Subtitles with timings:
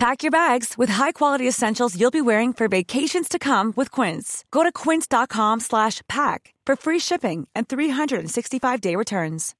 [0.00, 4.46] Pack your bags with high-quality essentials you'll be wearing for vacations to come with Quince.
[4.50, 9.54] Go to quince.com slash pack for free shipping and 365-day returns.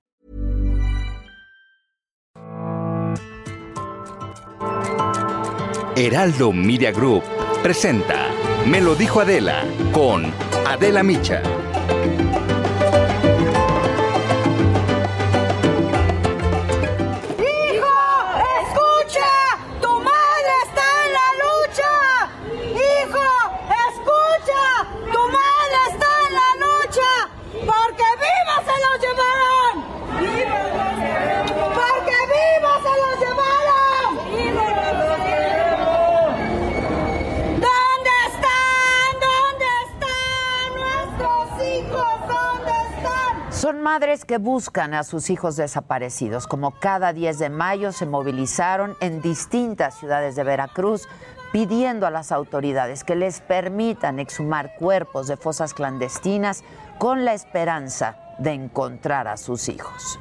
[5.95, 7.23] Heraldo Media Group
[7.63, 8.31] presenta
[8.65, 9.63] Me lo dijo Adela
[9.93, 10.25] con
[10.67, 11.70] Adela Micha.
[43.81, 46.47] Madres que buscan a sus hijos desaparecidos.
[46.47, 51.09] Como cada 10 de mayo se movilizaron en distintas ciudades de Veracruz
[51.51, 56.63] pidiendo a las autoridades que les permitan exhumar cuerpos de fosas clandestinas
[56.99, 60.21] con la esperanza de encontrar a sus hijos.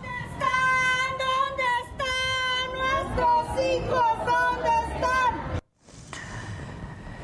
[1.19, 4.05] ¿Dónde están nuestros hijos?
[4.25, 4.78] ¿Dónde están?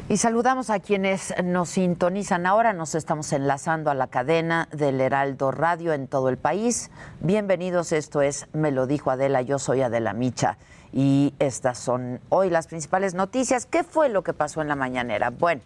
[0.07, 2.73] Y saludamos a quienes nos sintonizan ahora.
[2.73, 6.91] Nos estamos enlazando a la cadena del Heraldo Radio en todo el país.
[7.21, 10.59] Bienvenidos, esto es Me lo dijo Adela, yo soy Adela Micha.
[10.93, 13.65] Y estas son hoy las principales noticias.
[13.65, 15.31] ¿Qué fue lo que pasó en la mañanera?
[15.31, 15.61] Bueno,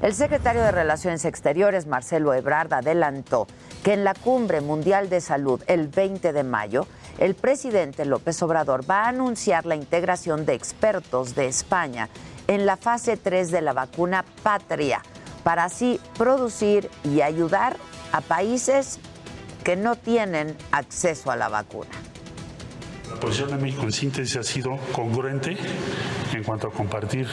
[0.00, 3.46] el secretario de Relaciones Exteriores, Marcelo Ebrard, adelantó
[3.84, 6.86] que en la Cumbre Mundial de Salud el 20 de mayo,
[7.18, 12.08] el presidente López Obrador va a anunciar la integración de expertos de España
[12.48, 15.02] en la fase 3 de la vacuna Patria,
[15.44, 17.76] para así producir y ayudar
[18.12, 18.98] a países
[19.64, 21.90] que no tienen acceso a la vacuna.
[23.08, 25.56] La posición de México en síntesis ha sido congruente
[26.32, 27.28] en cuanto a compartir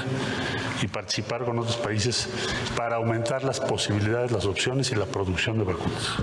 [0.81, 2.28] y participar con otros países
[2.75, 6.17] para aumentar las posibilidades, las opciones y la producción de vacunas.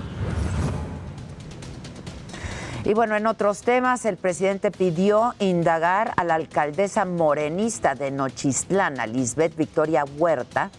[2.87, 8.95] Y bueno, en otros temas, el presidente pidió indagar a la alcaldesa morenista de Nochistlán,
[9.13, 10.71] Lisbeth Victoria Huerta,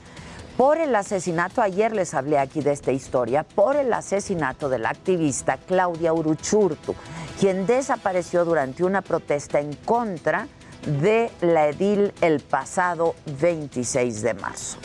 [0.56, 4.92] por el asesinato, ayer les hablé aquí de esta historia, por el asesinato de la
[4.92, 6.96] activista Claudia Uruchurtu,
[7.42, 10.48] quien desapareció durante una protesta en contra
[10.86, 14.78] de la edil el pasado 26 de marzo.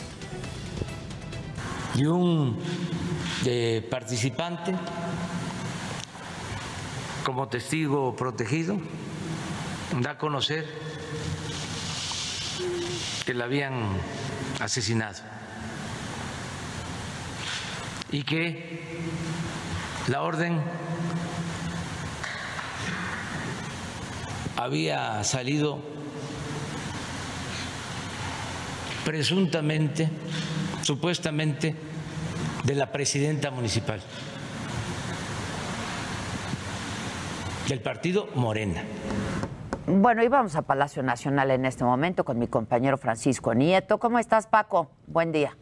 [1.95, 2.59] y un
[3.45, 4.75] eh, participante
[7.23, 8.77] como testigo protegido
[10.01, 10.67] da a conocer
[13.25, 13.73] que la habían
[14.59, 15.21] asesinado
[18.11, 18.81] y que
[20.07, 20.61] la orden
[24.57, 25.79] había salido
[29.05, 30.09] presuntamente,
[30.81, 31.75] supuestamente,
[32.63, 34.01] de la presidenta municipal
[37.73, 38.83] del partido Morena.
[39.87, 43.97] Bueno, y vamos a Palacio Nacional en este momento con mi compañero Francisco Nieto.
[43.97, 44.91] ¿Cómo estás, Paco?
[45.07, 45.57] Buen día.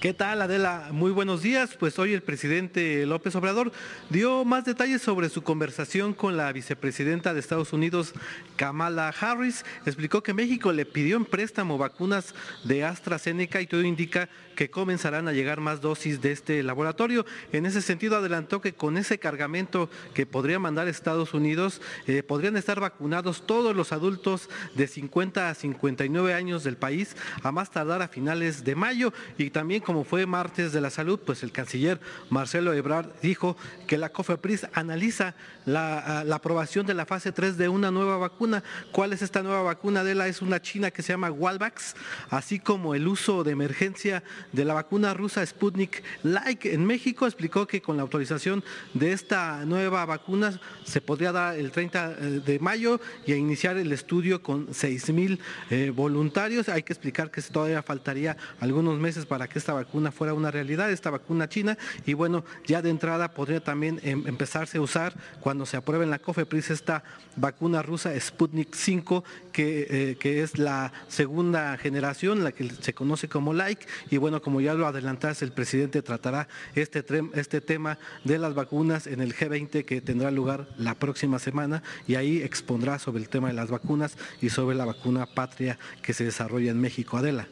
[0.00, 0.90] ¿Qué tal, Adela?
[0.92, 1.74] Muy buenos días.
[1.74, 3.72] Pues hoy el presidente López Obrador
[4.10, 8.12] dio más detalles sobre su conversación con la vicepresidenta de Estados Unidos,
[8.56, 9.64] Kamala Harris.
[9.86, 15.28] Explicó que México le pidió en préstamo vacunas de AstraZeneca y todo indica que comenzarán
[15.28, 17.24] a llegar más dosis de este laboratorio.
[17.52, 22.56] En ese sentido, adelantó que con ese cargamento que podría mandar Estados Unidos, eh, podrían
[22.56, 27.14] estar vacunados todos los adultos de 50 a 59 años del país
[27.44, 29.12] a más tardar a finales de mayo.
[29.36, 33.96] Y también, como fue martes de la salud, pues el canciller Marcelo Ebrard dijo que
[33.96, 35.36] la COFEPRIS analiza
[35.66, 38.64] la, aprobación de la fase 3 de una nueva vacuna.
[38.90, 40.26] ¿Cuál es esta nueva vacuna de la?
[40.26, 41.94] Es una china que se llama Walvax,
[42.30, 47.26] así como el uso de emergencia de la vacuna rusa Sputnik Like en México.
[47.26, 48.64] Explicó que con la autorización
[48.94, 53.92] de esta nueva vacuna se podría dar el 30 de mayo y a iniciar el
[53.92, 55.40] estudio con 6 mil
[55.70, 56.68] eh, voluntarios.
[56.68, 60.90] Hay que explicar que todavía faltaría algunos meses para que esta vacuna fuera una realidad,
[60.90, 65.66] esta vacuna china, y bueno, ya de entrada podría también em, empezarse a usar cuando
[65.66, 67.02] se apruebe en la COFEPRIS esta
[67.36, 73.28] vacuna rusa Sputnik 5, que, eh, que es la segunda generación, la que se conoce
[73.28, 77.04] como like, y bueno, como ya lo adelantaste, el presidente tratará este,
[77.34, 82.14] este tema de las vacunas en el G20 que tendrá lugar la próxima semana y
[82.16, 86.24] ahí expondrá sobre el tema de las vacunas y sobre la vacuna patria que se
[86.24, 87.16] desarrolla en México.
[87.16, 87.48] Adela.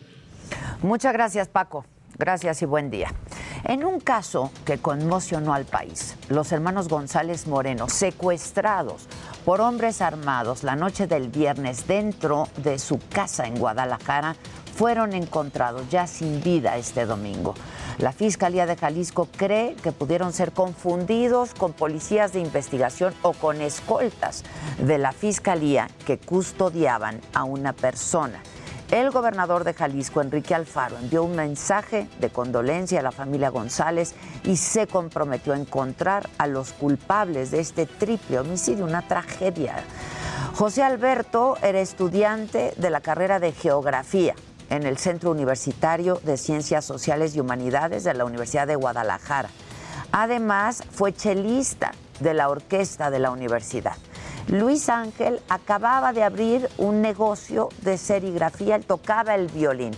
[0.83, 1.85] Muchas gracias, Paco.
[2.19, 3.13] Gracias y buen día.
[3.65, 9.07] En un caso que conmocionó al país, los hermanos González Moreno, secuestrados
[9.45, 14.37] por hombres armados la noche del viernes dentro de su casa en Guadalajara,
[14.77, 17.55] fueron encontrados ya sin vida este domingo.
[17.97, 23.63] La Fiscalía de Jalisco cree que pudieron ser confundidos con policías de investigación o con
[23.63, 24.45] escoltas
[24.79, 28.43] de la Fiscalía que custodiaban a una persona.
[28.91, 34.15] El gobernador de Jalisco, Enrique Alfaro, envió un mensaje de condolencia a la familia González
[34.45, 39.77] y se comprometió a encontrar a los culpables de este triple homicidio, una tragedia.
[40.55, 44.35] José Alberto era estudiante de la carrera de Geografía
[44.71, 49.51] en el Centro Universitario de Ciencias Sociales y Humanidades de la Universidad de Guadalajara.
[50.13, 53.97] Además, fue chelista de la orquesta de la universidad.
[54.49, 59.93] Luis Ángel acababa de abrir un negocio de serigrafía, él tocaba el violín.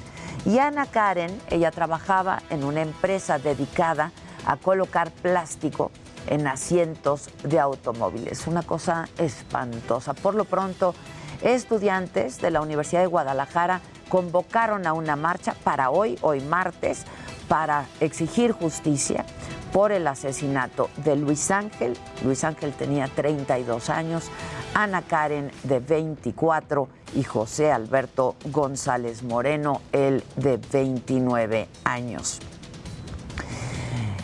[0.47, 4.13] Y Ana Karen, ella trabajaba en una empresa dedicada
[4.47, 5.91] a colocar plástico
[6.29, 8.47] en asientos de automóviles.
[8.47, 10.15] Una cosa espantosa.
[10.15, 10.95] Por lo pronto,
[11.43, 17.05] estudiantes de la Universidad de Guadalajara convocaron a una marcha para hoy, hoy martes,
[17.49, 19.25] para exigir justicia
[19.73, 21.97] por el asesinato de Luis Ángel.
[22.25, 24.31] Luis Ángel tenía 32 años,
[24.75, 32.41] Ana Karen de 24 y José Alberto González Moreno, el de 29 años.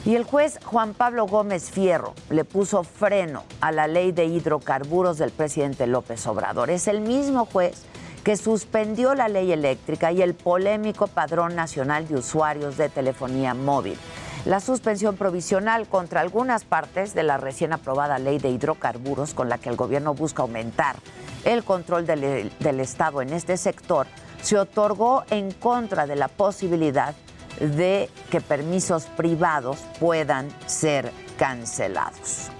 [0.04, 5.16] Y el juez Juan Pablo Gómez Fierro le puso freno a la ley de hidrocarburos
[5.16, 6.70] del presidente López Obrador.
[6.70, 7.82] Es el mismo juez
[8.22, 13.98] que suspendió la ley eléctrica y el polémico Padrón Nacional de Usuarios de Telefonía Móvil
[14.44, 19.56] la suspensión provisional contra algunas partes de la recién aprobada ley de hidrocarburos con la
[19.56, 20.96] que el gobierno busca aumentar
[21.44, 24.06] el control del, Estado en este sector
[24.42, 27.14] se otorgó en contra de la posibilidad
[27.60, 32.50] de que permisos privados puedan ser cancelados.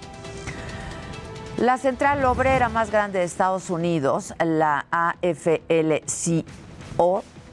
[1.57, 6.43] La central obrera más grande de Estados Unidos, la AFL-CIO,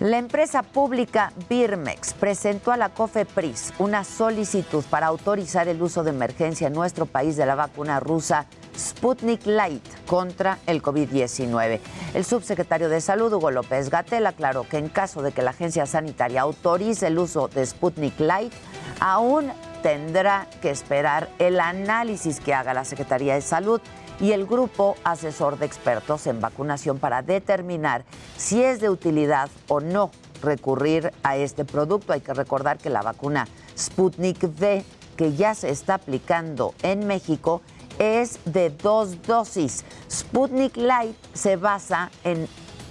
[0.01, 6.09] La empresa pública Birmex presentó a la COFEPRIS una solicitud para autorizar el uso de
[6.09, 11.81] emergencia en nuestro país de la vacuna rusa Sputnik Light contra el COVID-19.
[12.15, 15.85] El subsecretario de Salud, Hugo López Gatel, aclaró que en caso de que la agencia
[15.85, 18.55] sanitaria autorice el uso de Sputnik Light,
[19.01, 19.53] aún
[19.83, 23.83] tendrá que esperar el análisis que haga la Secretaría de Salud
[24.21, 28.05] y el grupo asesor de expertos en vacunación para determinar
[28.37, 30.11] si es de utilidad o no
[30.43, 32.13] recurrir a este producto.
[32.13, 33.47] Hay que recordar que la vacuna
[33.77, 34.85] Sputnik V,
[35.17, 37.63] que ya se está aplicando en México,
[37.99, 39.85] es de dos dosis.
[40.11, 42.49] Sputnik Light se basa en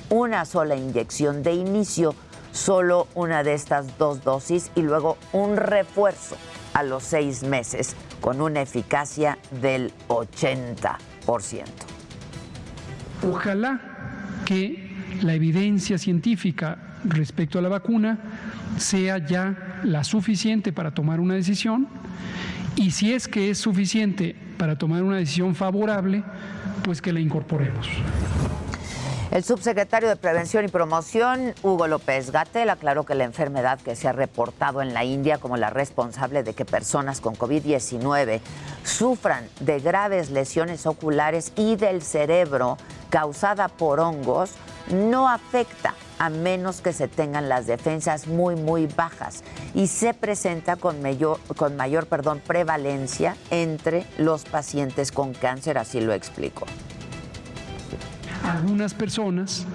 [0.09, 2.15] una sola inyección de inicio,
[2.51, 6.35] solo una de estas dos dosis y luego un refuerzo
[6.73, 11.08] a los seis meses con una eficacia del 80%.
[13.27, 13.79] Ojalá
[14.45, 14.89] que
[15.21, 18.17] la evidencia científica respecto a la vacuna
[18.77, 21.87] sea ya la suficiente para tomar una decisión
[22.75, 26.23] y si es que es suficiente para tomar una decisión favorable,
[26.83, 27.87] pues que la incorporemos.
[29.31, 34.07] El subsecretario de Prevención y Promoción, Hugo López Gatel, aclaró que la enfermedad que se
[34.07, 38.41] ha reportado en la India como la responsable de que personas con COVID-19
[38.83, 42.79] sufran de graves lesiones oculares y del cerebro
[43.11, 44.53] causada por hongos
[44.91, 49.43] no afecta a menos que se tengan las defensas muy, muy bajas
[49.75, 52.07] y se presenta con mayor,
[52.47, 56.65] prevalencia entre los pacientes con cáncer, así lo explico
[58.43, 59.65] algunas personas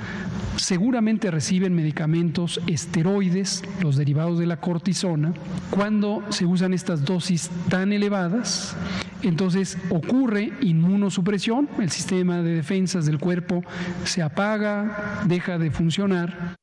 [0.57, 5.33] seguramente reciben medicamentos esteroides, los derivados de la cortisona.
[5.71, 8.77] Cuando se usan estas dosis tan elevadas,
[9.23, 13.63] entonces ocurre inmunosupresión, el sistema de defensas del cuerpo
[14.05, 16.57] se apaga, deja de funcionar.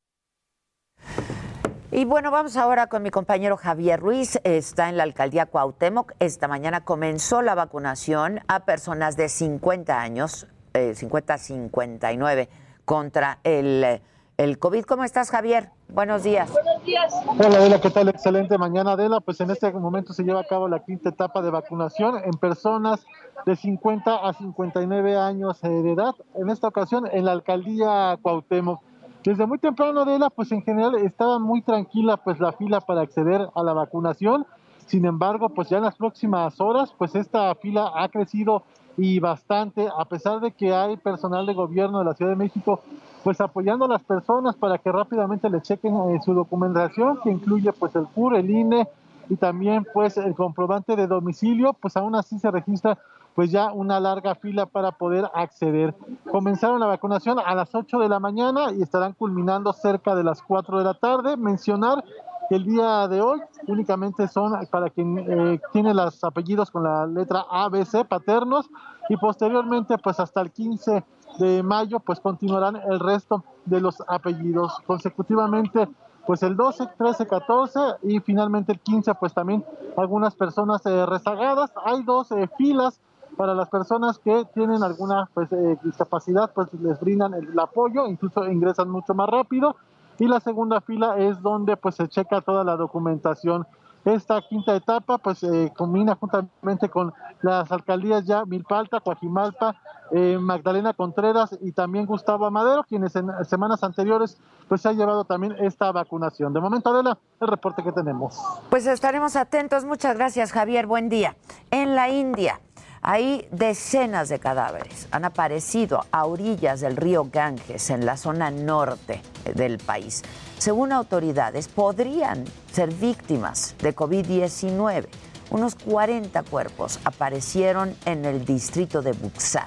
[1.94, 6.12] Y bueno, vamos ahora con mi compañero Javier Ruiz, está en la alcaldía Cuauhtémoc.
[6.20, 12.48] Esta mañana comenzó la vacunación a personas de 50 años 50-59
[12.84, 14.00] contra el,
[14.38, 14.84] el COVID.
[14.84, 15.70] ¿Cómo estás, Javier?
[15.88, 16.50] Buenos días.
[16.50, 17.12] Buenos días.
[17.26, 18.08] Hola, Adela, ¿qué tal?
[18.08, 19.20] Excelente mañana, Adela.
[19.20, 23.04] Pues en este momento se lleva a cabo la quinta etapa de vacunación en personas
[23.44, 26.14] de 50 a 59 años de edad.
[26.34, 28.80] En esta ocasión en la alcaldía Cuauhtémoc.
[29.22, 33.48] Desde muy temprano, Adela, pues en general estaba muy tranquila pues la fila para acceder
[33.54, 34.46] a la vacunación.
[34.86, 38.64] Sin embargo, pues ya en las próximas horas, pues esta fila ha crecido
[38.96, 42.80] y bastante, a pesar de que hay personal de gobierno de la Ciudad de México,
[43.24, 47.72] pues apoyando a las personas para que rápidamente le chequen eh, su documentación, que incluye
[47.72, 48.88] pues el CUR, el INE
[49.28, 52.98] y también pues el comprobante de domicilio, pues aún así se registra
[53.34, 55.94] pues ya una larga fila para poder acceder.
[56.30, 60.42] Comenzaron la vacunación a las 8 de la mañana y estarán culminando cerca de las
[60.42, 61.36] 4 de la tarde.
[61.38, 62.04] Mencionar
[62.54, 67.44] el día de hoy únicamente son para quien eh, tiene los apellidos con la letra
[67.50, 68.68] A, B, C, paternos,
[69.08, 71.04] y posteriormente, pues hasta el 15
[71.38, 74.78] de mayo, pues continuarán el resto de los apellidos.
[74.86, 75.88] Consecutivamente,
[76.26, 79.64] pues el 12, 13, 14 y finalmente el 15, pues también
[79.96, 81.72] algunas personas eh, rezagadas.
[81.84, 83.00] Hay dos eh, filas
[83.36, 85.48] para las personas que tienen alguna pues,
[85.82, 89.74] discapacidad, pues les brindan el apoyo, incluso ingresan mucho más rápido
[90.22, 93.66] y la segunda fila es donde pues se checa toda la documentación.
[94.04, 99.74] Esta quinta etapa pues se combina juntamente con las alcaldías ya Milpalta, Coajimalpa,
[100.12, 104.38] eh, Magdalena Contreras y también Gustavo Amadero, quienes en semanas anteriores
[104.68, 106.52] pues se ha llevado también esta vacunación.
[106.52, 108.40] De momento, Adela, el reporte que tenemos.
[108.70, 109.84] Pues estaremos atentos.
[109.84, 110.86] Muchas gracias, Javier.
[110.86, 111.34] Buen día.
[111.72, 112.60] En la India.
[113.04, 115.08] Hay decenas de cadáveres.
[115.10, 119.20] Han aparecido a orillas del río Ganges, en la zona norte
[119.56, 120.22] del país.
[120.58, 125.08] Según autoridades, podrían ser víctimas de COVID-19.
[125.50, 129.66] Unos 40 cuerpos aparecieron en el distrito de Buxar.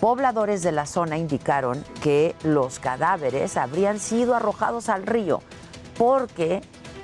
[0.00, 5.42] Pobladores de la zona indicaron que los cadáveres habrían sido arrojados al río
[5.96, 6.60] porque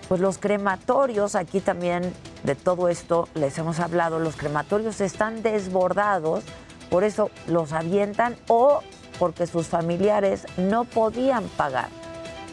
[0.08, 2.12] pues los crematorios aquí también
[2.42, 6.44] de todo esto les hemos hablado, los crematorios están desbordados,
[6.88, 8.80] por eso los avientan o
[9.18, 11.88] porque sus familiares no podían pagar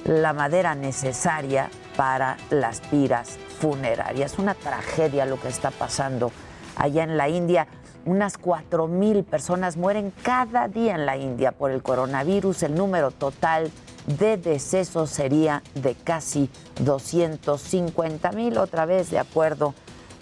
[0.06, 4.38] la madera necesaria para las piras funerarias.
[4.38, 6.32] Una tragedia lo que está pasando
[6.76, 7.68] allá en la India.
[8.06, 12.64] Unas cuatro mil personas mueren cada día en la India por el coronavirus.
[12.64, 13.72] El número total
[14.08, 16.50] de decesos sería de casi
[16.82, 19.74] 250 mil, otra vez de acuerdo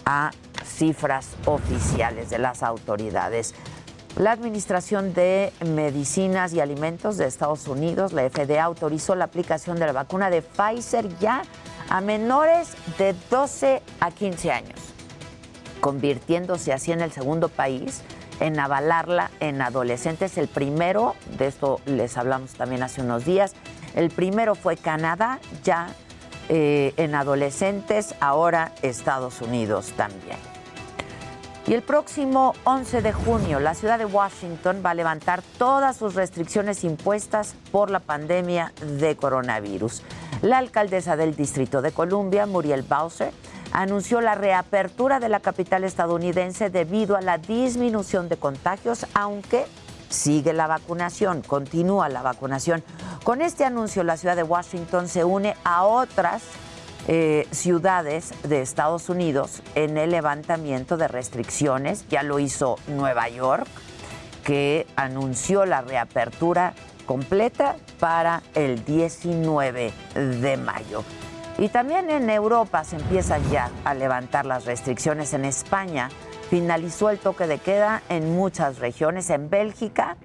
[0.05, 0.31] a
[0.65, 3.53] cifras oficiales de las autoridades.
[4.17, 9.85] La Administración de Medicinas y Alimentos de Estados Unidos, la FDA, autorizó la aplicación de
[9.85, 11.43] la vacuna de Pfizer ya
[11.89, 14.79] a menores de 12 a 15 años,
[15.81, 18.01] convirtiéndose así en el segundo país
[18.39, 20.37] en avalarla en adolescentes.
[20.37, 23.53] El primero, de esto les hablamos también hace unos días,
[23.95, 25.87] el primero fue Canadá, ya
[26.49, 30.37] eh, en adolescentes, ahora Estados Unidos también.
[31.65, 36.13] Y el próximo 11 de junio, la ciudad de Washington va a levantar todas sus
[36.13, 40.03] restricciones impuestas por la pandemia de coronavirus.
[40.43, 43.31] La alcaldesa del Distrito de Columbia, Muriel Bowser,
[43.71, 49.65] anunció la reapertura de la capital estadounidense debido a la disminución de contagios, aunque
[50.15, 52.83] sigue la vacunación, continúa la vacunación.
[53.23, 56.43] Con este anuncio, la ciudad de Washington se une a otras
[57.07, 62.07] eh, ciudades de Estados Unidos en el levantamiento de restricciones.
[62.09, 63.67] Ya lo hizo Nueva York,
[64.43, 66.73] que anunció la reapertura
[67.05, 71.03] completa para el 19 de mayo.
[71.57, 75.33] Y también en Europa se empiezan ya a levantar las restricciones.
[75.33, 76.09] En España
[76.55, 79.29] finalizó el toque de queda en muchas regiones.
[79.29, 80.15] En Bélgica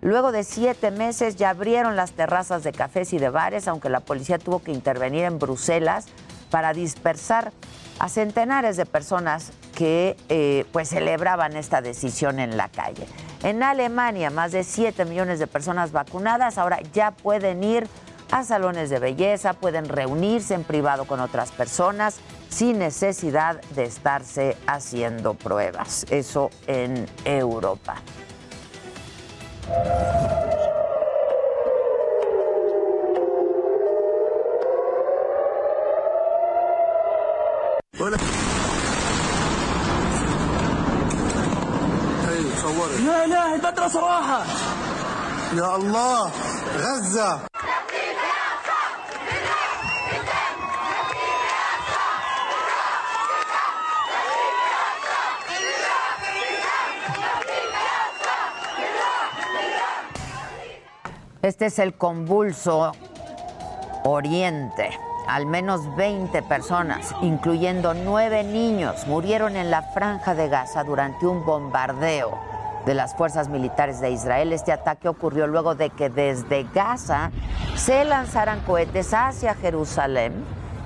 [0.00, 4.00] Luego de siete meses ya abrieron las terrazas de cafés y de bares, aunque la
[4.00, 6.06] policía tuvo que intervenir en Bruselas
[6.50, 7.52] para dispersar
[8.00, 13.06] a centenares de personas que eh, pues celebraban esta decisión en la calle.
[13.44, 17.88] En Alemania, más de 7 millones de personas vacunadas ahora ya pueden ir
[18.31, 22.19] a salones de belleza, pueden reunirse en privado con otras personas
[22.49, 26.05] sin necesidad de estarse haciendo pruebas.
[26.09, 27.95] Eso en Europa.
[37.99, 38.17] Hola.
[42.27, 44.41] ايوه صورت لا اله البتراء صراحه
[45.53, 46.31] يا الله
[46.77, 47.39] غزه
[61.42, 62.92] Este es el convulso
[64.04, 64.90] Oriente.
[65.26, 71.44] Al menos 20 personas, incluyendo nueve niños, murieron en la franja de Gaza durante un
[71.44, 72.38] bombardeo
[72.86, 74.52] de las fuerzas militares de Israel.
[74.52, 77.32] Este ataque ocurrió luego de que desde Gaza
[77.74, 80.44] se lanzaran cohetes hacia Jerusalén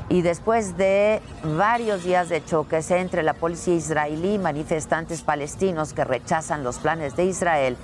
[0.08, 6.04] y después de varios días de choques entre la policía israelí y manifestantes palestinos que
[6.04, 7.76] rechazan los planes de Israel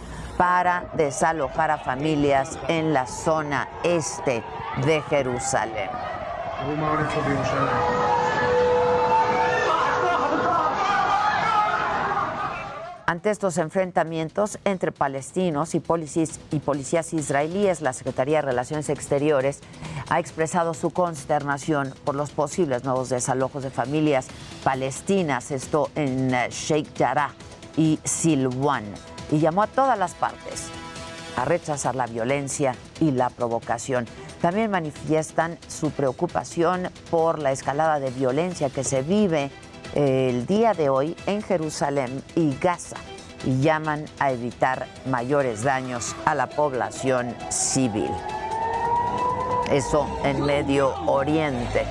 [0.43, 4.43] para desalojar a familias en la zona este
[4.85, 5.89] de Jerusalén.
[13.07, 19.61] Ante estos enfrentamientos entre palestinos y policías, israelíes, la Secretaría de Relaciones Exteriores
[20.11, 24.27] ha expresado su consternación por los posibles nuevos desalojos de familias
[24.65, 27.31] palestinas, esto en eh, Sheikh Jarrah
[27.77, 28.87] y Silwan,
[29.33, 30.69] y llamó a todas las partes
[31.37, 34.07] a rechazar la violencia y la provocación.
[34.41, 39.51] También manifiestan su preocupación por la escalada de violencia que se vive
[39.95, 42.97] eh, el día de hoy en Jerusalén y Gaza
[43.45, 48.11] y llaman a evitar mayores daños a la población civil.
[49.71, 51.87] Eso en Medio Oriente.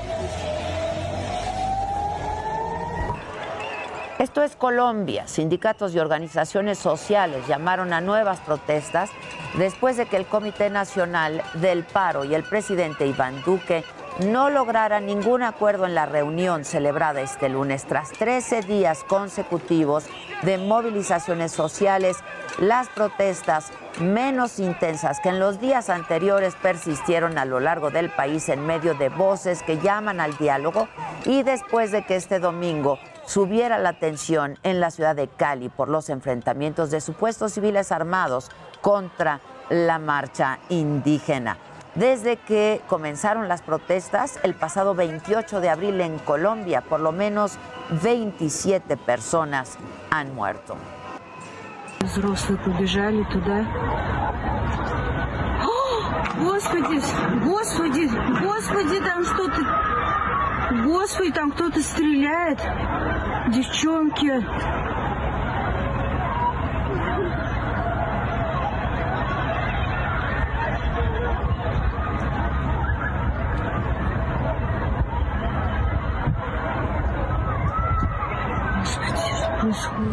[4.21, 5.27] Esto es Colombia.
[5.27, 9.09] Sindicatos y organizaciones sociales llamaron a nuevas protestas
[9.57, 13.83] después de que el Comité Nacional del Paro y el presidente Iván Duque
[14.19, 17.85] no lograran ningún acuerdo en la reunión celebrada este lunes.
[17.85, 20.05] Tras 13 días consecutivos
[20.43, 22.17] de movilizaciones sociales,
[22.59, 28.49] las protestas menos intensas que en los días anteriores persistieron a lo largo del país
[28.49, 30.87] en medio de voces que llaman al diálogo
[31.25, 32.99] y después de que este domingo
[33.31, 38.51] subiera la tensión en la ciudad de Cali por los enfrentamientos de supuestos civiles armados
[38.81, 39.39] contra
[39.69, 41.55] la marcha indígena.
[41.95, 47.53] Desde que comenzaron las protestas el pasado 28 de abril en Colombia, por lo menos
[48.03, 49.77] 27 personas
[50.09, 50.75] han muerto.
[60.69, 62.59] Господи, там кто-то стреляет.
[63.53, 64.45] Девчонки.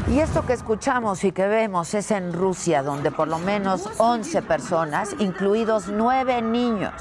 [0.09, 4.43] Y esto que escuchamos y que vemos es en Rusia, donde por lo menos 11
[4.43, 6.93] personas, incluidos 9 niños,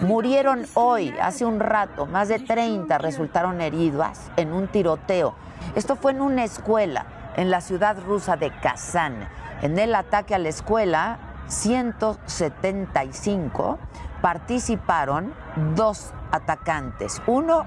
[0.00, 2.06] murieron hoy, hace un rato.
[2.06, 5.34] Más de 30 resultaron heridas en un tiroteo.
[5.74, 9.28] Esto fue en una escuela en la ciudad rusa de Kazán.
[9.62, 13.78] En el ataque a la escuela, 175
[14.20, 15.32] participaron
[15.74, 17.22] dos atacantes.
[17.26, 17.66] Uno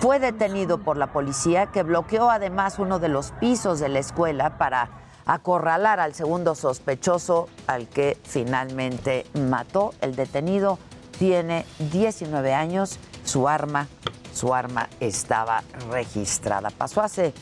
[0.00, 4.58] fue detenido por la policía que bloqueó además uno de los pisos de la escuela
[4.58, 4.90] para
[5.26, 9.92] acorralar al segundo sospechoso al que finalmente mató.
[10.00, 10.78] El detenido
[11.18, 13.88] tiene 19 años, su arma,
[14.32, 16.70] su arma estaba registrada.
[16.70, 17.32] Pasó hace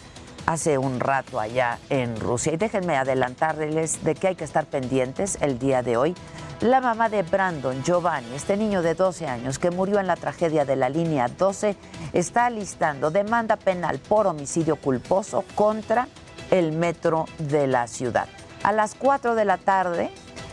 [0.46, 2.52] hace un rato allá en Rusia.
[2.52, 6.14] Y déjenme adelantarles de que hay que estar pendientes el día de hoy.
[6.60, 10.64] La mamá de Brandon Giovanni, este niño de 12 años que murió en la tragedia
[10.64, 11.76] de la línea 12,
[12.12, 16.08] está alistando demanda penal por homicidio culposo contra
[16.50, 18.28] el metro de la ciudad.
[18.62, 20.10] A las 4 de la tarde,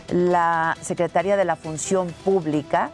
[0.08, 2.90] la Secretaría de la Función Pública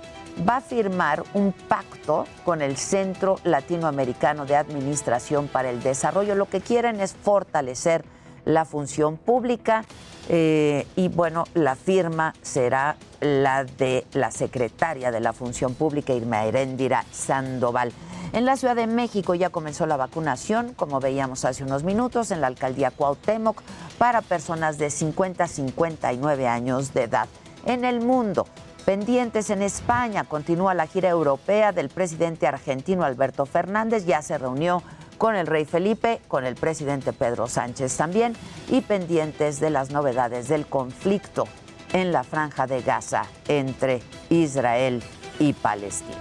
[0.49, 6.35] va a firmar un pacto con el Centro Latinoamericano de Administración para el Desarrollo.
[6.35, 8.05] Lo que quieren es fortalecer
[8.49, 9.85] la función pública
[10.31, 16.45] eh, y bueno, la firma será la de la secretaria de la función pública, Irma
[16.45, 17.93] Heréndira Sandoval.
[18.33, 22.41] En la Ciudad de México ya comenzó la vacunación, como veíamos hace unos minutos, en
[22.41, 23.63] la alcaldía Cuauhtémoc
[23.99, 27.29] para personas de 50 a 59 años de edad.
[27.67, 28.47] En el mundo,
[28.87, 34.83] pendientes en España, continúa la gira europea del presidente argentino Alberto Fernández, ya se reunió
[35.19, 38.35] con el rey Felipe, con el presidente Pedro Sánchez también,
[38.69, 41.45] y pendientes de las novedades del conflicto
[41.93, 44.01] en la franja de Gaza entre
[44.31, 45.03] Israel
[45.39, 46.17] y Palestina.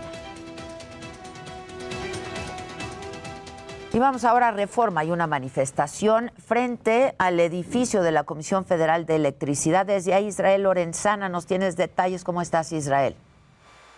[3.94, 5.02] Y vamos ahora a Reforma.
[5.02, 9.86] Hay una manifestación frente al edificio de la Comisión Federal de Electricidad.
[9.86, 12.24] Desde ahí, Israel Lorenzana, nos tienes detalles.
[12.24, 13.16] ¿Cómo estás, Israel?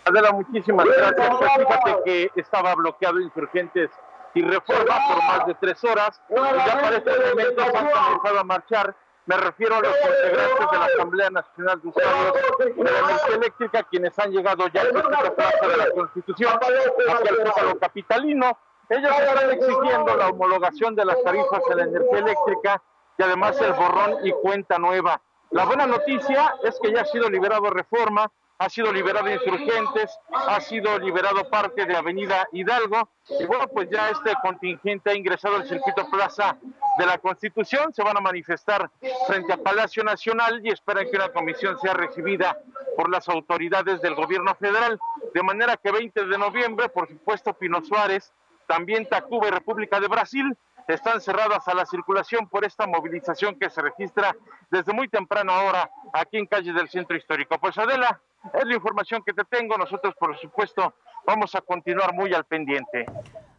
[0.05, 1.29] Adela, muchísimas gracias.
[1.37, 3.89] Pues fíjate que estaba bloqueado insurgentes
[4.33, 6.21] y reforma por más de tres horas.
[6.29, 8.95] Y ya para este momento han comenzado a marchar.
[9.25, 13.83] Me refiero a los integrantes de la Asamblea Nacional de Usuarios de la Energía Eléctrica,
[13.83, 18.57] quienes han llegado ya al Plaza de la Constitución hacia el Zócalo Capitalino.
[18.89, 22.81] Ellos están exigiendo la homologación de las tarifas de la energía eléctrica
[23.19, 25.21] y además el borrón y cuenta nueva.
[25.51, 30.59] La buena noticia es que ya ha sido liberado Reforma, ha sido liberado Insurgentes, ha
[30.59, 35.67] sido liberado parte de Avenida Hidalgo y bueno, pues ya este contingente ha ingresado al
[35.67, 36.57] circuito Plaza
[36.97, 38.91] de la Constitución, se van a manifestar
[39.27, 42.59] frente al Palacio Nacional y esperan que una comisión sea recibida
[42.97, 44.99] por las autoridades del gobierno federal,
[45.33, 48.33] de manera que 20 de noviembre, por supuesto, Pino Suárez
[48.67, 50.55] también Tacuba y República de Brasil
[50.87, 54.35] están cerradas a la circulación por esta movilización que se registra
[54.69, 57.57] desde muy temprano ahora aquí en calle del Centro Histórico.
[57.59, 58.19] Pues Adela,
[58.53, 59.77] es la información que te tengo.
[59.77, 60.93] Nosotros, por supuesto,
[61.25, 63.05] vamos a continuar muy al pendiente.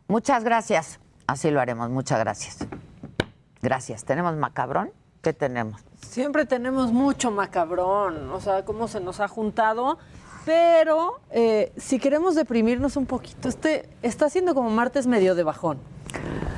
[0.09, 1.01] Muchas gracias.
[1.27, 1.91] Así lo haremos.
[1.91, 2.67] Muchas gracias.
[3.63, 4.05] Gracias.
[4.05, 4.93] ¿Tenemos macabrón?
[5.23, 5.85] ¿Qué tenemos?
[6.01, 8.31] Siempre tenemos mucho macabrón.
[8.31, 9.99] O sea, cómo se nos ha juntado.
[10.45, 15.79] Pero eh, si queremos deprimirnos un poquito, este está siendo como martes medio de bajón.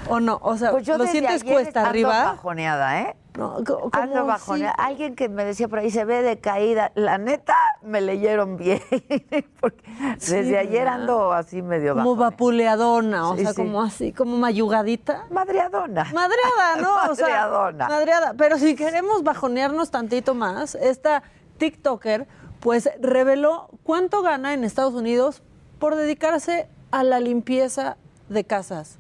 [0.09, 0.39] ¿O no?
[0.43, 2.25] O sea, Pues yo ¿lo sientes cuesta ando arriba?
[2.33, 3.17] bajoneada, ¿eh?
[3.39, 4.75] No, Ando como bajoneada.
[4.77, 4.83] sí.
[4.85, 6.93] Alguien que me decía por ahí se ve de caída.
[6.95, 8.83] La neta, me leyeron bien.
[9.61, 9.83] Porque
[10.19, 12.31] Sí, desde ayer ando así medio Como bajoneada.
[12.31, 15.25] vapuleadona, o Sí, sea, como así, como mayugadita.
[15.31, 16.05] Madreadona.
[16.13, 17.11] Madreada, ¿no?
[17.11, 17.89] O sea, Madreadona.
[17.89, 18.35] madreada.
[18.37, 21.23] Pero si queremos bajonearnos tantito más, esta
[21.57, 22.27] TikToker,
[22.61, 25.43] pues reveló cuánto gana en Estados Unidos
[25.79, 27.97] por dedicarse a la limpieza
[28.29, 28.99] de casas.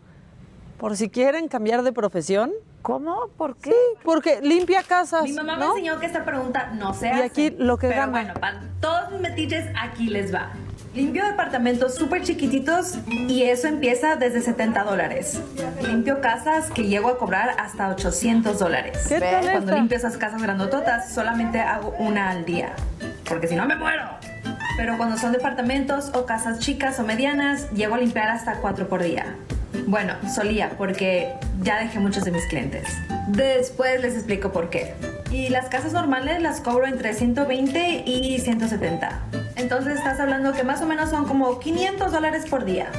[0.83, 2.51] Por si quieren cambiar de profesión.
[2.83, 3.29] ¿Cómo?
[3.39, 3.71] ¿Por qué?
[3.71, 5.23] Sí, porque limpia casas.
[5.23, 5.61] Mi mamá ¿no?
[5.61, 7.23] me enseñó que esta pregunta no se Y hace.
[7.23, 8.11] aquí lo que pero gana.
[8.11, 10.51] bueno, para todos mis metiches, aquí les va.
[10.93, 15.41] Limpio departamentos súper chiquititos y eso empieza desde 70 dólares.
[15.87, 19.07] Limpio casas que llego a cobrar hasta 800 dólares.
[19.09, 19.75] ¿Qué tal Cuando esta?
[19.77, 22.75] limpio esas casas grandototas, solamente hago una al día.
[23.29, 24.03] Porque si no me muero.
[24.77, 29.01] Pero cuando son departamentos o casas chicas o medianas, llego a limpiar hasta cuatro por
[29.05, 29.37] día.
[29.87, 31.33] Bueno, solía porque
[31.63, 32.85] ya dejé muchos de mis clientes.
[33.29, 34.95] Después les explico por qué.
[35.31, 39.23] Y las casas normales las cobro entre 120 y 170.
[39.57, 42.91] Entonces estás hablando que más o menos son como 500 dólares por día.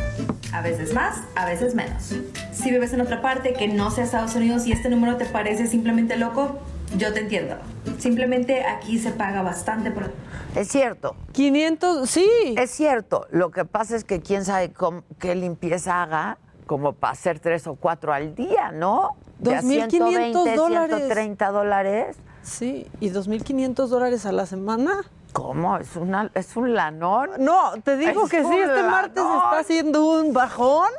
[0.52, 2.14] A veces más, a veces menos.
[2.52, 5.68] Si vives en otra parte que no sea Estados Unidos y este número te parece
[5.68, 6.60] simplemente loco,
[6.98, 7.56] yo te entiendo.
[7.98, 10.12] Simplemente aquí se paga bastante por...
[10.56, 11.16] Es cierto.
[11.32, 12.30] 500, sí.
[12.58, 13.26] Es cierto.
[13.32, 17.68] Lo que pasa es que quién sabe cómo- qué limpieza haga como para hacer tres
[17.68, 19.12] o cuatro al día, ¿no?
[19.40, 20.98] De a 2.500 dólares.
[20.98, 22.18] 130 dólares.
[22.42, 25.02] Sí, y 2.500 dólares a la semana.
[25.34, 25.78] ¿Cómo?
[25.78, 27.30] ¿Es, una, ¿Es un lanón?
[27.40, 30.90] No, te digo Es que sí, este martes está haciendo un bajón.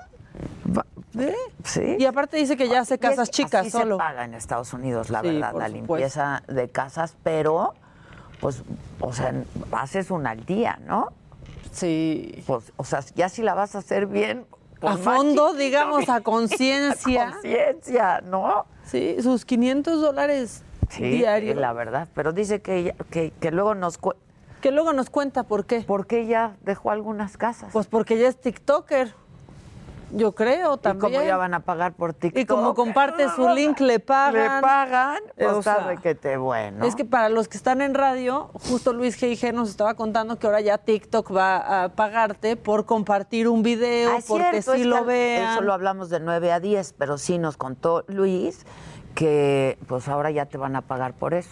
[1.19, 1.35] ¿Eh?
[1.63, 1.97] Sí.
[1.99, 3.95] Y aparte dice que ya hace es- casas chicas así solo.
[3.97, 5.77] se paga en Estados Unidos, la Sí, verdad, la supuesto.
[5.77, 7.75] limpieza de casas, pero,
[8.41, 8.65] pues,
[9.01, 9.33] o sea,
[9.73, 11.11] haces una al día, ¿no?
[11.71, 12.43] Sí.
[12.49, 14.45] Pues, o sea, ya si la vas a hacer bien.
[14.89, 17.31] A fondo, chiquito, digamos, a a conciencia.
[17.33, 18.67] conciencia, ¿no?
[18.85, 21.57] Sí, sus 500 dólares Sí, diarios.
[21.57, 22.09] la verdad.
[22.15, 23.99] Pero dice que, ella- que, que luego nos...
[24.61, 25.81] Que luego nos cuenta por qué.
[25.81, 27.71] ¿Por qué ya dejó algunas casas?
[27.73, 29.15] Pues porque ella es TikToker.
[30.13, 31.13] Yo creo ¿Y también.
[31.13, 32.41] cómo ya van a pagar por TikTok?
[32.41, 34.57] Y como comparte su link, le pagan.
[34.57, 36.85] Le pagan, pues o sea, sabe que te bueno.
[36.85, 39.53] Es que para los que están en radio, justo Luis G.I.G.
[39.53, 44.21] nos estaba contando que ahora ya TikTok va a pagarte por compartir un video, Ah,
[44.27, 45.53] porque cierto, sí es lo que vean.
[45.53, 48.65] Eso lo hablamos de 9 a 10, pero sí nos contó Luis
[49.15, 51.51] que pues ahora ya te van a pagar por eso.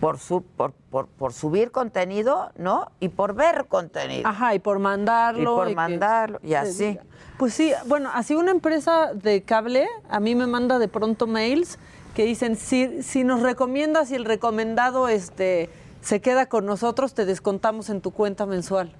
[0.00, 2.90] por, su, por, por, por subir contenido, ¿no?
[2.98, 4.28] Y por ver contenido.
[4.28, 5.42] Ajá, y por mandarlo.
[5.42, 6.98] Y por mandarlo, y así.
[7.42, 11.76] Pues sí, bueno, así una empresa de cable a mí me manda de pronto mails
[12.14, 15.68] que dicen, si, si nos recomiendas y el recomendado este,
[16.02, 18.94] se queda con nosotros, te descontamos en tu cuenta mensual.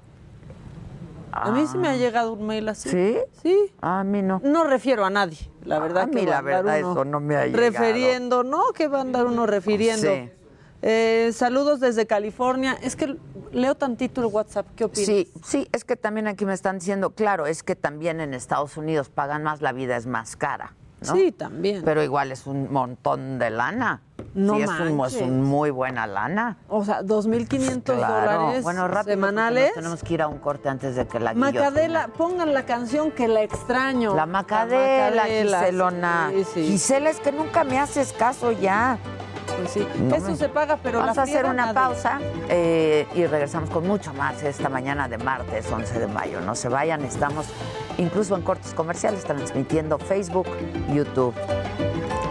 [1.31, 2.89] A mí sí me ha llegado un mail así.
[2.89, 2.93] Ah.
[2.93, 3.19] ¿Sí?
[3.45, 3.75] Sí.
[3.81, 4.41] A mí no.
[4.43, 6.03] No refiero a nadie, la verdad.
[6.03, 7.63] A que mí va la verdad uno eso no me ha llegado.
[7.63, 8.73] Refiriendo, ¿no?
[8.75, 10.13] Que va a andar uno refiriendo.
[10.15, 10.31] Sí.
[10.83, 12.77] Eh, saludos desde California.
[12.83, 13.17] Es que
[13.53, 14.67] leo tantito el WhatsApp.
[14.77, 15.07] ¿Qué opinas?
[15.07, 18.77] Sí, sí, es que también aquí me están diciendo, claro, es que también en Estados
[18.77, 20.75] Unidos pagan más, la vida es más cara.
[21.07, 21.15] ¿no?
[21.15, 21.83] Sí, también.
[21.85, 24.03] Pero igual es un montón de lana.
[24.35, 26.59] No sí, es, un, es un muy buena lana.
[26.69, 28.15] O sea, 2.500 Claro.
[28.43, 29.75] dólares Bueno, rápido, semanales.
[29.75, 33.27] tenemos que ir a un corte antes de que la Macadela, pongan la canción que
[33.29, 34.15] la extraño.
[34.15, 36.31] La Macadela, Macadela, Giselona.
[36.35, 36.67] sí, sí.
[36.69, 38.97] Gisela, es que nunca me haces caso ya.
[39.57, 39.87] Pues sí.
[40.01, 41.75] No Eso se paga, pero Vamos la a hacer una nadie.
[41.75, 46.41] pausa eh, y regresamos con mucho más esta mañana de martes 11 de mayo.
[46.41, 47.47] No se vayan, estamos
[47.99, 50.47] incluso en cortes comerciales transmitiendo Facebook,
[50.93, 51.35] YouTube,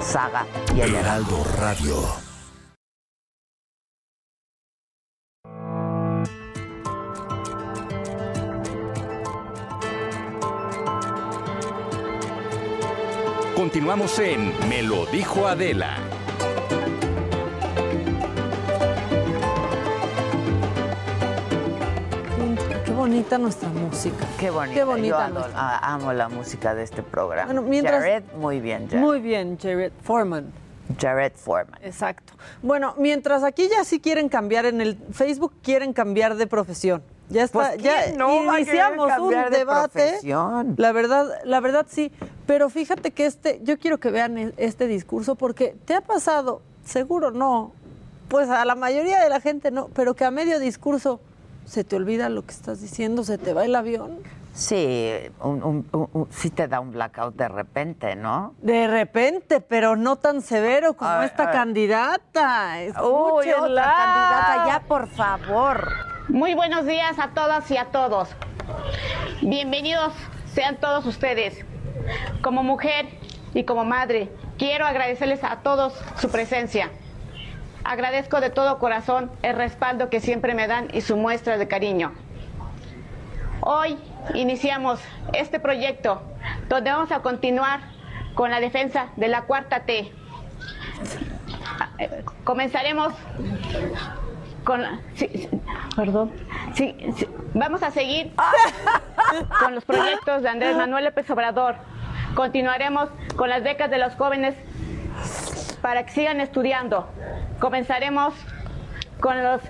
[0.02, 0.46] Saga
[0.76, 0.96] y el.
[0.96, 1.96] Heraldo Radio.
[13.56, 15.98] Continuamos en Me lo dijo Adela.
[23.02, 24.28] Bonita nuestra música.
[24.40, 24.76] Qué bonita.
[24.76, 27.46] Qué bonita Yo amo, la música de este programa.
[27.48, 29.00] Bueno, mientras- Jared, muy bien, Jared.
[29.02, 30.52] Muy bien, Jared Foreman.
[31.00, 31.80] Jared Foreman.
[31.82, 32.34] Exacto.
[32.62, 37.02] Bueno, mientras aquí ya sí quieren cambiar en el Facebook, quieren cambiar de profesión.
[37.30, 39.90] Ya está, Pues, ya ¿quién no iniciamos un de debate.
[40.00, 40.76] profesión?
[40.78, 42.12] La verdad, la verdad sí.
[42.46, 46.62] Pero fíjate que este, yo quiero que vean e- este discurso porque te ha pasado,
[46.86, 47.72] seguro no,
[48.28, 51.20] pues a la mayoría de la gente no, pero que a medio discurso
[51.66, 54.20] se te olvida lo que estás diciendo, se te va el avión.
[54.54, 58.54] Sí, un, un- un- un- sí te da un blackout de repente, ¿no?
[58.62, 61.54] De repente, pero no tan severo como Ay, esta ay.
[61.56, 62.74] candidata.
[62.82, 63.84] Uy, otra Escúchenla.
[63.84, 65.88] candidata, ya por favor.
[66.28, 68.28] Muy buenos días a todas y a todos.
[69.42, 70.14] Bienvenidos
[70.54, 71.66] sean todos ustedes.
[72.42, 73.08] Como mujer
[73.54, 76.90] y como madre, quiero agradecerles a todos su presencia.
[77.84, 82.12] Agradezco de todo corazón el respaldo que siempre me dan y su muestra de cariño.
[83.62, 83.98] Hoy
[84.34, 85.00] iniciamos
[85.34, 86.22] este proyecto
[86.70, 87.82] donde vamos a continuar
[88.36, 90.12] con la defensa de la cuarta T.
[92.44, 93.14] Comenzaremos
[94.64, 94.82] con
[95.16, 95.50] sí,
[95.96, 96.32] perdón
[96.76, 96.96] sí,
[97.56, 98.32] vamos a seguir
[99.60, 101.76] con los proyectos de Andrés Manuel López Obrador
[102.36, 104.56] continuaremos con las becas de los jóvenes
[105.82, 107.08] para que sigan estudiando
[107.60, 108.34] comenzaremos
[109.20, 109.62] con los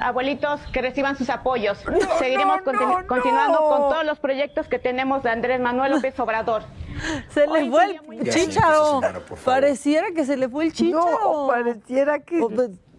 [0.00, 1.78] abuelitos que reciban sus apoyos
[2.18, 6.62] seguiremos continu- continuando con todos los proyectos que tenemos de Andrés Manuel López Obrador
[7.30, 9.00] Se le Hoy fue sería muy el chícharo.
[9.44, 11.18] Pareciera que se le fue el chícharo.
[11.22, 12.40] No, pareciera que,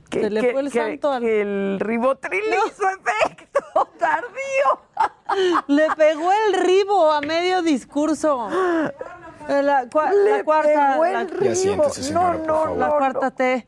[0.09, 1.21] que- se le que- fue el que- santo al...
[1.21, 3.59] que el ribotril le hizo efecto
[3.99, 4.79] tardío.
[5.67, 8.47] Le pegó el ribo a medio discurso.
[9.49, 10.97] Eh, La, cua- la cuarta.
[10.97, 11.27] la-.
[11.41, 12.77] Ya siéntese, señora, No, por no, favor.
[12.77, 13.67] La cuarta T.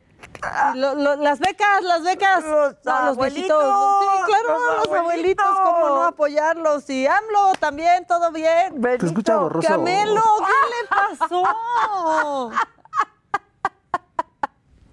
[0.74, 2.42] Y lo- lo- las becas, las becas.
[2.44, 3.62] Los No, los viejitos.
[3.62, 6.90] abuelitos, Sí, claro, los los, abuelitos, cómo no apoyarlos.
[6.90, 8.80] Y AMLO también, todo bien.
[8.80, 9.66] Te escucha borroso.
[9.68, 12.50] Camelo, ¿qué le pasó?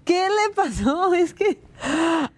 [0.04, 1.14] ¿Qué le pasó?
[1.14, 1.62] Es que.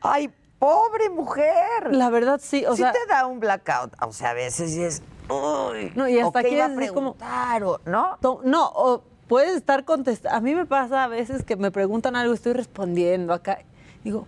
[0.01, 1.89] Ay, pobre mujer.
[1.91, 2.65] La verdad, sí.
[2.67, 3.95] O sí sea, te da un blackout.
[4.03, 5.03] O sea, a veces sí es.
[5.29, 7.17] Uy, No, y hasta o qué aquí iba a es como-
[7.65, 8.19] o- ¿no?
[8.21, 10.37] To- No, o puedes estar contestando.
[10.37, 13.59] A mí me pasa a veces que me preguntan algo estoy respondiendo acá.
[14.05, 14.27] Digo,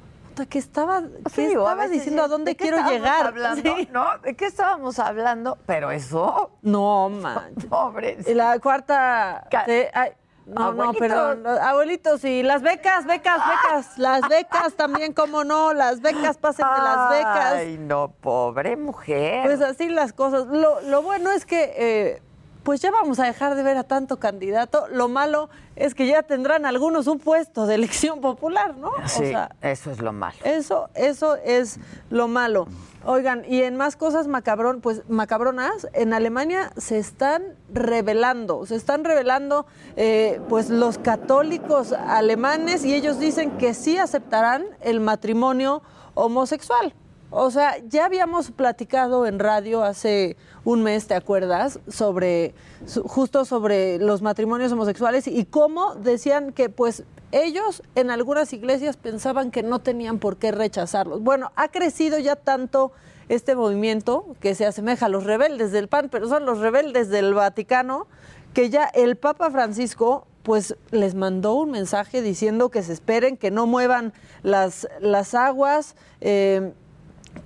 [0.49, 2.23] ¿qué estaba, qué Sí, estaba diciendo?
[2.23, 3.27] ¿A dónde ¿de qué quiero estábamos llegar?
[3.27, 3.63] hablando?
[3.77, 3.89] Sí.
[3.93, 4.19] ¿No?
[4.23, 5.59] ¿De qué estábamos hablando?
[5.67, 6.51] Pero eso.
[6.63, 7.55] No, man.
[7.69, 8.19] Pobre.
[8.27, 9.47] Y la cuarta.
[9.51, 10.11] Ca- te- ay,
[10.47, 11.47] no, no, perdón.
[11.47, 13.99] Abuelitos, y las becas, becas, becas.
[13.99, 15.73] Las becas también, cómo no.
[15.73, 17.53] Las becas, pasen de las becas.
[17.55, 19.47] Ay, no, pobre mujer.
[19.47, 20.47] Pues así las cosas.
[20.47, 22.23] Lo, lo bueno es que, eh,
[22.65, 24.89] pues ya vamos a dejar de ver a tanto candidato.
[24.89, 28.91] Lo malo es que ya tendrán algunos un puesto de elección popular, ¿no?
[29.07, 30.37] sí, O sea, eso es lo malo.
[30.45, 31.79] eso, eso es
[32.11, 32.67] lo malo.
[33.07, 39.05] Oigan, y en más cosas macabrón, pues macabronas, en Alemania se están revelando, se están
[39.05, 45.83] revelando eh, pues los católicos alemanes y ellos dicen que sí aceptarán el matrimonio
[46.15, 46.95] homosexual.
[47.37, 51.81] O sea, ya habíamos platicado en radio hace un mes, ¿te acuerdas?
[51.89, 52.55] Sobre,
[53.07, 59.51] justo sobre los matrimonios homosexuales y cómo decían que pues ellos en algunas iglesias pensaban
[59.51, 61.23] que no tenían por qué rechazarlos.
[61.23, 62.93] Bueno, ha crecido ya tanto
[63.29, 67.35] este movimiento que se asemeja a los rebeldes del PAN, pero son los rebeldes del
[67.35, 68.07] Vaticano,
[68.53, 73.51] que ya el Papa Francisco pues les mandó un mensaje diciendo que se esperen, que
[73.51, 74.13] no muevan
[74.45, 76.75] las, las aguas, eh,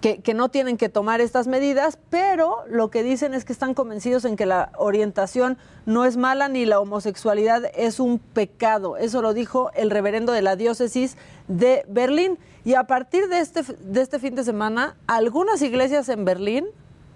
[0.01, 3.74] que, que, no tienen que tomar estas medidas, pero lo que dicen es que están
[3.74, 8.96] convencidos en que la orientación no es mala ni la homosexualidad es un pecado.
[8.96, 11.16] Eso lo dijo el reverendo de la diócesis
[11.48, 12.38] de Berlín.
[12.64, 16.66] Y a partir de este, de este fin de semana, algunas iglesias en Berlín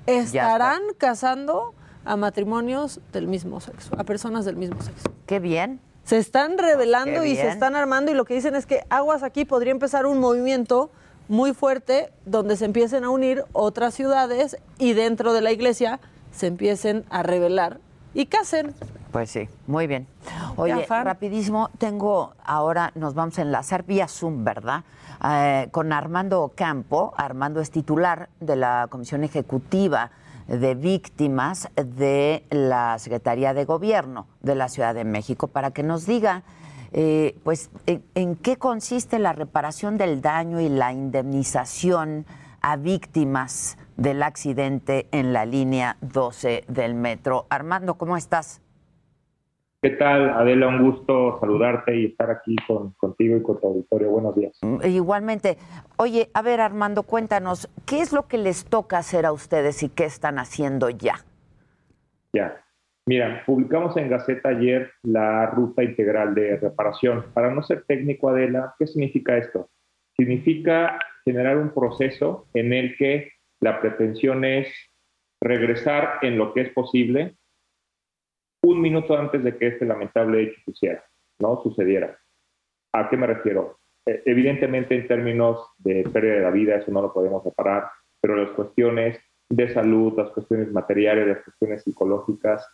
[0.07, 5.13] estarán casando a matrimonios del mismo sexo, a personas del mismo sexo.
[5.27, 5.81] Qué bien.
[6.05, 9.45] Se están revelando y se están armando y lo que dicen es que aguas aquí
[9.45, 10.91] podría empezar un movimiento
[11.33, 15.99] muy fuerte donde se empiecen a unir otras ciudades y dentro de la iglesia
[16.31, 17.81] se empiecen a revelar
[18.13, 18.75] y casen.
[19.13, 20.07] Pues sí, muy bien.
[20.57, 24.85] Oye, rapidísimo, tengo ahora, nos vamos a enlazar vía Zoom, ¿verdad?
[25.25, 27.15] Eh, con Armando Campo.
[27.17, 30.11] Armando es titular de la Comisión Ejecutiva
[30.49, 36.05] de víctimas de la Secretaría de Gobierno de la Ciudad de México para que nos
[36.05, 36.43] diga
[36.93, 42.27] eh, pues en, en, qué consiste la reparación del daño y la indemnización
[42.61, 47.47] a víctimas del accidente en la línea 12 del metro.
[47.51, 48.63] Armando, ¿cómo estás?
[49.83, 50.69] ¿Qué tal, Adela?
[50.69, 54.11] Un gusto saludarte y estar aquí con, contigo y con tu auditorio.
[54.11, 54.57] Buenos días.
[54.85, 55.59] Igualmente.
[55.97, 59.89] Oye, a ver, Armando, cuéntanos, ¿qué es lo que les toca hacer a ustedes y
[59.89, 61.17] qué están haciendo ya?
[62.33, 62.65] Ya.
[63.07, 67.33] Mira, publicamos en Gaceta ayer la ruta integral de reparación.
[67.35, 69.71] Para no ser técnico, Adela, ¿qué significa esto?
[70.17, 74.69] Significa generar un proceso en el que la pretensión es
[75.41, 77.37] regresar en lo que es posible
[78.65, 81.05] un minuto antes de que este lamentable hecho sucediera,
[81.41, 81.61] ¿no?
[81.63, 82.17] sucediera.
[82.95, 83.81] ¿A qué me refiero?
[84.07, 88.37] Eh, evidentemente en términos de pérdida de la vida eso no lo podemos reparar, pero
[88.37, 89.19] las cuestiones
[89.51, 92.65] de salud, las cuestiones materiales, las cuestiones psicológicas,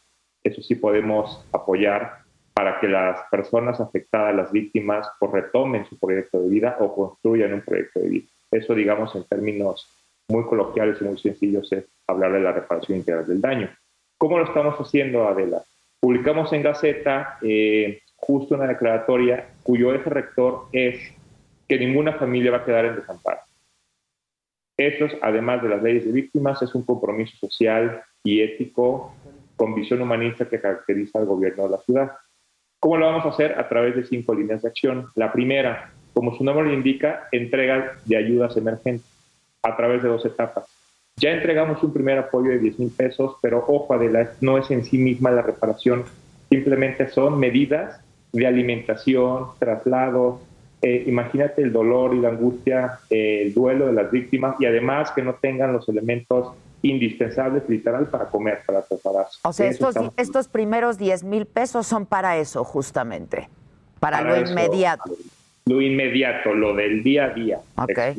[0.42, 2.18] eso sí podemos apoyar
[2.54, 7.54] para que las personas afectadas, las víctimas, pues retomen su proyecto de vida o construyan
[7.54, 8.26] un proyecto de vida.
[8.50, 9.88] Eso, digamos, en términos
[10.28, 13.70] muy coloquiales y muy sencillos, es hablar de la reparación integral del daño.
[14.18, 15.62] ¿Cómo lo estamos haciendo, Adela?
[16.00, 21.12] Publicamos en Gaceta eh, justo una declaratoria cuyo eje rector es
[21.68, 23.40] que ninguna familia va a quedar en desamparo.
[24.76, 29.14] Esto, además de las leyes de víctimas, es un compromiso social y ético
[29.58, 32.12] con visión humanista que caracteriza al gobierno de la ciudad.
[32.80, 33.58] ¿Cómo lo vamos a hacer?
[33.58, 35.08] A través de cinco líneas de acción.
[35.16, 39.04] La primera, como su nombre lo indica, entrega de ayudas emergentes
[39.62, 40.64] a través de dos etapas.
[41.16, 44.84] Ya entregamos un primer apoyo de 10 mil pesos, pero ojo, Adela, no es en
[44.84, 46.04] sí misma la reparación,
[46.48, 48.00] simplemente son medidas
[48.32, 50.40] de alimentación, traslados.
[50.80, 55.10] Eh, imagínate el dolor y la angustia, eh, el duelo de las víctimas y además
[55.10, 59.38] que no tengan los elementos indispensables literal para comer, para prepararse.
[59.42, 63.48] O sea, estos, estos primeros 10 mil pesos son para eso justamente,
[64.00, 65.10] para, lo inmediato.
[65.66, 67.60] Lo inmediato, lo del día a día.
[67.76, 68.14] Okay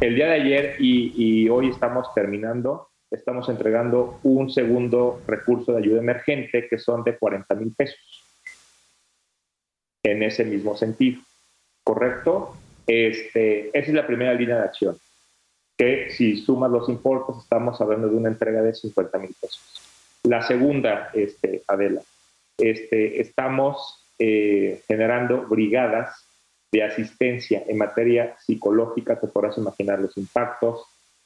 [0.00, 6.00] el día de ayer y, hoy estamos terminando, estamos entregando un segundo recurso de ayuda
[6.00, 7.98] emergente que son de 40 mil pesos.
[10.02, 11.20] En ese mismo sentido,
[11.82, 12.54] ¿correcto?
[12.86, 14.96] Este, esa es la primera línea de acción.
[15.76, 19.60] Que si sumas los importes, estamos hablando de una entrega de 50 mil pesos.
[20.22, 22.00] La segunda, este, Adela,
[22.58, 26.24] este, estamos eh, generando brigadas
[26.70, 30.84] de asistencia en materia psicológica, te podrás imaginar los impactos.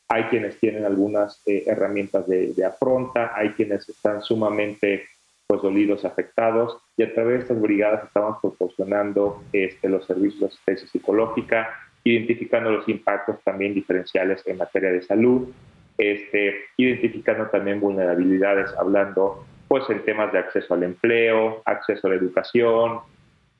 [0.09, 5.07] Hay quienes tienen algunas eh, herramientas de, afronta, hay quienes están sumamente
[5.47, 10.47] pues, dolidos, afectados, y a través de estas brigadas estamos proporcionando este, los servicios de
[10.47, 11.71] asistencia psicológica,
[12.11, 15.49] identificando los impactos también diferenciales en materia de salud,
[15.97, 22.17] este, identificando también vulnerabilidades, hablando pues en temas de acceso al empleo, acceso a la
[22.17, 23.01] educación,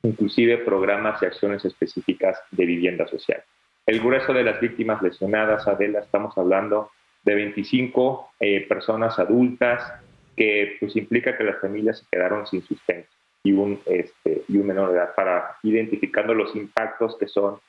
[0.03, 3.43] inclusive programas y acciones específicas de vivienda social.
[3.85, 6.91] El grueso de las víctimas lesionadas, Adela, estamos hablando
[7.23, 9.93] de 25 eh, personas adultas,
[10.35, 13.09] que pues implica que las familias se quedaron sin sustento
[13.43, 17.59] y un, este, y un menor de edad para identificando los impactos que son,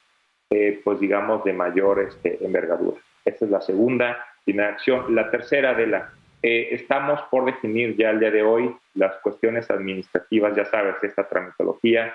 [0.51, 3.01] eh, pues digamos, de mayor este, envergadura.
[3.25, 4.27] Esta es la segunda
[4.59, 5.15] acción.
[5.15, 6.11] La tercera de la
[6.43, 11.29] eh, estamos por definir ya el día de hoy las cuestiones administrativas, ya sabes, esta
[11.29, 12.15] tramitología,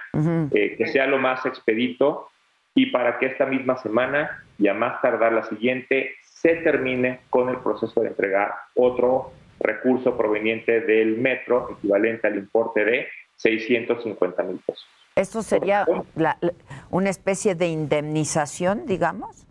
[0.52, 2.30] eh, que sea lo más expedito
[2.74, 7.50] y para que esta misma semana y a más tardar la siguiente se termine con
[7.50, 13.08] el proceso de entregar otro recurso proveniente del metro equivalente al importe de
[13.38, 14.88] 650 mil pesos.
[15.16, 15.86] ¿Esto sería
[16.16, 16.52] la- la-
[16.90, 19.46] una especie de indemnización, digamos?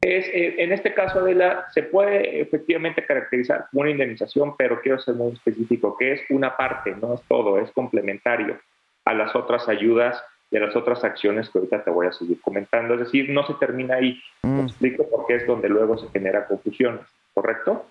[0.00, 4.98] Es, eh, en este caso, Adela, se puede efectivamente caracterizar como una indemnización, pero quiero
[4.98, 8.58] ser muy específico, que es una parte, no es todo, es complementario
[9.04, 12.40] a las otras ayudas y a las otras acciones que ahorita te voy a seguir
[12.40, 12.94] comentando.
[12.94, 14.18] Es decir, no se termina ahí.
[14.42, 17.02] Me explico porque es donde luego se genera confusiones,
[17.34, 17.84] ¿correcto?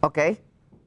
[0.00, 0.18] Ok.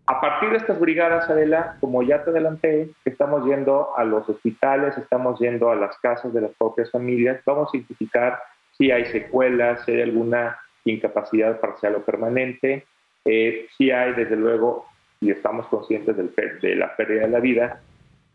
[0.06, 4.98] A partir de estas brigadas, Adela, como ya te adelanté, estamos yendo a los hospitales,
[4.98, 8.38] estamos yendo a las casas de las propias familias, vamos a identificar
[8.78, 12.86] si hay secuelas, si hay alguna incapacidad parcial o permanente,
[13.24, 14.86] eh, si hay, desde luego,
[15.22, 17.82] y estamos conscientes del de la pérdida de la vida,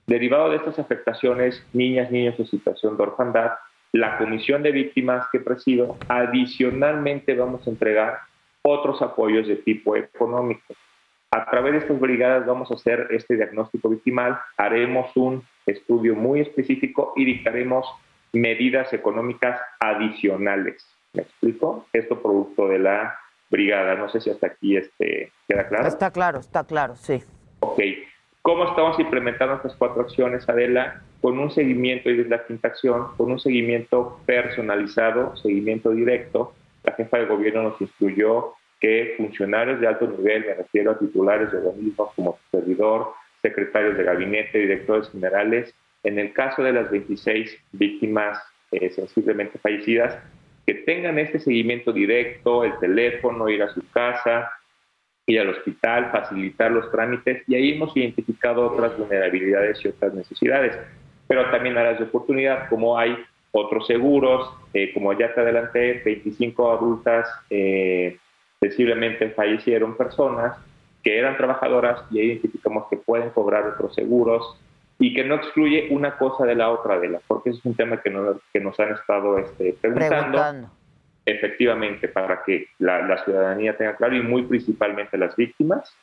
[0.06, 3.52] derivado de estas afectaciones, niñas, niños en situación de orfandad,
[3.92, 8.20] la comisión de víctimas que presido, adicionalmente vamos a entregar
[8.62, 10.74] otros apoyos de tipo económico.
[11.30, 16.40] A través de estas brigadas vamos a hacer este diagnóstico victimal, haremos un estudio muy
[16.40, 17.86] específico y dictaremos
[18.32, 20.86] medidas económicas adicionales.
[21.12, 21.86] ¿Me explico?
[21.92, 23.18] Esto producto de la
[23.50, 23.94] brigada.
[23.94, 25.86] No sé si hasta aquí este, queda claro.
[25.86, 27.22] Está claro, está claro, sí.
[27.60, 27.80] Ok.
[28.40, 31.02] ¿Cómo estamos implementando estas cuatro acciones, Adela?
[31.20, 36.54] Con un seguimiento, y es la quinta acción, con un seguimiento personalizado, seguimiento directo.
[36.84, 41.50] La jefa de gobierno nos instruyó que funcionarios de alto nivel, me refiero a titulares
[41.50, 43.12] de organismos como servidor,
[43.42, 45.74] secretarios de gabinete, directores generales,
[46.04, 50.18] en el caso de las 26 víctimas eh, sensiblemente fallecidas,
[50.66, 54.50] que tengan este seguimiento directo, el teléfono, ir a su casa,
[55.26, 60.78] ir al hospital, facilitar los trámites y ahí hemos identificado otras vulnerabilidades y otras necesidades.
[61.26, 63.16] Pero también áreas de oportunidad, como hay
[63.50, 68.18] otros seguros, eh, como ya te adelanté, 25 adultas eh,
[68.60, 70.56] sensiblemente fallecieron personas
[71.02, 74.58] que eran trabajadoras y identificamos que pueden cobrar otros seguros
[74.98, 78.02] y que no excluye una cosa de la otra, de la, porque es un tema
[78.02, 80.70] que, no- que nos han estado este, preguntando Preguntando.
[81.24, 85.94] efectivamente para que la, la ciudadanía tenga claro y muy principalmente las víctimas.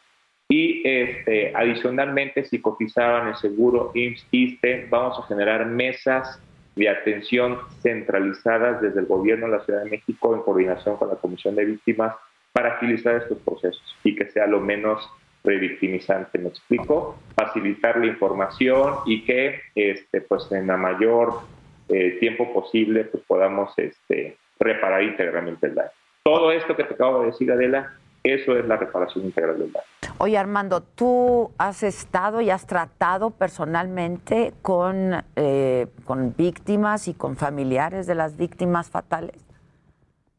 [0.48, 6.40] Y este, adicionalmente, si cotizaban el seguro IMSS, ISSSTE, vamos a generar mesas
[6.76, 11.16] de atención centralizadas desde el gobierno de la Ciudad de México en coordinación con la
[11.16, 12.14] Comisión de Víctimas
[12.56, 15.06] para agilizar estos procesos y que sea lo menos
[15.44, 17.18] revictimizante, ¿me explico?
[17.36, 21.42] Facilitar la información y que este, pues en la mayor
[21.90, 25.90] eh, tiempo posible pues podamos este, reparar íntegramente el daño.
[26.24, 27.94] Todo esto que te acabo de decir, Adela,
[28.24, 29.86] eso es la reparación integral del daño.
[30.18, 37.36] Oye, Armando, ¿tú has estado y has tratado personalmente con, eh, con víctimas y con
[37.36, 39.45] familiares de las víctimas fatales?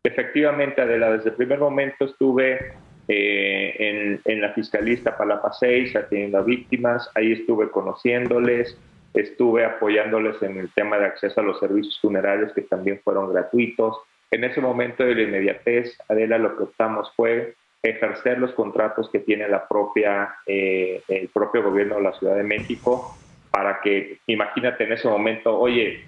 [0.07, 2.75] Efectivamente, Adela, desde el primer momento estuve
[3.09, 8.79] eh, en, en la Fiscalía Iztapalapa 6 atendiendo a víctimas, ahí estuve conociéndoles,
[9.15, 13.97] estuve apoyándoles en el tema de acceso a los servicios funerarios que también fueron gratuitos.
[14.31, 19.19] En ese momento de la inmediatez, Adela, lo que optamos fue ejercer los contratos que
[19.19, 23.17] tiene la propia, eh, el propio gobierno de la Ciudad de México
[23.51, 26.05] para que, imagínate en ese momento, oye,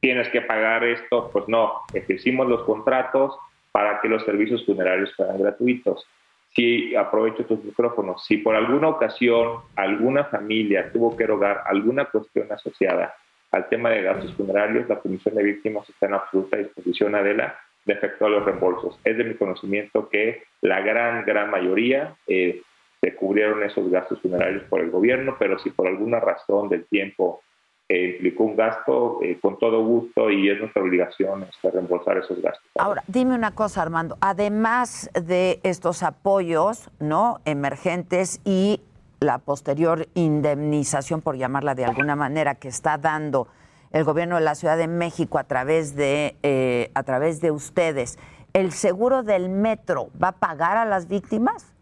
[0.00, 3.36] tienes que pagar esto, pues no, ejercimos los contratos
[3.72, 6.06] para que los servicios funerarios fueran gratuitos.
[6.54, 12.50] Si aprovecho tus micrófonos, si por alguna ocasión alguna familia tuvo que erogar alguna cuestión
[12.50, 13.14] asociada
[13.50, 17.94] al tema de gastos funerarios, la Comisión de Víctimas está en absoluta disposición, Adela, de
[17.94, 18.98] efectuar los reembolsos.
[19.04, 22.62] Es de mi conocimiento que la gran, gran mayoría eh,
[23.00, 27.42] se cubrieron esos gastos funerarios por el gobierno, pero si por alguna razón del tiempo
[27.90, 32.40] eh, implicó un gasto, eh, con todo gusto y es nuestra obligación este, reembolsar esos
[32.42, 32.64] gastos.
[32.78, 34.18] Ahora, dime una cosa, Armando.
[34.20, 37.40] Además de estos apoyos, ¿no?
[37.46, 38.82] Emergentes y
[39.20, 43.48] la posterior indemnización, por llamarla de alguna manera, que está dando
[43.90, 48.18] el gobierno de la Ciudad de México a través de eh, a través de ustedes,
[48.52, 51.72] ¿el seguro del metro va a pagar a las víctimas?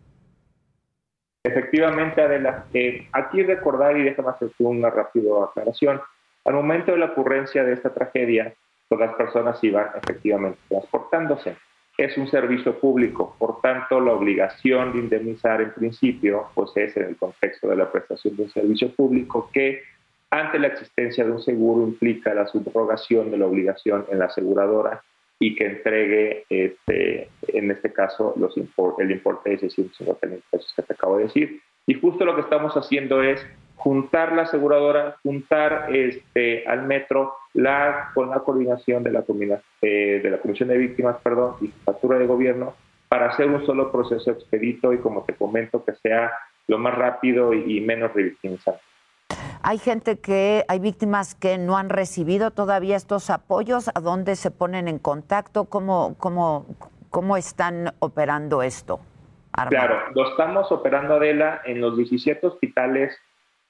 [1.46, 6.00] Efectivamente, Adela, eh, aquí recordar y déjame hacer una rápida aclaración.
[6.44, 8.52] Al momento de la ocurrencia de esta tragedia,
[8.88, 11.56] todas las personas iban efectivamente transportándose.
[11.96, 17.04] Es un servicio público, por tanto, la obligación de indemnizar en principio, pues es en
[17.04, 19.82] el contexto de la prestación de un servicio público que
[20.30, 25.00] ante la existencia de un seguro implica la subrogación de la obligación en la aseguradora
[25.38, 30.72] y que entregue, este, en este caso, los impor- el importe de 650 mil pesos
[30.74, 31.60] que te acabo de decir.
[31.86, 38.10] Y justo lo que estamos haciendo es juntar la aseguradora, juntar este, al metro la,
[38.14, 39.24] con la coordinación de la,
[39.82, 42.74] eh, de la Comisión de Víctimas perdón, y Factura de Gobierno
[43.08, 46.32] para hacer un solo proceso expedito y, como te comento, que sea
[46.66, 48.80] lo más rápido y, y menos revictimizante.
[49.68, 53.90] Hay gente que, hay víctimas que no han recibido todavía estos apoyos.
[53.96, 55.64] ¿A dónde se ponen en contacto?
[55.64, 56.66] ¿Cómo, cómo,
[57.10, 59.00] cómo están operando esto?
[59.68, 63.18] Claro, lo estamos operando, Adela, en los 17 hospitales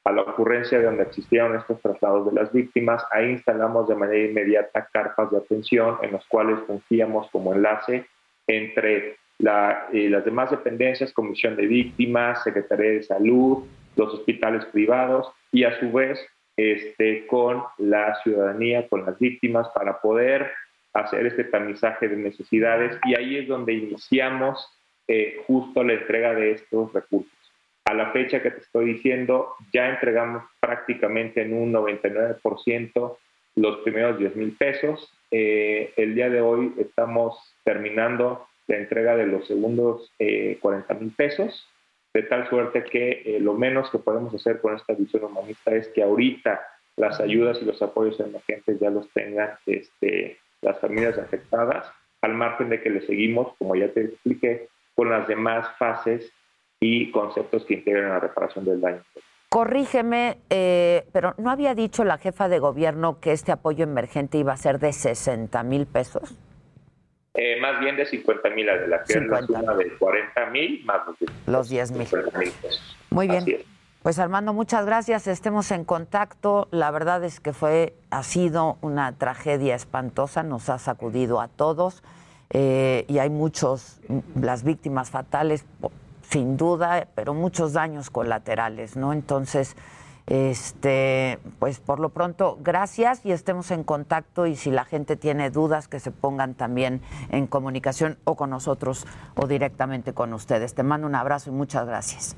[0.04, 3.02] a la ocurrencia de donde existieron estos traslados de las víctimas.
[3.10, 8.04] Ahí instalamos de manera inmediata carpas de atención en las cuales fungíamos como enlace
[8.46, 13.64] entre la, eh, las demás dependencias, Comisión de Víctimas, Secretaría de Salud,
[13.96, 16.18] los hospitales privados y a su vez
[16.56, 20.50] este, con la ciudadanía, con las víctimas, para poder
[20.94, 24.66] hacer este tamizaje de necesidades y ahí es donde iniciamos
[25.08, 27.32] eh, justo la entrega de estos recursos.
[27.84, 33.16] A la fecha que te estoy diciendo, ya entregamos prácticamente en un 99%
[33.54, 35.12] los primeros 10 mil pesos.
[35.30, 41.12] Eh, el día de hoy estamos terminando la entrega de los segundos eh, 40 mil
[41.12, 41.68] pesos,
[42.16, 45.88] de tal suerte que eh, lo menos que podemos hacer con esta visión humanista es
[45.88, 51.92] que ahorita las ayudas y los apoyos emergentes ya los tengan este, las familias afectadas,
[52.22, 56.32] al margen de que le seguimos, como ya te expliqué, con las demás fases
[56.80, 59.02] y conceptos que integran la reparación del daño.
[59.50, 64.54] Corrígeme, eh, pero ¿no había dicho la jefa de gobierno que este apoyo emergente iba
[64.54, 66.34] a ser de 60 mil pesos?
[67.36, 69.46] Eh, más bien de 50 mil, de la que es la 50,000.
[69.46, 71.16] suma de 40 mil más los,
[71.46, 72.06] Los 10 mil.
[72.06, 72.96] 50 mil pesos.
[73.10, 73.44] Muy bien.
[74.02, 75.26] Pues Armando, muchas gracias.
[75.26, 76.68] Estemos en contacto.
[76.70, 82.02] La verdad es que fue, ha sido una tragedia espantosa, nos ha sacudido a todos
[82.50, 84.00] eh, y hay muchos,
[84.40, 85.64] las víctimas fatales,
[86.22, 89.12] sin duda, pero muchos daños colaterales, ¿no?
[89.12, 89.76] Entonces,
[90.26, 95.50] este, pues por lo pronto, gracias y estemos en contacto y si la gente tiene
[95.50, 97.00] dudas, que se pongan también
[97.30, 99.06] en comunicación o con nosotros
[99.36, 100.74] o directamente con ustedes.
[100.74, 102.36] Te mando un abrazo y muchas gracias.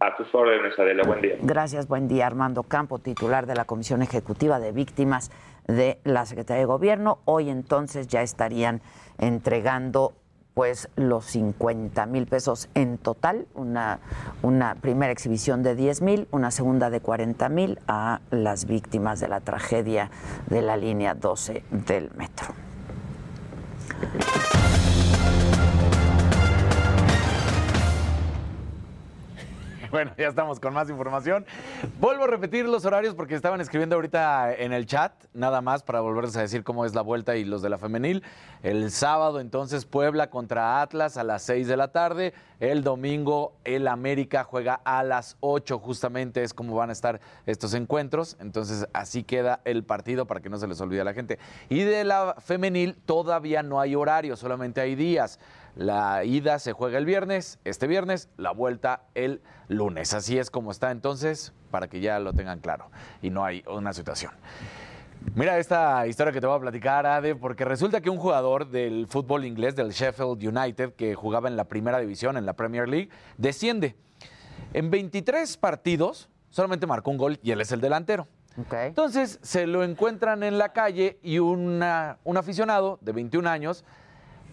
[0.00, 1.36] A tus órdenes, Adela, buen día.
[1.40, 2.26] Gracias, buen día.
[2.26, 5.30] Armando Campo, titular de la Comisión Ejecutiva de Víctimas
[5.66, 7.18] de la Secretaría de Gobierno.
[7.24, 8.82] Hoy entonces ya estarían
[9.18, 10.12] entregando
[10.56, 13.98] pues los 50 mil pesos en total, una,
[14.40, 19.28] una primera exhibición de 10 mil, una segunda de 40 mil a las víctimas de
[19.28, 20.10] la tragedia
[20.48, 22.54] de la línea 12 del metro.
[29.90, 31.46] Bueno, ya estamos con más información.
[32.00, 36.00] Vuelvo a repetir los horarios porque estaban escribiendo ahorita en el chat, nada más para
[36.00, 38.22] volverles a decir cómo es la vuelta y los de la femenil.
[38.62, 42.34] El sábado entonces Puebla contra Atlas a las 6 de la tarde.
[42.58, 47.74] El domingo el América juega a las 8 justamente es como van a estar estos
[47.74, 48.36] encuentros.
[48.40, 51.38] Entonces así queda el partido para que no se les olvide a la gente.
[51.68, 55.38] Y de la femenil todavía no hay horario, solamente hay días.
[55.76, 60.14] La ida se juega el viernes, este viernes, la vuelta el lunes.
[60.14, 63.92] Así es como está entonces, para que ya lo tengan claro y no hay una
[63.92, 64.32] situación.
[65.34, 69.06] Mira esta historia que te voy a platicar, Ade, porque resulta que un jugador del
[69.06, 73.10] fútbol inglés, del Sheffield United, que jugaba en la primera división, en la Premier League,
[73.36, 73.96] desciende.
[74.72, 78.28] En 23 partidos solamente marcó un gol y él es el delantero.
[78.86, 83.84] Entonces se lo encuentran en la calle y una- un aficionado de 21 años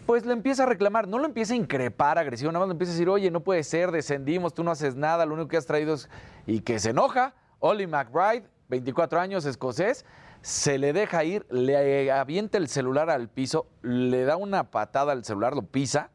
[0.06, 2.92] pues le empieza a reclamar, no lo empieza a increpar agresivo, nada más le empieza
[2.92, 5.66] a decir, oye, no puede ser, descendimos, tú no haces nada, lo único que has
[5.66, 6.10] traído es...
[6.46, 10.06] Y que se enoja, Ollie McBride, 24 años, escocés,
[10.42, 15.24] se le deja ir, le avienta el celular al piso, le da una patada al
[15.24, 16.10] celular, lo pisa,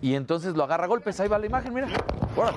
[0.00, 1.88] y entonces lo agarra a golpes, ahí va la imagen, mira.
[2.34, 2.56] Órale.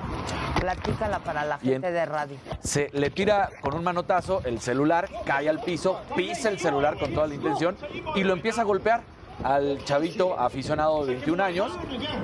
[0.58, 2.36] Platícala para la en- gente de radio.
[2.60, 7.12] Se le tira con un manotazo el celular, cae al piso, pisa el celular con
[7.12, 7.76] toda la intención
[8.14, 9.02] y lo empieza a golpear
[9.42, 11.72] al chavito aficionado de 21 años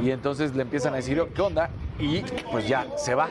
[0.00, 1.70] y entonces le empiezan a decir, ¿qué onda?
[2.02, 3.30] Y pues ya, se va.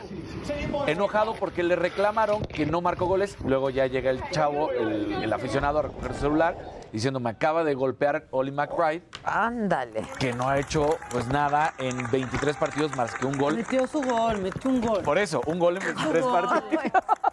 [0.86, 5.32] Enojado porque le reclamaron que no marcó goles, luego ya llega el chavo, el, el
[5.32, 6.56] aficionado a recoger su celular
[6.90, 9.02] diciendo, me acaba de golpear Ollie McBride.
[9.24, 10.02] Ándale.
[10.18, 13.56] Que no ha hecho pues nada en 23 partidos más que un gol.
[13.56, 15.02] Metió su gol, metió un gol.
[15.02, 16.84] Por eso, un gol en 23 Su gol, partidos.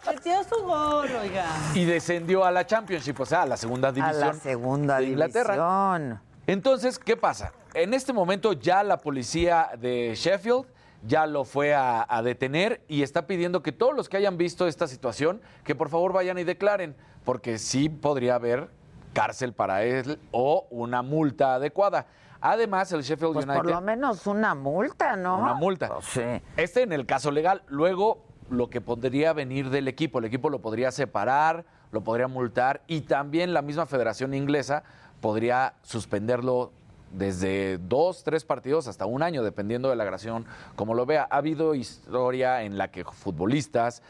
[0.06, 1.46] Metió su gol, oiga.
[1.74, 4.20] y descendió a la Championship, o sea, a la segunda A división.
[4.28, 5.54] la segunda de Inglaterra.
[5.54, 6.20] división.
[6.46, 7.52] Entonces, ¿qué pasa?
[7.72, 10.66] En este momento ya la policía de Sheffield
[11.06, 14.66] ya lo fue a, a detener y está pidiendo que todos los que hayan visto
[14.66, 16.94] esta situación, que por favor vayan y declaren,
[17.24, 18.68] porque sí podría haber
[19.12, 22.06] cárcel para él o una multa adecuada.
[22.40, 23.62] Además, el Sheffield Pues United...
[23.62, 25.38] por lo menos una multa, ¿no?
[25.38, 25.90] Una multa.
[26.56, 27.62] Este en el caso legal.
[27.66, 32.82] Luego, lo que podría venir del equipo, el equipo lo podría separar, lo podría multar
[32.86, 34.84] y también la misma Federación Inglesa
[35.20, 36.72] podría suspenderlo
[37.10, 40.46] desde dos, tres partidos hasta un año, dependiendo de la agresión,
[40.76, 41.26] como lo vea.
[41.30, 44.02] Ha habido historia en la que futbolistas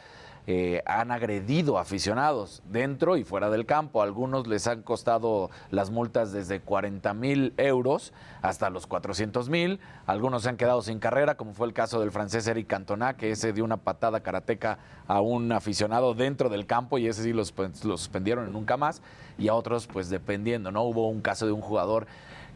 [0.47, 4.03] eh, han agredido aficionados dentro y fuera del campo.
[4.03, 9.81] Algunos les han costado las multas desde 40 mil euros hasta los 400 mil.
[10.07, 13.31] Algunos se han quedado sin carrera, como fue el caso del francés Eric Cantona, que
[13.31, 17.55] ese dio una patada karateca a un aficionado dentro del campo y ese sí los,
[17.85, 19.03] lo suspendieron y nunca más.
[19.39, 20.83] Y a otros, pues dependiendo, ¿no?
[20.83, 22.07] Hubo un caso de un jugador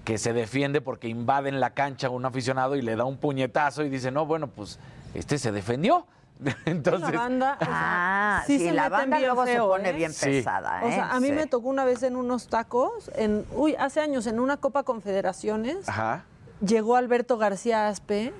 [0.05, 3.83] que se defiende porque invaden la cancha a un aficionado y le da un puñetazo
[3.85, 4.79] y dice, no, bueno, pues
[5.15, 6.07] este se defendió.
[6.67, 9.93] Entonces, La banda, o sea, Ah, sí sí, se la banda luego se pone ¿eh?
[9.93, 10.27] bien Sí.
[10.27, 10.89] pesada, ¿eh?
[10.89, 11.33] O sea, a mí Sí.
[11.33, 15.89] me tocó una vez en unos tacos, en, uy, hace años, en una Copa Confederaciones,
[15.89, 16.25] ajá,
[16.65, 18.33] llegó Alberto García Aspe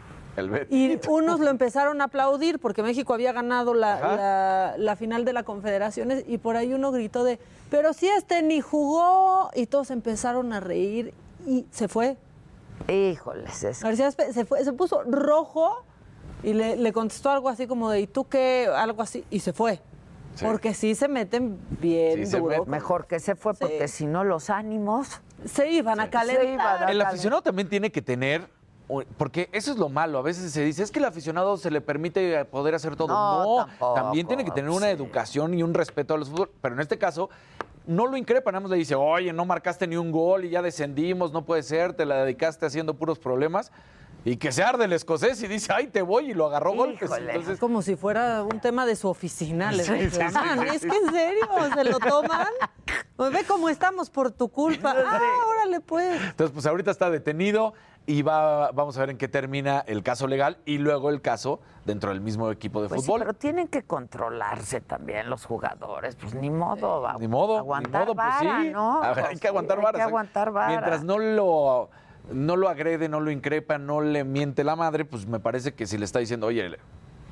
[0.69, 5.45] y unos lo empezaron a aplaudir porque México había ganado la- la final de la
[5.45, 7.39] Confederaciones y por ahí uno gritó de,
[7.71, 11.15] pero si este ni jugó y todos empezaron a reír
[11.47, 12.17] y se fue.
[12.89, 15.85] Híjoles, es García Aspe se, fue, se puso rojo
[16.43, 18.69] y le, le contestó algo así como de, ¿y tú qué?
[18.75, 19.81] Algo así y se fue.
[20.35, 20.45] Sí.
[20.45, 22.67] Porque sí se meten bien Sí se duro.
[22.67, 26.91] mejor que se fue porque si no los ánimos Se iban a calentar.
[26.91, 28.49] El aficionado también tiene que tener,
[29.17, 31.81] porque eso es lo malo, a veces se dice, es que el aficionado se le
[31.81, 33.09] permite poder hacer todo.
[33.09, 34.93] No, No, tampoco, también tiene que tener una sí.
[34.93, 37.31] educación y un respeto a los fútbol, pero en este caso
[37.87, 40.63] no lo increpa, nada más le dice, oye, no marcaste ni un gol y ya
[40.63, 43.71] descendimos, no puede ser, te la dedicaste haciendo puros problemas.
[44.27, 47.11] Y que se arde el escosés y dice, ay, te voy, y lo agarró golpes.
[47.11, 47.31] Híjole.
[47.31, 50.61] Es Entonces, como si fuera un tema de su oficina, le Sí, sí, sí, reclaman.
[50.61, 52.49] sí, es que en serio, se lo toman.
[53.17, 54.95] Pues ve cómo estamos por tu culpa.
[54.97, 56.23] Ah, órale pues.
[56.23, 57.75] entonces, pues ahorita está detenido
[58.07, 61.61] y va, vamos a ver en qué termina el caso legal y luego el caso
[61.87, 63.21] dentro del mismo equipo de Pues sí, fútbol.
[63.21, 67.99] pero tienen que controlarse también los jugadores, pues ni modo, va- Ni modo, aguantar ni
[67.99, 68.71] modo, pues vara, sí.
[68.71, 69.01] ¿no?
[69.01, 69.97] Ver, hay Pues que aguantar sí, vara.
[69.97, 70.69] Hay que aguantar vara.
[70.69, 71.89] Mientras no lo,
[72.31, 75.87] no lo agrede, no lo increpa, no le miente la madre, pues me parece que
[75.87, 76.77] si le está diciendo, oye,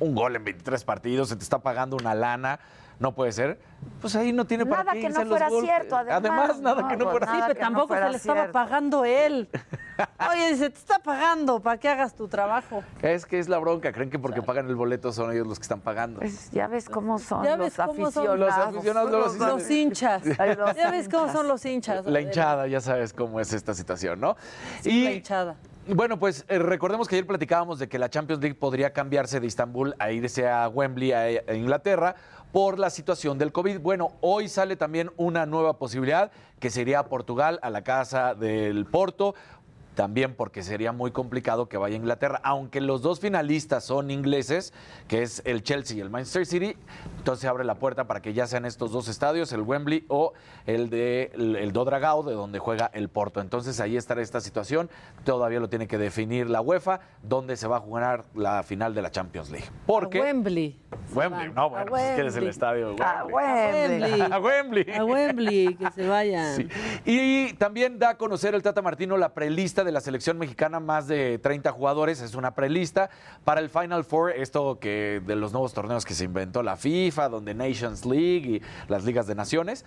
[0.01, 2.61] un gol en 23 partidos, se te está pagando una lana,
[3.03, 3.59] no puede ser,
[4.01, 6.61] pues ahí no tiene para Nada qué que irse no los fuera cierto, además.
[6.61, 8.53] nada que no fuera Sí, nada pero no tampoco se le estaba cierto.
[8.53, 9.49] pagando él.
[10.31, 12.83] Oye, se te está pagando para que hagas tu trabajo.
[13.03, 15.63] Es que es la bronca, creen que porque pagan el boleto son ellos los que
[15.65, 16.21] están pagando.
[16.21, 18.29] Pues ya ves cómo son Ya los cómo son.
[18.29, 18.39] aficionados.
[18.39, 20.23] Los aficionados luego sí Los hinchas.
[20.39, 22.07] Ay, los Ya ves cómo son los hinchas.
[22.07, 24.37] La hinchada, ya sabes cómo es esta situación, ¿no?
[24.81, 25.57] Sí, la hinchada.
[25.89, 29.49] Bueno, pues eh, recordemos que ayer platicábamos de que la Champions League podría cambiarse de
[29.49, 32.15] Istambul a irse a Wembley, a, a Inglaterra,
[32.53, 33.81] por la situación del COVID.
[33.81, 36.31] Bueno, hoy sale también una nueva posibilidad,
[36.61, 39.35] que sería Portugal, a la casa del Porto.
[39.95, 44.73] También porque sería muy complicado que vaya a Inglaterra, aunque los dos finalistas son ingleses,
[45.07, 46.77] que es el Chelsea y el Manchester City,
[47.19, 50.33] entonces abre la puerta para que ya sean estos dos estadios, el Wembley o
[50.67, 53.41] el de el, el Do Dragao, de donde juega el Porto.
[53.41, 54.89] Entonces ahí estará esta situación,
[55.25, 59.03] todavía lo tiene que definir la UEFA, donde se va a jugar la final de
[59.03, 59.67] la Champions League.
[59.87, 60.79] Porque A Wembley.
[61.15, 62.51] Wembley, no, bueno, pues es que eres el Wembley.
[62.51, 62.97] estadio.
[63.03, 64.01] A Wembley.
[64.01, 64.21] Wembley.
[64.33, 64.87] A Wembley.
[64.95, 66.57] A Wembley, que se vayan.
[66.57, 66.69] Sí.
[67.05, 71.09] Y también da a conocer el Tata Martino la prelista de la selección mexicana, más
[71.09, 73.11] de 30 jugadores, es una prelista
[73.45, 77.29] para el Final Four, esto que de los nuevos torneos que se inventó la FIFA,
[77.29, 79.85] donde Nations League y las ligas de naciones.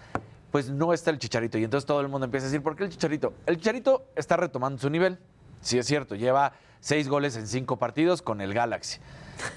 [0.52, 2.84] Pues no está el Chicharito y entonces todo el mundo empieza a decir, ¿por qué
[2.84, 3.34] el Chicharito?
[3.46, 5.20] El Chicharito está retomando su nivel,
[5.62, 9.00] sí es cierto, lleva seis goles en cinco partidos con el Galaxy,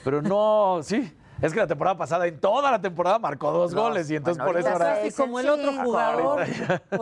[0.02, 3.82] pero no, sí, es que la temporada pasada, en toda la temporada marcó dos No,
[3.82, 4.98] goles y entonces bueno, por eso ahora...
[5.16, 6.46] como en el otro jugador.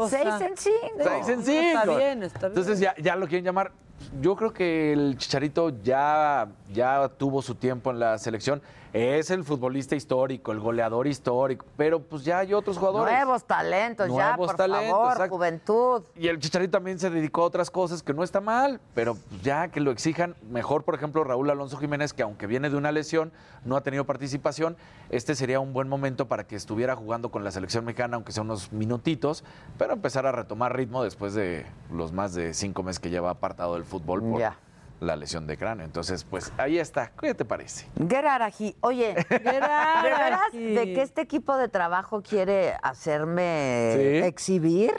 [0.09, 1.05] Seis en cinco.
[1.05, 1.79] Seis en cinco.
[1.79, 2.51] está bien, está bien.
[2.51, 3.73] Entonces ya, ya lo quieren llamar.
[4.21, 8.61] Yo creo que el Chicharito ya, ya tuvo su tiempo en la selección.
[8.97, 13.13] Es el futbolista histórico, el goleador histórico, pero pues ya hay otros jugadores.
[13.13, 15.35] Nuevos talentos ya, por talentos, favor, exacto.
[15.35, 16.03] juventud.
[16.15, 19.43] Y el Chicharito también se dedicó a otras cosas que no está mal, pero pues,
[19.43, 22.91] ya que lo exijan, mejor por ejemplo Raúl Alonso Jiménez, que aunque viene de una
[22.91, 23.33] lesión,
[23.67, 24.79] no ha tenido participación,
[25.11, 28.45] este sería un buen momento para que estuviera jugando con la selección mexicana, aunque sea
[28.45, 29.45] unos minutitos,
[29.77, 33.75] pero empezar a retomar ritmo después de los más de cinco meses que lleva apartado
[33.75, 34.57] del fútbol por Ya.
[35.01, 35.85] La lesión de cráneo.
[35.85, 37.13] Entonces, pues ahí está.
[37.21, 37.87] ¿Qué te parece?
[38.09, 44.27] Geraraji, oye, ¿de veras de que este equipo de trabajo quiere hacerme Sí.
[44.27, 44.93] exhibir?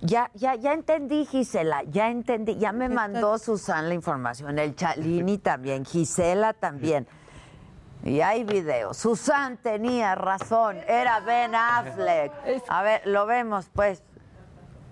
[0.00, 5.38] Ya, ya, ya entendí, Gisela, ya entendí, ya me mandó Susan la información, el Chalini
[5.38, 7.06] también, Gisela también.
[8.04, 8.94] Y hay video.
[8.94, 12.30] Susan tenía razón, era Ben Affleck.
[12.68, 14.04] A ver, lo vemos, pues.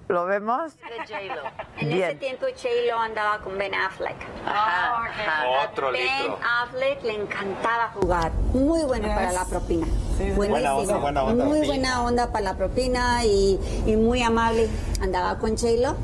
[0.09, 0.73] ¿Lo vemos?
[0.77, 1.43] de J-Lo.
[1.81, 2.03] En Bien.
[2.11, 4.17] ese tiempo J-Lo andaba con Ben Affleck.
[4.47, 5.45] Ajá, ajá.
[5.69, 6.33] Otro Ben
[6.63, 8.31] Affleck le encantaba jugar.
[8.53, 9.87] Muy bueno para la propina.
[10.19, 10.47] Buenísimo.
[10.49, 11.45] Buena onda, buena onda.
[11.45, 14.69] Muy buena onda para la propina y, y muy amable.
[15.01, 15.97] Andaba con J-Lo.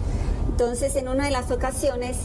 [0.49, 2.19] Entonces, en una de las ocasiones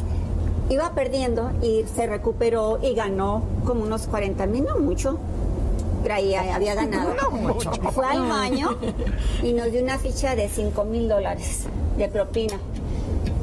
[0.70, 5.20] iba perdiendo y se recuperó y ganó como unos 40 mil, no mucho.
[6.08, 7.14] Traía, había ganado.
[7.92, 8.78] Fue al baño
[9.44, 11.64] y nos dio una ficha de 5 mil dólares
[11.98, 12.58] de propina.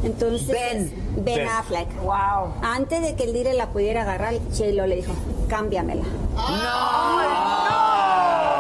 [0.03, 1.49] Entonces, Ben, ben Ben.
[1.49, 1.89] Affleck.
[2.03, 2.55] Wow.
[2.63, 5.13] Antes de que el dire la pudiera agarrar, Chelo le dijo,
[5.49, 6.05] cámbiamela.
[6.35, 8.54] No, espera.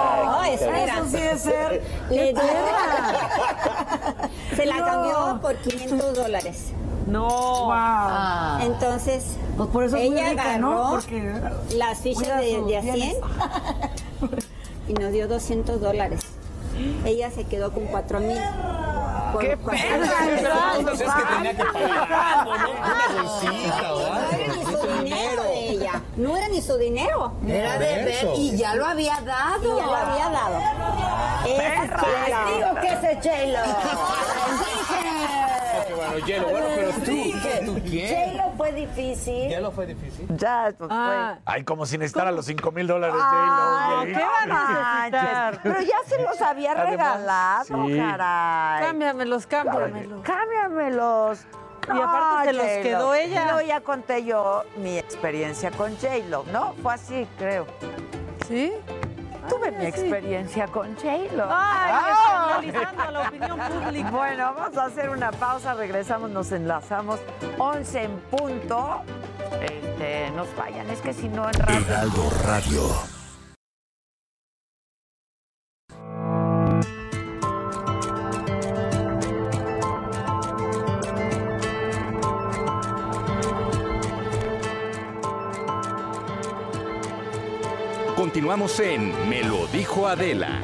[0.53, 2.43] Eso sí es ser- Le dio-.
[4.57, 4.85] Se la No.
[4.85, 6.71] cambió por 500 dólares.
[7.07, 7.69] No.
[7.73, 8.59] Ah.
[8.63, 10.73] Entonces, Pues por eso ella rica, ¿no?
[10.73, 11.33] agarró Porque
[11.77, 13.17] las fichas de, de a bienes.
[14.19, 14.31] 100
[14.89, 16.21] y nos dio 200 dólares.
[17.05, 18.39] Ella se quedó con 4 mil.
[19.41, 22.71] ¡Qué Entonces es que tenía que pagar algo, ¿no?
[22.71, 26.03] Una bolsita o No era ni su dinero de ella.
[26.17, 27.33] No era ni su dinero.
[27.47, 29.63] Era de Ben y ya lo había dado.
[29.63, 30.59] Y ya lo había dado.
[31.45, 33.15] Digo que ese.
[36.15, 38.33] Bueno, Hielo, bueno, pero tú, ¿tú qué?
[38.37, 39.49] J-Lo fue difícil.
[39.49, 40.27] ¿Hielo fue difícil?
[40.37, 41.39] Ya, pues Ah.
[41.45, 44.19] Ay, como si necesitara los 5 mil dólares Ay, J-Lo.
[44.19, 45.61] ¿qué van a necesitar?
[45.63, 47.97] Pero ya se los había Además, regalado, sí.
[47.97, 48.85] caray.
[48.87, 50.23] Cámbiamelos, cámbiamelos.
[50.23, 51.41] Cámbiamelos.
[51.87, 53.45] Y aparte se los quedó ella.
[53.53, 56.75] No, ya conté yo mi experiencia con J-Lo, ¿no?
[56.83, 57.67] Fue así, creo.
[58.49, 58.73] ¿Sí?
[59.49, 61.45] Tuve mi experiencia con J-Lo.
[61.51, 62.59] Ay, Ah.
[62.61, 64.11] escandalizando a la opinión pública.
[64.11, 67.21] Bueno, vamos a hacer una pausa, regresamos, nos enlazamos
[67.59, 69.03] 11 en punto.
[69.61, 71.81] Este, nos vayan, es que si no en radio.
[71.87, 73.14] Heraldo Radio.
[88.45, 90.61] Continuamos en Me lo dijo Adela.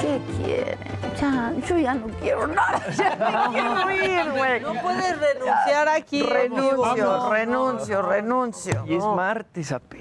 [0.00, 0.78] ¿Qué quieren?
[1.20, 2.80] Ya, yo ya no quiero nada.
[2.96, 4.60] Ya me quiero ir, güey.
[4.62, 6.22] No puedes renunciar aquí.
[6.22, 8.84] Renuncio, renuncio, renuncio.
[8.86, 9.93] Y es martes apenas.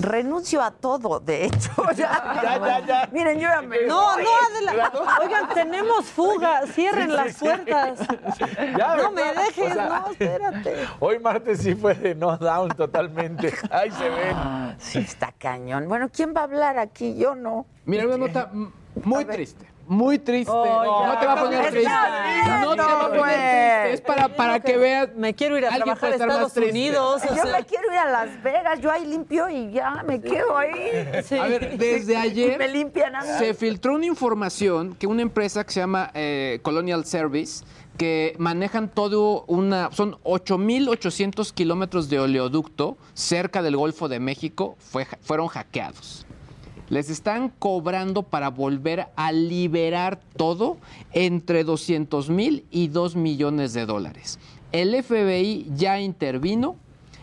[0.00, 1.70] Renuncio a todo, de hecho.
[1.96, 3.08] Ya, Ya, ya, ya.
[3.12, 4.22] Miren, yo ya me No, voy.
[4.24, 4.30] no,
[4.72, 4.92] Adela.
[5.22, 6.62] Oigan, tenemos fuga.
[6.68, 7.44] Cierren las sí.
[7.44, 7.98] puertas.
[8.78, 10.74] Ya, no me dejes, O sea, no, espérate.
[11.00, 13.52] Hoy martes sí fue de no down totalmente.
[13.70, 14.34] Ahí se ven.
[14.36, 15.88] Ah, Sí, está cañón.
[15.88, 17.16] Bueno, ¿quién va a hablar aquí?
[17.16, 17.66] Yo no.
[17.84, 18.50] Mira, una nota
[19.04, 19.66] muy triste.
[19.90, 20.52] Muy triste.
[20.54, 21.90] Oh, no te va a poner triste.
[22.60, 23.32] No te va a poner güey.
[23.34, 23.92] triste.
[23.94, 25.08] Es para, para que veas.
[25.16, 26.70] Me quiero ir a trabajar a puede estar más Estados.
[26.70, 27.22] Unidos.
[27.24, 27.58] o Yo sea.
[27.58, 31.22] me quiero ir a Las Vegas, yo ahí limpio y ya me quedo ahí.
[31.24, 31.36] Sí.
[31.36, 33.28] A ver, desde ayer Me limpian a mí.
[33.38, 37.64] se filtró una información que una empresa que se llama eh, Colonial Service
[37.98, 45.04] que manejan todo una son 8.800 kilómetros de oleoducto cerca del Golfo de México fue,
[45.20, 46.26] fueron hackeados.
[46.90, 50.76] Les están cobrando para volver a liberar todo
[51.12, 54.38] entre 200 mil y 2 millones de dólares.
[54.72, 56.76] El FBI ya intervino,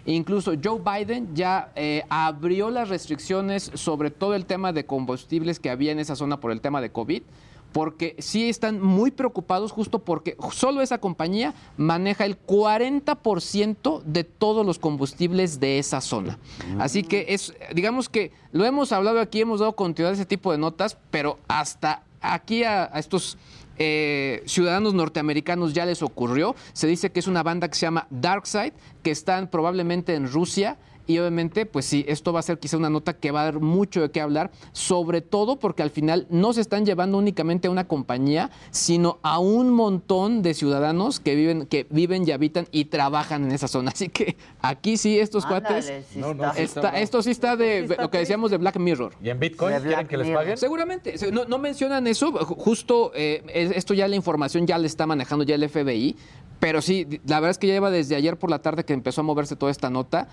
[0.07, 5.69] Incluso Joe Biden ya eh, abrió las restricciones sobre todo el tema de combustibles que
[5.69, 7.23] había en esa zona por el tema de COVID,
[7.71, 14.65] porque sí están muy preocupados justo porque solo esa compañía maneja el 40% de todos
[14.65, 16.39] los combustibles de esa zona.
[16.79, 20.51] Así que es, digamos que lo hemos hablado aquí, hemos dado continuidad a ese tipo
[20.51, 23.37] de notas, pero hasta aquí a, a estos
[23.79, 26.55] eh, ciudadanos norteamericanos ya les ocurrió.
[26.73, 30.77] Se dice que es una banda que se llama Darkside, que están probablemente en Rusia.
[31.07, 33.59] Y obviamente, pues sí, esto va a ser quizá una nota que va a dar
[33.61, 37.71] mucho de qué hablar, sobre todo porque al final no se están llevando únicamente a
[37.71, 42.85] una compañía, sino a un montón de ciudadanos que viven, que viven y habitan y
[42.85, 43.91] trabajan en esa zona.
[43.95, 46.47] Así que aquí sí, estos Ándale, cuates, sí no, está.
[46.47, 49.13] no, sí está- esto sí está de Sí está lo que decíamos de Black Mirror.
[49.23, 50.41] ¿Y en Bitcoin quieren Black que les Mirror.
[50.41, 50.57] paguen?
[50.57, 54.77] Seguramente, se- no, no mencionan eso, ju- justo eh, es- esto ya la información ya
[54.77, 56.15] le está manejando ya el FBI,
[56.59, 59.21] pero sí, la verdad es que ya lleva desde ayer por la tarde que empezó
[59.21, 60.27] a moverse toda esta nota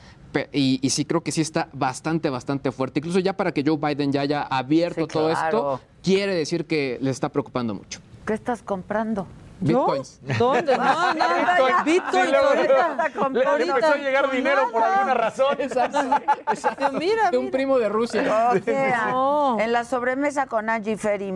[0.64, 3.00] y, y sí creo que sí está bastante, bastante fuerte.
[3.00, 5.74] Incluso ya para que Joe Biden ya haya abierto Sí, todo claro.
[5.74, 8.00] esto, quiere decir que le está preocupando mucho.
[8.26, 9.26] ¿Qué estás comprando?
[9.60, 10.20] Bitcoins.
[10.38, 10.76] ¿Dónde?
[10.76, 11.24] No, no,
[11.84, 13.08] Bitcoin Sí, luego, ahorita.
[13.28, 13.74] le- le ahorita.
[13.76, 15.56] empezó a llegar dinero por alguna razón.
[16.98, 18.50] Mira, De un primo de Rusia.
[18.52, 19.58] O sea, No.
[19.60, 21.32] en la sobremesa con Angie Ferry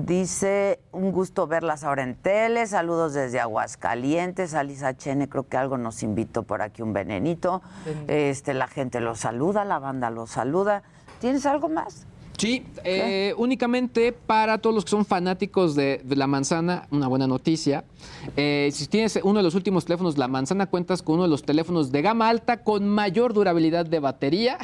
[0.00, 5.76] dice, un gusto verlas ahora en tele, saludos desde Aguascalientes, Alisa Chene creo que algo
[5.76, 7.62] nos invitó por aquí un venenito,
[8.08, 10.82] este la gente lo saluda, la banda lo saluda.
[11.20, 12.06] ¿Tienes algo más?
[12.38, 17.28] Sí, eh, únicamente para todos los que son fanáticos de, de la manzana, una buena
[17.28, 17.84] noticia.
[18.36, 21.44] Eh, si tienes uno de los últimos teléfonos, la manzana cuentas con uno de los
[21.44, 24.58] teléfonos de gama alta con mayor durabilidad de batería.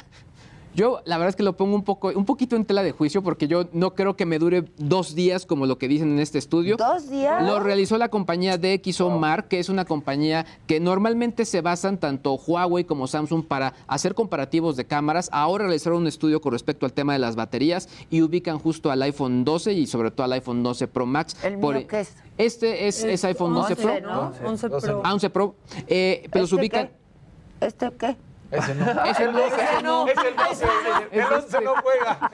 [0.79, 3.21] Yo la verdad es que lo pongo un poco, un poquito en tela de juicio
[3.21, 6.39] porque yo no creo que me dure dos días como lo que dicen en este
[6.39, 6.77] estudio.
[6.77, 7.43] ¿Dos días?
[7.43, 12.35] Lo realizó la compañía DxO Mark, que es una compañía que normalmente se basan tanto
[12.35, 15.29] Huawei como Samsung para hacer comparativos de cámaras.
[15.33, 19.03] Ahora realizaron un estudio con respecto al tema de las baterías y ubican justo al
[19.03, 21.35] iPhone 12 y sobre todo al iPhone 12 Pro Max.
[21.43, 22.15] ¿El mío qué es?
[22.37, 23.95] Este es, es iPhone 12 Pro.
[23.95, 24.33] 11, ¿no?
[24.49, 25.03] 11 Pro.
[25.03, 25.55] Ah, 11 Pro.
[25.89, 26.87] Eh, pero ¿Este ubican.
[26.87, 27.67] qué?
[27.67, 28.28] ¿Este qué?
[28.51, 29.05] Ese no.
[29.05, 30.07] Ese no, ese no.
[30.09, 30.67] Es el 12,
[31.13, 32.31] el 11 no juega.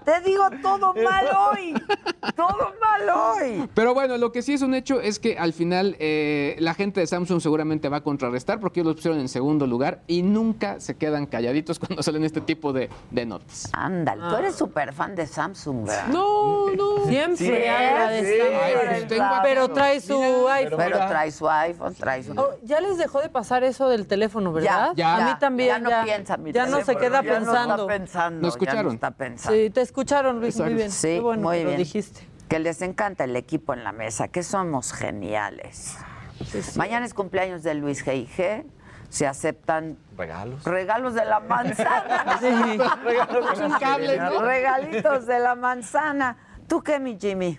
[0.04, 1.74] Te digo todo mal hoy.
[2.34, 3.68] Todo mal hoy.
[3.74, 7.00] Pero bueno, lo que sí es un hecho es que al final eh, la gente
[7.00, 10.80] de Samsung seguramente va a contrarrestar porque ellos los pusieron en segundo lugar y nunca
[10.80, 13.68] se quedan calladitos cuando salen este tipo de, de notas.
[13.74, 16.06] Ándale, tú eres súper fan de Samsung, ¿verdad?
[16.08, 17.04] No, no.
[17.06, 17.52] Siempre Sí, sí.
[17.52, 20.78] Ay, pues tengo pero trae su Mira, iPhone.
[20.78, 22.32] Pero trae su iPhone, trae su...
[22.32, 24.92] Oh, ya les dejó de pasar eso del teléfono, ¿verdad?
[24.94, 25.68] Ya, A ya, también.
[25.68, 27.74] ya no piensa mi Ya no se queda ya no pensando.
[27.74, 28.86] está pensando, ¿Lo ya escucharon?
[28.86, 29.58] no está pensando.
[29.58, 30.90] Sí, te escucharon, Luis, muy bien.
[30.90, 31.72] Sí, Qué bueno muy que bien.
[31.72, 32.28] lo dijiste.
[32.48, 35.96] Que les encanta el equipo en la mesa, que somos geniales.
[36.76, 38.64] Mañana es cumpleaños de Luis G.I.G.
[39.08, 40.64] Se aceptan Regalos.
[40.64, 42.24] regalos de la manzana.
[44.30, 44.40] ¿no?
[44.42, 46.36] Regalitos de la manzana.
[46.68, 47.58] ¿Tú qué, mi Jimmy?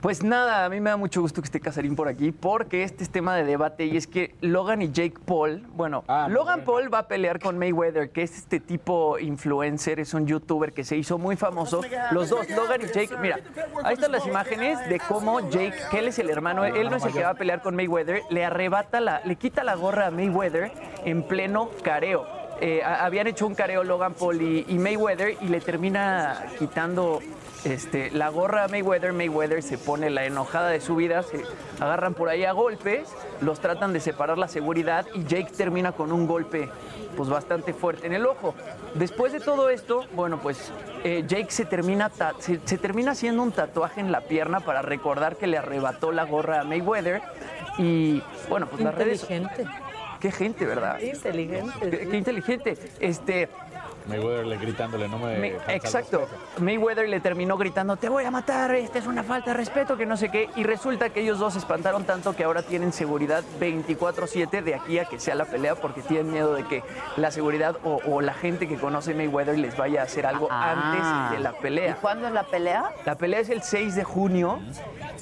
[0.00, 3.04] Pues nada, a mí me da mucho gusto que esté Casarín por aquí porque este
[3.04, 7.00] es tema de debate y es que Logan y Jake Paul, bueno, Logan Paul va
[7.00, 11.18] a pelear con Mayweather, que es este tipo influencer, es un youtuber que se hizo
[11.18, 11.82] muy famoso.
[12.12, 13.40] Los dos, Logan y Jake, mira,
[13.84, 17.04] ahí están las imágenes de cómo Jake, que él es el hermano, él no es
[17.04, 20.10] el que va a pelear con Mayweather, le arrebata la, le quita la gorra a
[20.10, 20.72] Mayweather
[21.04, 22.26] en pleno careo.
[22.62, 27.20] Eh, habían hecho un careo Logan Paul y, y Mayweather y le termina quitando
[27.64, 29.12] este, la gorra a Mayweather.
[29.12, 31.42] Mayweather se pone la enojada de su vida, se
[31.80, 33.08] agarran por ahí a golpes,
[33.40, 36.68] los tratan de separar la seguridad y Jake termina con un golpe
[37.16, 38.54] pues bastante fuerte en el ojo.
[38.94, 40.72] Después de todo esto, bueno, pues
[41.04, 45.46] eh, Jake se termina, se termina haciendo un tatuaje en la pierna para recordar que
[45.46, 47.22] le arrebató la gorra a Mayweather
[47.78, 49.22] y bueno, pues las redes...
[49.22, 49.66] Inteligente.
[50.20, 51.00] Qué gente, ¿verdad?
[51.00, 51.90] Inteligente.
[51.90, 52.78] Qué, qué inteligente.
[53.00, 53.48] Este,
[54.10, 55.36] Mayweather le gritándole, no me.
[55.36, 56.28] El exacto.
[56.58, 60.06] Mayweather le terminó gritando, te voy a matar, esta es una falta de respeto, que
[60.06, 60.50] no sé qué.
[60.56, 64.98] Y resulta que ellos dos se espantaron tanto que ahora tienen seguridad 24-7 de aquí
[64.98, 66.82] a que sea la pelea porque tienen miedo de que
[67.16, 70.72] la seguridad o, o la gente que conoce Mayweather les vaya a hacer algo Ah.
[71.28, 71.90] antes de la pelea.
[71.92, 72.90] ¿Y cuándo es la pelea?
[73.04, 74.58] La pelea es el 6 de junio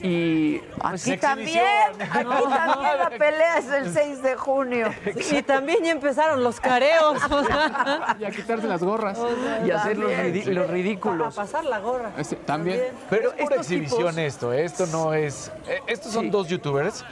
[0.00, 0.58] y...
[0.58, 1.64] pues, Aquí también,
[2.00, 4.88] aquí también la pelea es el 6 de junio.
[5.30, 7.20] Y también ya empezaron los careos.
[8.18, 9.18] Y a quitarse las gorras.
[9.66, 10.12] y hacer los,
[10.68, 11.34] ridículos.
[11.34, 12.12] Para pasar la gorra.
[12.46, 12.80] También.
[13.10, 15.50] Pero es exhibición tipos- esto, esto no es...
[15.66, 16.30] eh, Estos son Sí.
[16.30, 17.04] dos youtubers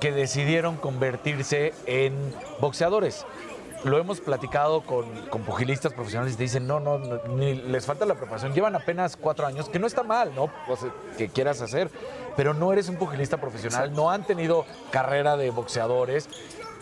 [0.00, 2.14] que decidieron convertirse en
[2.60, 3.26] boxeadores.
[3.84, 7.86] Lo hemos platicado con, con pugilistas profesionales y te dicen, no, no, no, ni les
[7.86, 8.52] falta la preparación.
[8.52, 10.50] Llevan apenas cuatro años, que no está mal, ¿no?
[10.68, 11.88] O sea, que quieras hacer,
[12.36, 16.28] pero no eres un pugilista profesional, no han tenido carrera de boxeadores,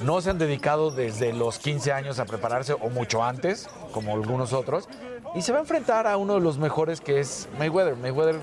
[0.01, 4.53] no se han dedicado desde los 15 años a prepararse o mucho antes, como algunos
[4.53, 4.89] otros,
[5.35, 7.97] y se va a enfrentar a uno de los mejores que es Mayweather.
[7.97, 8.41] Mayweather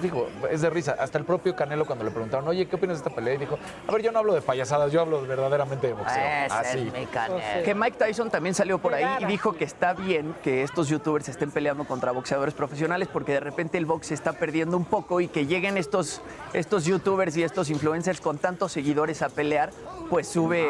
[0.00, 0.96] digo, es de risa.
[0.98, 3.34] Hasta el propio Canelo cuando le preguntaron, oye, ¿qué opinas de esta pelea?
[3.34, 6.16] Y dijo, a ver, yo no hablo de payasadas, yo hablo verdaderamente de boxeo.
[6.16, 6.78] Ese Así.
[6.78, 7.40] es mi Canelo.
[7.64, 11.28] Que Mike Tyson también salió por ahí y dijo que está bien que estos youtubers
[11.28, 15.20] estén peleando contra boxeadores profesionales porque de repente el box se está perdiendo un poco
[15.20, 16.20] y que lleguen estos,
[16.52, 19.70] estos youtubers y estos influencers con tantos seguidores a pelear,
[20.10, 20.68] pues sube...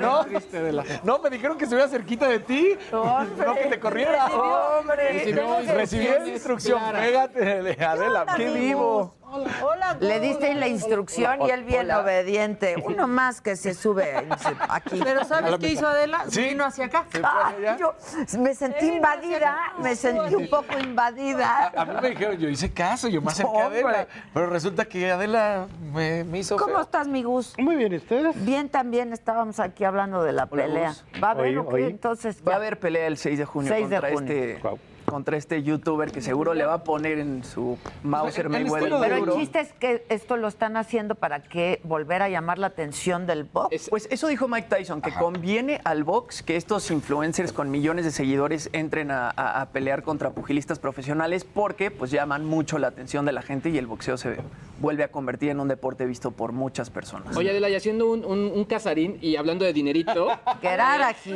[0.00, 0.24] no,
[1.04, 2.76] no, me dijeron que estuviera cerquita de ti.
[2.92, 4.26] No que te corriera.
[4.26, 6.80] Hombre, Recibió, recibió instrucción.
[6.92, 8.20] Pégate, Adela.
[8.22, 9.14] onda, ¡Qué vivo!
[9.30, 12.00] Hola, Le diste la instrucción y él bien Hola.
[12.00, 12.76] obediente.
[12.82, 14.26] Uno más que se sube
[14.70, 14.98] aquí.
[15.04, 16.24] Pero ¿sabes qué hizo Adela?
[16.28, 16.44] Sí.
[16.44, 17.04] Vino hacia acá.
[17.22, 17.94] Ay, yo
[18.38, 21.72] me sentí invadida, me sentí un poco invadida.
[21.76, 23.66] A mí me dijeron, yo hice caso, yo me acerqué a.
[23.66, 24.06] Adela.
[24.32, 26.82] Pero resulta que Adela me, me hizo ¿Cómo feo.
[26.82, 27.54] estás, mi Gus?
[27.58, 28.42] Muy bien, ¿y ustedes?
[28.46, 30.94] Bien, también estábamos aquí hablando de la Hola, pelea.
[31.22, 31.86] ¿Va a haber o qué?
[31.86, 34.32] Entonces, Va a haber pelea el 6 de junio 6 de contra, junio.
[34.34, 34.78] Este, Guau.
[35.08, 38.92] Contra este youtuber que seguro le va a poner en su Mauser Mayweather.
[39.00, 42.68] Pero el chiste es que esto lo están haciendo para que volver a llamar la
[42.68, 43.88] atención del box.
[43.90, 48.10] Pues eso dijo Mike Tyson, que conviene al box que estos influencers con millones de
[48.10, 53.24] seguidores entren a, a- a pelear contra pugilistas profesionales porque pues llaman mucho la atención
[53.24, 54.36] de la gente y el boxeo se
[54.80, 57.36] vuelve a convertir en un deporte visto por muchas personas.
[57.36, 60.28] Oye, Adela, y haciendo un, un- un casarín y hablando de dinerito,
[60.60, 61.32] Quedar aquí.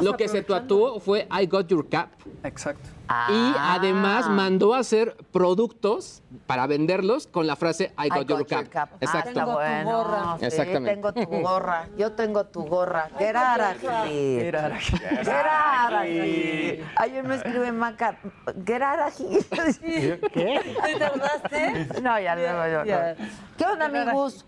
[0.00, 2.08] lo que se tatuó fue I got your cap.
[2.42, 2.88] Exacto.
[3.08, 3.74] Y Ah.
[3.78, 8.66] además mandó a hacer productos para venderlos con la frase I got, your cap.
[8.74, 9.28] Ah, Exacto.
[9.30, 10.36] está bueno.
[10.38, 10.90] Sí, Exactamente.
[10.94, 11.88] tengo tu gorra.
[11.96, 13.08] Yo tengo tu gorra.
[13.18, 13.86] Geraraji.
[14.40, 14.96] Geraraji.
[15.24, 16.80] Geraraji.
[16.96, 18.18] Ayer me escribe Maca.
[18.66, 19.38] Geraraji.
[20.32, 20.76] ¿Qué?
[20.84, 22.00] ¿Te tardaste?
[22.02, 23.24] No, ya luego yo.
[23.56, 24.44] ¿Qué onda, amigos?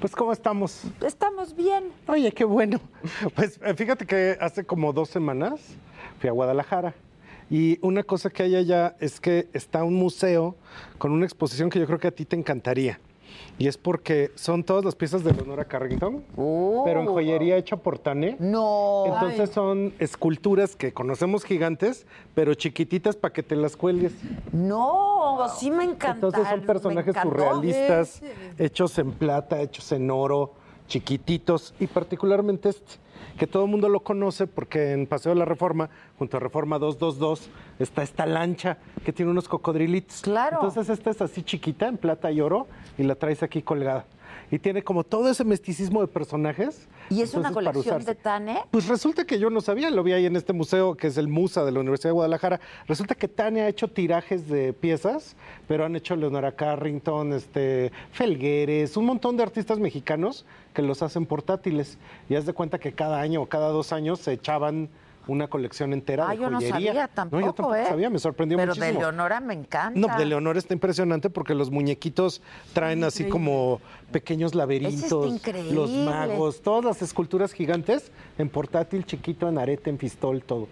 [0.00, 0.82] Pues, ¿cómo estamos?
[1.04, 1.92] Estamos bien.
[2.06, 2.80] Oye, qué bueno.
[3.34, 5.60] Pues eh, fíjate que hace como dos semanas
[6.18, 6.94] fui a Guadalajara.
[7.50, 10.56] Y una cosa que hay allá es que está un museo
[10.98, 12.98] con una exposición que yo creo que a ti te encantaría.
[13.58, 16.24] Y es porque son todas las piezas de Leonora Carrington,
[16.84, 18.36] pero en joyería hecha por Tane.
[18.38, 19.04] No.
[19.06, 24.12] Entonces son esculturas que conocemos gigantes, pero chiquititas para que te las cuelgues.
[24.52, 26.26] No, sí me encanta.
[26.26, 28.22] Entonces son personajes surrealistas,
[28.58, 30.52] hechos en plata, hechos en oro,
[30.86, 32.92] chiquititos, y particularmente este,
[33.36, 36.78] que todo el mundo lo conoce porque en Paseo de la Reforma, junto a Reforma
[36.78, 40.22] 222, está esta lancha que tiene unos cocodrilitos.
[40.22, 40.56] Claro.
[40.56, 42.66] Entonces esta es así chiquita, en plata y oro,
[42.98, 44.06] y la traes aquí colgada.
[44.50, 46.88] Y tiene como todo ese misticismo de personajes.
[47.10, 48.64] ¿Y es una entonces, para colección de Tane?
[48.70, 51.26] Pues resulta que yo no sabía, lo vi ahí en este museo que es el
[51.26, 52.60] Musa de la Universidad de Guadalajara.
[52.86, 58.96] Resulta que Tania ha hecho tirajes de piezas, pero han hecho Leonora Carrington, este, Felgueres,
[58.96, 61.96] un montón de artistas mexicanos que los hacen portátiles.
[62.28, 64.90] Y haz de cuenta que cada año o cada dos años se echaban
[65.26, 66.74] una colección entera Ah, de yo no joyería.
[66.92, 67.86] sabía tampoco, No, yo tampoco ¿eh?
[67.88, 68.92] sabía, me sorprendió Pero muchísimo.
[68.92, 69.98] de Leonora me encanta.
[69.98, 72.42] No, de Leonora está impresionante porque los muñequitos
[72.74, 73.80] traen así como
[74.12, 75.72] pequeños laberintos, increíble.
[75.72, 80.68] los magos, todas las esculturas gigantes en portátil, chiquito, en arete, en pistol, todo.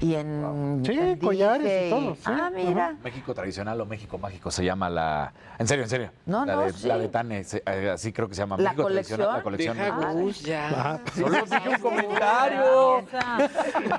[0.00, 0.82] Y en.
[0.84, 2.20] Sí, en collares y todo, sí.
[2.26, 2.96] Ah, mira.
[3.02, 5.32] México tradicional o México mágico se llama la.
[5.58, 6.12] En serio, en serio.
[6.26, 6.86] No, la no, de, sí.
[6.86, 8.56] La de Tane, eh, así creo que se llama.
[8.58, 9.76] ¿La México tradicional, La colección?
[9.76, 9.98] colección.
[10.00, 10.68] Deja Gus, ya.
[10.68, 11.00] Ajá.
[11.14, 13.04] Solo dije un comentario.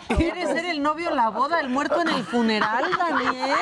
[0.17, 3.57] ¿Quieres ser el novio en la boda, el muerto en el funeral, Daniel?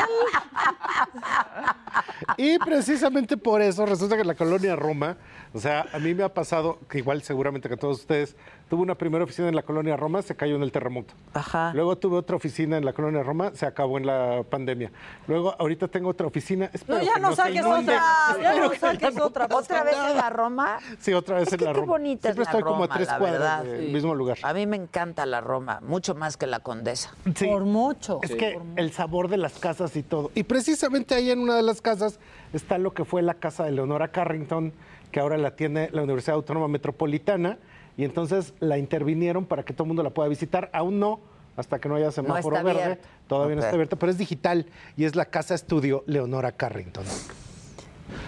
[2.38, 5.17] Y precisamente por eso resulta que la colonia Roma,
[5.53, 8.36] o sea, a mí me ha pasado, que igual seguramente que todos ustedes,
[8.70, 11.13] tuve una primera oficina en la colonia Roma, se cayó en el terremoto.
[11.34, 11.72] Ajá.
[11.74, 14.91] Luego tuve otra oficina en la colonia Roma, se acabó en la pandemia.
[15.28, 16.70] Luego ahorita tengo otra oficina.
[16.74, 18.01] espero No, ya no saques otra.
[18.41, 19.47] Ya no que saques otra.
[19.51, 20.80] ¿Otra vez en la Roma?
[20.99, 21.91] Sí, otra vez Es en que la qué Roma.
[21.93, 23.63] bonita Siempre es la estoy como a Roma, tres cuadras verdad.
[23.63, 23.93] del Sí.
[23.93, 24.38] mismo lugar.
[24.41, 27.13] A mí me encanta la Roma, mucho más que la Condesa.
[27.36, 27.45] Sí.
[27.47, 28.20] Por mucho.
[28.24, 30.32] Es que el sabor de las casas y todo.
[30.36, 32.20] Y precisamente ahí en una de las casas
[32.53, 34.74] está lo que fue la casa de Leonora Carrington,
[35.11, 37.57] que ahora la tiene la Universidad Autónoma Metropolitana.
[37.97, 40.69] Y entonces la intervinieron para que todo el mundo la pueda visitar.
[40.73, 41.19] Aún no,
[41.55, 42.83] hasta que no haya semáforo está verde.
[42.83, 43.07] abierto.
[43.27, 44.65] Todavía no está abierta, pero es digital.
[44.97, 47.05] Y es la casa estudio Leonora Carrington.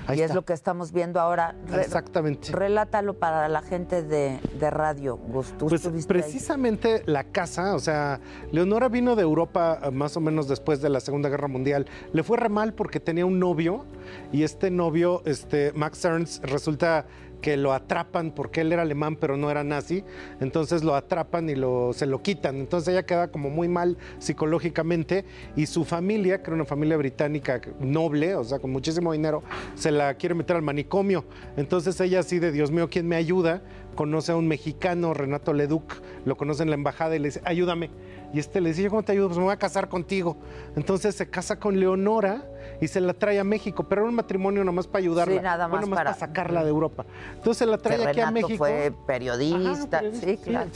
[0.07, 1.53] Ahí y es lo que estamos viendo ahora.
[1.67, 2.51] Re- Exactamente.
[2.51, 5.53] Relátalo para la gente de, de radio, Gus.
[5.59, 6.01] Pues ahí.
[6.07, 8.19] precisamente la casa, o sea,
[8.51, 11.85] Leonora vino de Europa eh, más o menos después de la Segunda Guerra Mundial.
[12.13, 13.85] Le fue re mal porque tenía un novio
[14.31, 17.05] y este novio, este Max Ernst, resulta
[17.41, 20.03] que lo atrapan porque él era alemán pero no era nazi,
[20.39, 22.57] entonces lo atrapan y lo, se lo quitan.
[22.57, 25.25] Entonces ella queda como muy mal psicológicamente
[25.55, 29.43] y su familia, que era una familia británica noble, o sea, con muchísimo dinero,
[29.75, 31.25] se la quiere meter al manicomio.
[31.55, 33.61] Entonces ella así de, Dios mío, ¿quién me ayuda?
[33.95, 37.89] Conoce a un mexicano, Renato Leduc, lo conoce en la embajada y le dice, ayúdame.
[38.33, 39.27] Y este le dice, ¿yo cómo te ayudo?
[39.27, 40.37] Pues me voy a casar contigo.
[40.75, 42.45] Entonces se casa con Leonora
[42.81, 45.35] y se la trae a México, pero era un matrimonio nomás para ayudarla.
[45.35, 47.05] Sí, nada más Bueno, para- sacarla de Europa.
[47.35, 48.57] Entonces se la Que trae aquí a Renato México.
[48.57, 49.99] fue periodista.
[49.99, 50.69] Ajá, sí, claro.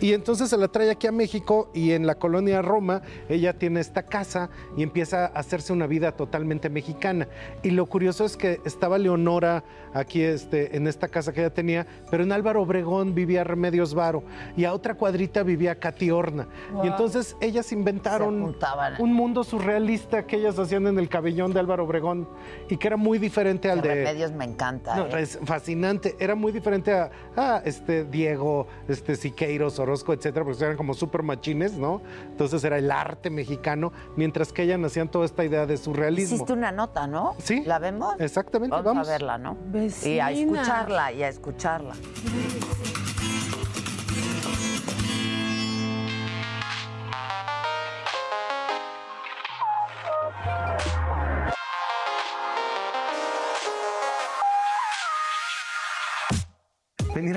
[0.00, 3.80] Y entonces se la trae aquí a México y en la colonia Roma ella tiene
[3.80, 7.28] esta casa y empieza a hacerse una vida totalmente mexicana.
[7.62, 9.64] Y lo curioso es que estaba Leonora
[9.94, 14.22] aquí este, en esta casa que ella tenía, pero en Álvaro Obregón vivía Remedios Varo
[14.56, 16.46] y a otra cuadrita vivía Katy Horna.
[16.72, 16.84] Wow.
[16.84, 18.56] Y entonces ellas inventaron
[18.98, 22.28] un mundo surrealista que ellas hacían en el cabellón de Álvaro Obregón
[22.68, 23.88] y que era muy diferente al de...
[23.88, 24.96] Remedios me encanta.
[24.96, 25.22] No, ¿eh?
[25.22, 26.14] es fascinante.
[26.18, 31.22] Era muy diferente a, a, este Diego, este Siqueiros, Orozco, etcétera, porque eran como súper
[31.22, 32.02] machines, ¿no?
[32.30, 36.36] Entonces era el arte mexicano, mientras que ellas nacían toda esta idea de surrealismo.
[36.36, 37.34] Hiciste una nota, ¿no?
[37.38, 37.62] Sí.
[37.64, 38.14] ¿La vemos?
[38.18, 39.08] Exactamente, Vamos, vamos.
[39.08, 39.56] a verla, ¿no?
[39.72, 40.30] Y a Vecina.
[40.30, 41.94] escucharla, y a escucharla.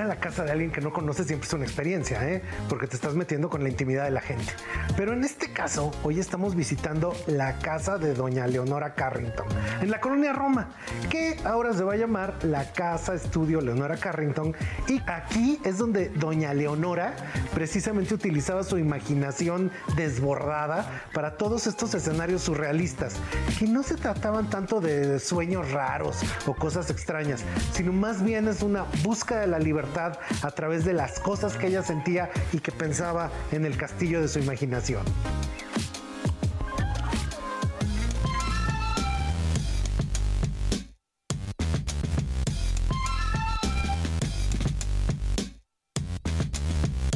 [0.06, 2.44] A la casa de alguien que no conoces siempre es una experiencia, ¿eh?
[2.70, 4.54] porque te estás metiendo con la intimidad de la gente.
[4.96, 9.48] Pero en este caso, hoy estamos visitando la casa de doña Leonora Carrington,
[9.82, 10.70] en la colonia Roma,
[11.10, 14.56] que ahora se va a llamar la Casa Estudio Leonora Carrington.
[14.88, 17.16] Y aquí es donde doña Leonora
[17.54, 23.16] precisamente utilizaba su imaginación desbordada para todos estos escenarios surrealistas,
[23.58, 27.44] que no se trataban tanto de sueños raros o cosas extrañas,
[27.74, 31.68] sino más bien es una búsqueda de la libertad a través de las cosas que
[31.68, 35.04] ella sentía y que pensaba en el castillo de su imaginación.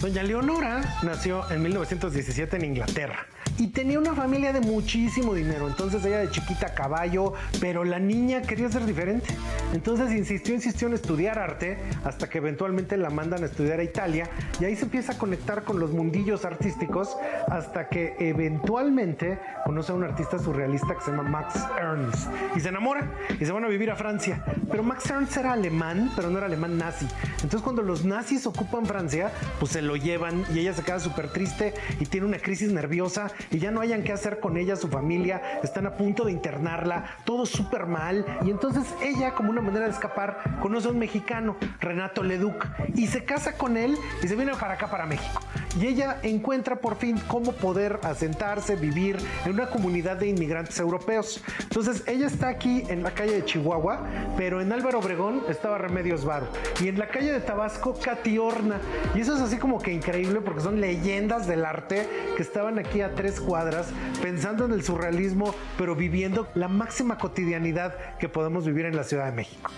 [0.01, 3.27] Doña Leonora nació en 1917 en Inglaterra
[3.59, 5.67] y tenía una familia de muchísimo dinero.
[5.67, 9.27] Entonces ella de chiquita a caballo, pero la niña quería ser diferente.
[9.73, 14.29] Entonces insistió, insistió en estudiar arte hasta que eventualmente la mandan a estudiar a Italia
[14.61, 17.17] y ahí se empieza a conectar con los mundillos artísticos
[17.49, 22.69] hasta que eventualmente conoce a un artista surrealista que se llama Max Ernst y se
[22.69, 24.43] enamora y se van a vivir a Francia.
[24.71, 27.07] Pero Max Ernst era alemán, pero no era alemán nazi.
[27.33, 31.29] Entonces cuando los nazis ocupan Francia, pues se lo llevan y ella se queda súper
[31.29, 34.87] triste y tiene una crisis nerviosa y ya no hayan qué hacer con ella, su
[34.87, 38.25] familia, están a punto de internarla, todo súper mal.
[38.43, 43.07] Y entonces ella, como una manera de escapar, conoce a un mexicano, Renato Leduc, y
[43.07, 45.41] se casa con él y se viene para acá, para México.
[45.79, 51.43] Y ella encuentra por fin cómo poder asentarse, vivir en una comunidad de inmigrantes europeos.
[51.61, 54.03] Entonces ella está aquí en la calle de Chihuahua,
[54.35, 56.47] pero en Álvaro Obregón estaba Remedios Varo.
[56.81, 58.79] Y en la calle de Tabasco, Catiorna.
[59.15, 63.01] Y eso es así como que increíble porque son leyendas del arte que estaban aquí
[63.01, 63.87] a tres cuadras
[64.21, 69.25] pensando en el surrealismo, pero viviendo la máxima cotidianidad que podemos vivir en la Ciudad
[69.25, 69.71] de México.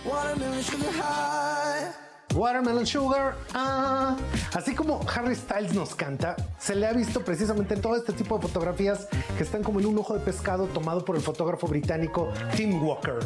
[2.33, 3.35] Watermelon Sugar.
[3.53, 4.15] Ah.
[4.53, 8.37] Así como Harry Styles nos canta, se le ha visto precisamente en todo este tipo
[8.37, 9.07] de fotografías
[9.37, 13.19] que están como en un ojo de pescado tomado por el fotógrafo británico Tim Walker.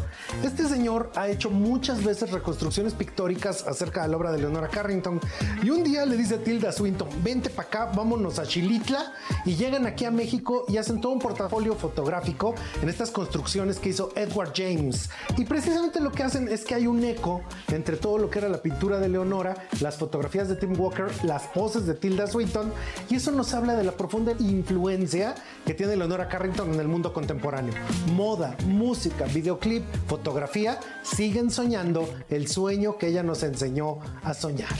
[0.43, 5.19] Este señor ha hecho muchas veces reconstrucciones pictóricas acerca de la obra de Leonora Carrington
[5.63, 9.13] y un día le dice a Tilda Swinton, vente para acá, vámonos a Chilitla
[9.45, 13.89] y llegan aquí a México y hacen todo un portafolio fotográfico en estas construcciones que
[13.89, 15.09] hizo Edward James.
[15.37, 17.41] Y precisamente lo que hacen es que hay un eco
[17.71, 21.43] entre todo lo que era la pintura de Leonora, las fotografías de Tim Walker, las
[21.47, 22.71] poses de Tilda Swinton,
[23.09, 25.35] y eso nos habla de la profunda influencia
[25.65, 27.73] que tiene Leonora Carrington en el mundo contemporáneo.
[28.13, 34.75] Moda, música, videoclip, fotografía, siguen soñando el sueño que ella nos enseñó a soñar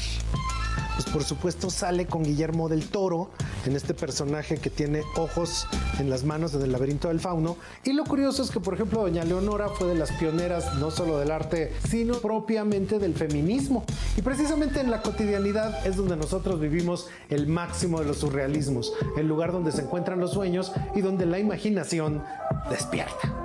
[0.95, 3.29] pues por supuesto sale con Guillermo del Toro
[3.65, 5.67] en este personaje que tiene ojos
[5.99, 7.57] en las manos en el laberinto del fauno.
[7.83, 11.17] Y lo curioso es que, por ejemplo, doña Leonora fue de las pioneras no solo
[11.17, 13.83] del arte, sino propiamente del feminismo.
[14.17, 19.27] Y precisamente en la cotidianidad es donde nosotros vivimos el máximo de los surrealismos, el
[19.27, 22.23] lugar donde se encuentran los sueños y donde la imaginación
[22.69, 23.44] despierta.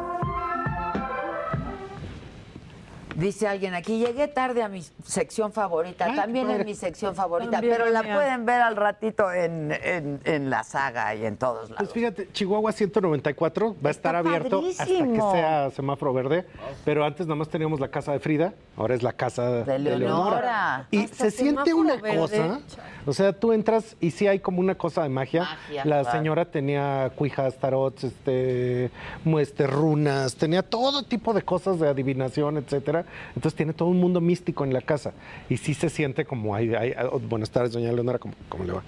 [3.20, 7.50] Dice alguien aquí, llegué tarde a mi sección favorita, Ay, también es mi sección favorita,
[7.52, 8.14] También pero la mía.
[8.14, 11.76] pueden ver al ratito en, en- en la saga y en todos lados.
[11.76, 16.46] Pues fíjate, Chihuahua 194 va a estar abierto hasta que sea semáforo verde,
[16.84, 19.78] pero antes nada más teníamos la casa de Frida, ahora es la casa de, De
[19.78, 20.86] Leonora.
[20.90, 22.16] Y Hasta se siente una verde.
[22.18, 22.60] cosa,
[23.06, 25.42] o sea, tú entras y sí hay como una cosa de magia.
[25.42, 26.18] Magia, la claro.
[26.18, 28.90] señora tenía cuijas, tarots, este,
[29.24, 33.04] mu- este, runas, tenía todo tipo de cosas de adivinación, etcétera.
[33.34, 35.12] Entonces tiene todo un mundo místico en la casa
[35.48, 38.72] y sí se siente como hay, hay- oh, buenas tardes, doña Leonora, ¿cómo, cómo le
[38.72, 38.82] va?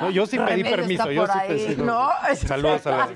[0.00, 1.76] No, yo sí pedí permiso, yo sí pedí.
[1.82, 2.08] ¿no?
[2.34, 3.08] Saludos a, la-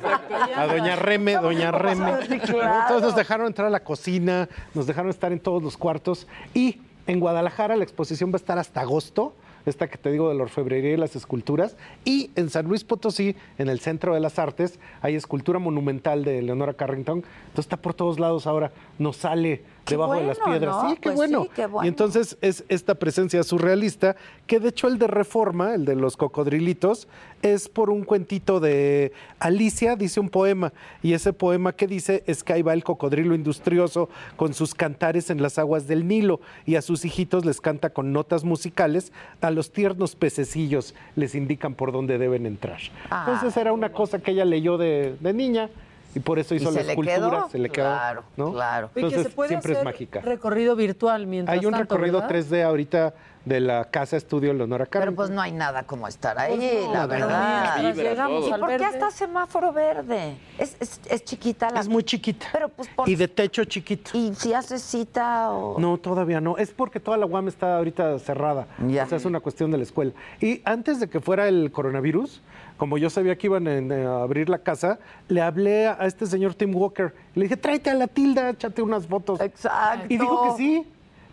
[0.56, 2.26] a doña Reme, doña Reme.
[2.28, 2.80] Sí, claro.
[2.82, 6.80] Entonces nos dejaron entrar a la cocina, nos dejaron estar en todos los cuartos y
[7.06, 9.34] en Guadalajara la exposición va a estar hasta agosto.
[9.68, 11.76] Esta que te digo de la orfebrería y las esculturas.
[12.04, 16.40] Y en San Luis Potosí, en el Centro de las Artes, hay escultura monumental de
[16.40, 17.18] Leonora Carrington.
[17.18, 18.72] Entonces está por todos lados ahora.
[18.98, 20.82] Nos sale Debajo de las piedras.
[20.82, 20.90] ¿no?
[20.90, 21.42] Sí, qué Pues bueno.
[21.44, 21.84] sí, qué bueno.
[21.84, 24.16] Y entonces es esta presencia surrealista,
[24.46, 27.08] que de hecho el de Reforma, el de los cocodrilitos,
[27.42, 30.72] es por un cuentito de Alicia, dice un poema,
[31.02, 35.30] y ese poema que dice es que ahí va el cocodrilo industrioso con sus cantares
[35.30, 39.50] en las aguas del Nilo, y a sus hijitos les canta con notas musicales, a
[39.50, 42.78] los tiernos pececillos les indican por dónde deben entrar.
[43.10, 43.26] Ah.
[43.28, 45.70] Entonces era una cosa que ella leyó de, de niña.
[46.14, 47.48] Y por eso ¿Y hizo se la le escultura, quedó?
[47.50, 47.84] se le quedó.
[47.84, 48.52] Claro, ¿no?
[48.52, 48.90] claro.
[48.92, 50.20] Y que Entonces se puede siempre hacer es mágica.
[50.20, 52.36] recorrido virtual mientras Hay un tanto, recorrido ¿verdad?
[52.36, 55.16] 3D ahorita de la casa estudio Leonora Pero Carrington.
[55.16, 57.94] pues no hay nada como estar ahí, Pues no, la pero verdad.
[57.94, 58.46] llegamos.
[58.48, 60.36] ¿Y al por qué hasta semáforo verde?
[60.58, 61.80] Es, es, es chiquita la...
[61.80, 62.46] Es muy chiquita.
[62.52, 63.08] Pero pues por...
[63.08, 64.10] Y de techo chiquito.
[64.14, 65.78] ¿Y si haces cita o...?
[65.78, 66.56] No, todavía no.
[66.58, 68.66] Es porque toda la UAM está ahorita cerrada.
[68.82, 70.12] O sea, es una cuestión de la escuela.
[70.40, 72.42] Y antes de que fuera el coronavirus,
[72.78, 74.98] como yo sabía que iban eh, a abrir la casa,
[75.28, 77.12] le hablé a este señor Tim Walker.
[77.34, 79.40] Le dije, tráete a la tilda, échate unas fotos.
[79.40, 80.06] Exacto.
[80.08, 80.86] Y dijo que sí.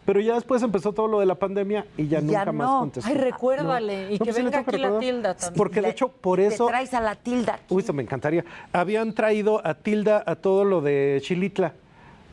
[0.05, 3.09] Pero ya después empezó todo lo de la pandemia y ya, Ya nunca más contestó.
[3.09, 5.57] Ay, recuérdale, y que pues venga aquí la tilda también.
[5.57, 6.67] Porque de hecho, por Te eso...
[6.67, 7.59] traes a la tilda.
[7.69, 8.45] Uy, eso me encantaría.
[8.72, 11.73] Habían traído a Tilda a todo lo de Chilitla,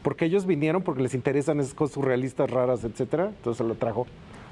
[0.03, 3.27] porque ellos vinieron porque les interesan esas cosas surrealistas raras, etcétera.
[3.29, 4.07] Entonces se lo trajo.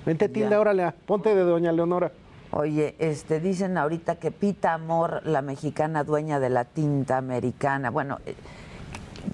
[0.07, 2.12] Vente, Tilda, órale, ah, ponte de Doña Leonora.
[2.52, 8.18] Oye, este, dicen ahorita que Pita Amor, la mexicana dueña de la tinta americana, bueno,
[8.27, 8.35] eh,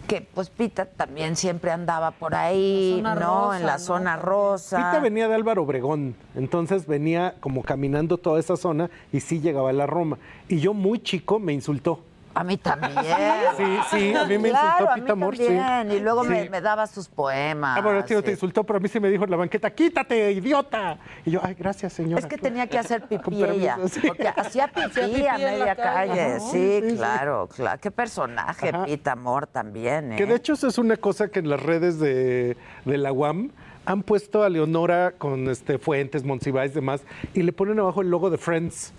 [0.07, 3.21] que pues Pita también siempre andaba por ahí, La zona ¿no?
[3.45, 3.79] rosa, en la ¿no?
[3.79, 4.77] zona rosa.
[4.77, 9.71] Pita venía de Álvaro Obregón, entonces venía como caminando toda esa zona y sí llegaba
[9.71, 10.19] a la Roma.
[10.49, 12.01] Y yo muy chico me insultó.
[12.37, 12.93] A mí también.
[13.57, 15.97] Sí, sí, a mí me Claro, insultó Pita Amor, sí.
[15.97, 16.51] Y luego me, Sí.
[16.51, 17.79] me daba sus poemas.
[17.79, 20.33] Ah, bueno, no te insultó, pero a mí sí me dijo en la banqueta, quítate,
[20.33, 20.99] idiota.
[21.25, 22.21] Y yo, ay, gracias, señora.
[22.21, 26.41] Es que tenía que hacer pipí ella, porque hacía pipí, a media calle.
[26.41, 27.81] Sí, claro, claro.
[27.81, 28.85] Qué personaje, Ajá.
[28.85, 30.17] Pita Amor también, ¿eh?
[30.17, 33.51] Que de hecho eso es una cosa que en las redes de, de la UAM
[33.87, 37.03] han puesto a Leonora con este Fuentes, Monsiváis y demás,
[37.35, 38.93] y le ponen abajo el logo de Friends,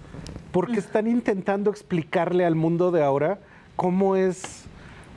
[0.51, 3.39] porque están intentando explicarle al mundo de ahora
[3.75, 4.63] cómo es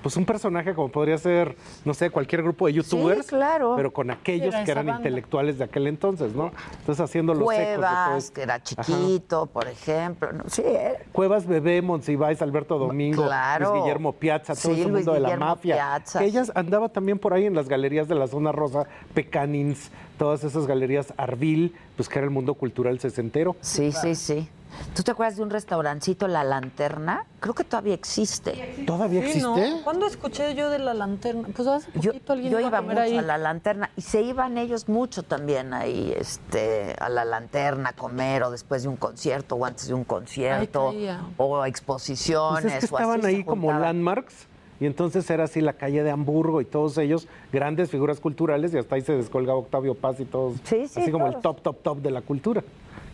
[0.02, 1.54] pues un personaje como podría ser,
[1.84, 3.74] no sé, cualquier grupo de youtubers, claro.
[3.76, 5.00] pero con aquellos Era que eran banda.
[5.00, 6.52] intelectuales de aquel entonces, ¿no?
[6.78, 8.62] Entonces haciendo los Cuevas, que era Ajá.
[8.64, 10.32] chiquito, por ejemplo.
[10.32, 10.44] ¿no?
[10.46, 10.94] Sí, eh.
[11.12, 13.72] Cuevas Bebé, Monsiváis, Alberto Domingo, Claro.
[13.72, 15.74] Luis Guillermo Piazza, todo Sí, ese Luis mundo de la Guillermo mafia.
[15.74, 19.90] Piazza, que ellas andaba también por ahí en las galerías de la zona rosa, Pecanins,
[20.16, 23.56] todas esas galerías Arvil, pues que era el mundo cultural sesentero.
[23.60, 24.48] Sí, sí, sí.
[24.94, 27.26] ¿Tú te acuerdas de un restaurancito, La Lanterna?
[27.40, 28.52] Creo que todavía existe.
[28.86, 29.54] ¿Todavía Sí, ¿no?
[29.84, 31.48] ¿Cuándo escuché yo de la lanterna?
[31.54, 33.18] Pues hace Yo, alguien yo iba a iba mucho ahí.
[33.18, 37.92] a la lanterna y se iban ellos mucho también ahí, este, a la lanterna a
[37.92, 40.94] comer o después de un concierto o antes de un concierto
[41.36, 42.62] o exposiciones.
[42.62, 44.46] Pues es que o así estaban se ahí como landmarks.
[44.80, 48.78] Y entonces era así la calle de Hamburgo y todos ellos, grandes figuras culturales, y
[48.78, 51.82] hasta ahí se descolgaba Octavio Paz y todos, Sí, sí, así como el top, top,
[51.82, 52.62] top de la cultura.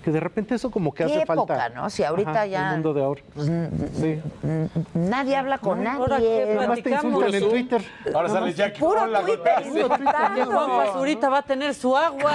[0.04, 1.68] Que de repente eso como que ¿Qué hace época, falta.
[1.70, 1.90] no?
[1.90, 3.22] Si ahorita Ajá, ya- El mundo de ahora.
[3.34, 3.50] Pues,
[4.00, 4.20] Sí.
[4.94, 5.98] nadie habla con nadie.
[5.98, 7.82] ¿ahora qué Nada más te insultan en Twitter.
[8.14, 8.52] Ahora sale.
[8.54, 9.42] Jackie Puro con la Twitter
[10.54, 12.34] Pazurita va a tener su agua.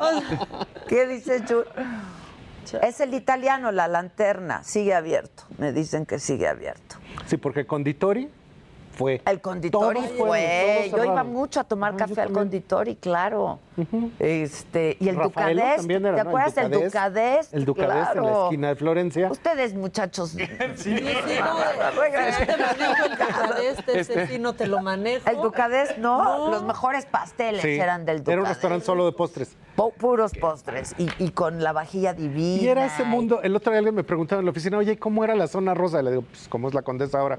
[0.00, 0.46] O sea,
[0.86, 1.64] ¿Qué dices, Chu?
[2.82, 4.62] Es el italiano, la lanterna.
[4.62, 5.44] Sigue abierto.
[5.56, 6.96] Me dicen que sigue abierto.
[7.26, 8.28] Sí, porque Conditori
[8.92, 9.22] fue.
[9.26, 10.90] El conditori fue.
[10.94, 13.58] Yo iba mucho a tomar Ajá, café al conditori, claro.
[14.18, 15.76] Este, y el Rafaelo Ducadés.
[15.78, 16.28] también era, ¿Te ¿no?
[16.30, 17.52] acuerdas del Ducadés?
[17.52, 18.44] El Ducadés en la Claro.
[18.44, 19.30] esquina de Florencia.
[19.30, 20.30] Ustedes, muchachos.
[20.30, 20.38] sí,
[20.76, 24.26] sí, no, sí, te manejo el Ducadés, este, Este.
[24.26, 25.28] sí no te lo manejo.
[25.30, 26.50] El Ducadés, no, No.
[26.50, 28.32] los mejores pasteles Sí, eran del Ducadés.
[28.34, 29.56] Era un restaurante solo de postres.
[29.76, 32.62] Pu- puros postres y, y con la vajilla divina.
[32.62, 33.40] Y era ese mundo.
[33.42, 36.00] El otro día alguien me preguntaba en la oficina, oye, ¿cómo era la zona rosa?
[36.00, 37.38] Y le digo, pues, ¿cómo es la Condesa ahora?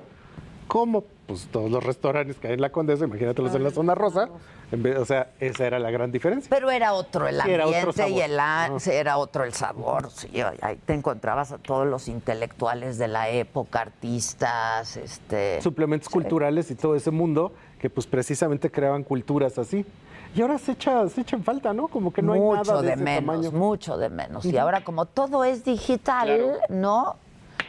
[0.72, 1.04] ¿Cómo?
[1.28, 4.30] Pues todos los restaurantes que hay en la Condesa, imagínatelos en la zona rosa.
[4.72, 6.50] En vez- o sea, esa era la gran diferencia.
[6.50, 8.40] Pero era otro el Sí, era ambiente otro y el
[8.80, 10.10] sí, era otro el sabor.
[10.12, 10.30] sí,
[10.62, 15.62] ahí te encontrabas a todos los intelectuales de la época, artistas, este.
[15.62, 19.86] Suplementos culturales y todo ese mundo que pues precisamente creaban culturas así.
[20.34, 21.90] Y ahora se echa, se echa en falta, ¿no?
[21.90, 23.52] Como que no hay mucho nada de, de ese menos, tamaño.
[23.52, 24.46] mucho de menos.
[24.46, 26.58] Y ahora como todo es digital, Claro.
[26.70, 27.16] ¿no?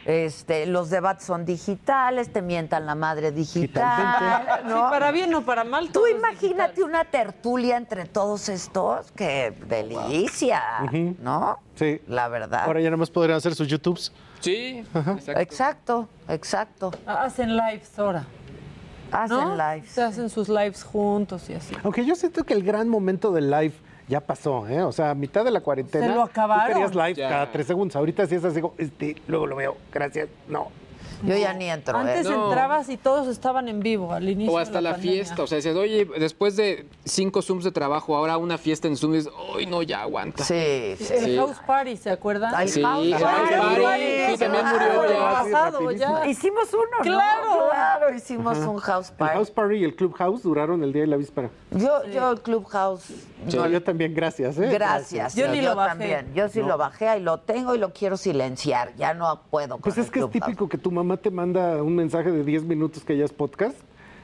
[0.05, 4.89] Este, los debates son digitales, te mientan la madre digital, Sí, ¿no?
[4.89, 5.89] para bien o para mal.
[5.91, 10.61] Tú imagínate una tertulia entre todos estos, que delicia,
[11.21, 11.59] ¿no?
[11.75, 12.01] Sí.
[12.07, 12.63] La verdad.
[12.65, 14.11] Ahora ya nada más podrían hacer sus YouTubes.
[14.41, 14.83] Sí,
[15.37, 16.91] exacto, exacto.
[17.05, 18.25] Hacen lives ahora.
[19.09, 19.55] Hacen ¿no?
[19.55, 19.89] lives.
[19.89, 21.75] Se hacen sus lives juntos y así.
[21.83, 23.73] Aunque yo siento que el gran momento del live
[24.07, 24.83] ya pasó, ¿eh?
[24.83, 26.07] O sea, a mitad de la cuarentena.
[26.07, 26.67] Se lo acabaron.
[26.67, 27.29] Tú querías live Ya.
[27.29, 27.95] cada tres segundos.
[27.95, 30.67] Ahorita sí es así, como, este, luego lo veo, gracias, no.
[31.23, 32.29] Yo ya ni entro, Antes ¿eh?
[32.29, 32.45] No.
[32.49, 34.53] entrabas y todos estaban en vivo al inicio.
[34.53, 38.15] O de hasta la, fiesta, o sea, decías, oye, después de cinco Zooms de trabajo,
[38.15, 40.43] ahora una fiesta en Zoom, dices, uy, no, ya aguanta.
[40.43, 40.53] Sí,
[41.11, 42.53] El House Party, ¿se acuerdan?
[42.55, 43.53] Ay, Sí, House el Party.
[43.53, 45.29] House Party, sí, también murió el ya.
[45.31, 46.27] pasado, ya.
[46.27, 47.03] Hicimos uno, ¿no?
[47.03, 47.69] Claro.
[47.69, 49.33] Claro, hicimos un house El party.
[49.35, 51.49] House Party y el Club House duraron el día y la víspera.
[51.71, 53.05] Yo, yo el Clubhouse.
[53.53, 54.69] No, yo también, gracias, ¿eh?
[54.71, 55.35] Gracias.
[55.35, 55.89] Yo ni lo bajé.
[55.89, 56.33] también.
[56.33, 56.67] Yo sí No.
[56.69, 58.95] lo bajé y lo tengo y lo quiero silenciar.
[58.95, 59.77] Ya no puedo.
[59.79, 60.45] Pues con es el que es Clubhouse.
[60.45, 63.75] típico que tu mamá te manda un mensaje de 10 minutos que ya es podcast.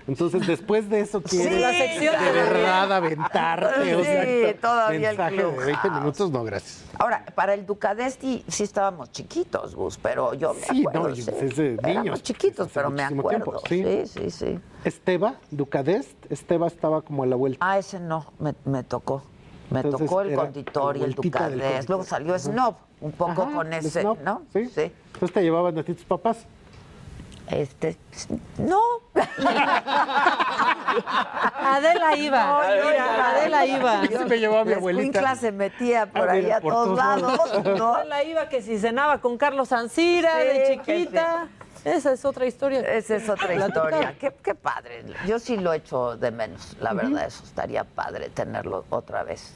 [0.08, 3.94] Entonces, después de eso, quieres La sección de verdad aventarte.
[3.96, 5.66] o Sí, sea, todavía el mensaje de Clubhouse.
[5.68, 6.84] 20 minutos, no, gracias.
[6.98, 11.10] Ahora, para el Ducadesti sí estábamos chiquitos, Gus, pero yo me Sí, acuerdo.
[11.10, 11.24] no, sí.
[11.30, 12.24] Éramos niños.
[12.24, 13.60] chiquitos, pero me acuerdo.
[13.60, 14.08] tiempo, sí, sí.
[14.08, 14.60] sí, sí.
[14.84, 17.60] Esteba, Ducadest, Esteba estaba como a la vuelta.
[17.62, 19.22] Ah, ese no, me, me tocó.
[19.70, 21.88] Me Entonces, tocó el conditor y el Ducadés.
[21.88, 22.40] Luego salió.
[22.40, 24.42] Snob, un poco Ajá, con ese, Snob, ¿no?
[24.52, 24.62] Sí.
[24.76, 26.48] Entonces te llevaban a ti tus papás.
[27.50, 27.98] Este,
[28.58, 28.80] no.
[31.60, 32.44] Adela iba.
[32.46, 34.06] No, Mira, Adela iba.
[34.06, 35.04] Yo me llevaba a mi abuelita.
[35.20, 37.78] escuincla se metía por ahí a por todos todos lados.
[37.78, 37.96] ¿no?
[37.98, 41.48] Adela iba que si cenaba con Carlos Ancira Sí, de chiquita.
[41.86, 42.82] Esa es otra historia.
[42.82, 44.16] Esa es otra historia.
[44.20, 45.06] Qué, qué padre.
[45.26, 47.26] Yo sí lo echo de menos, la verdad.
[47.26, 49.54] Eso estaría padre tenerlo otra vez.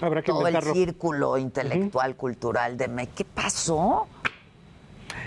[0.00, 0.74] Habrá que Todo el inventarlo.
[0.74, 3.06] círculo intelectual, cultural de me.
[3.08, 4.08] ¿Qué pasó?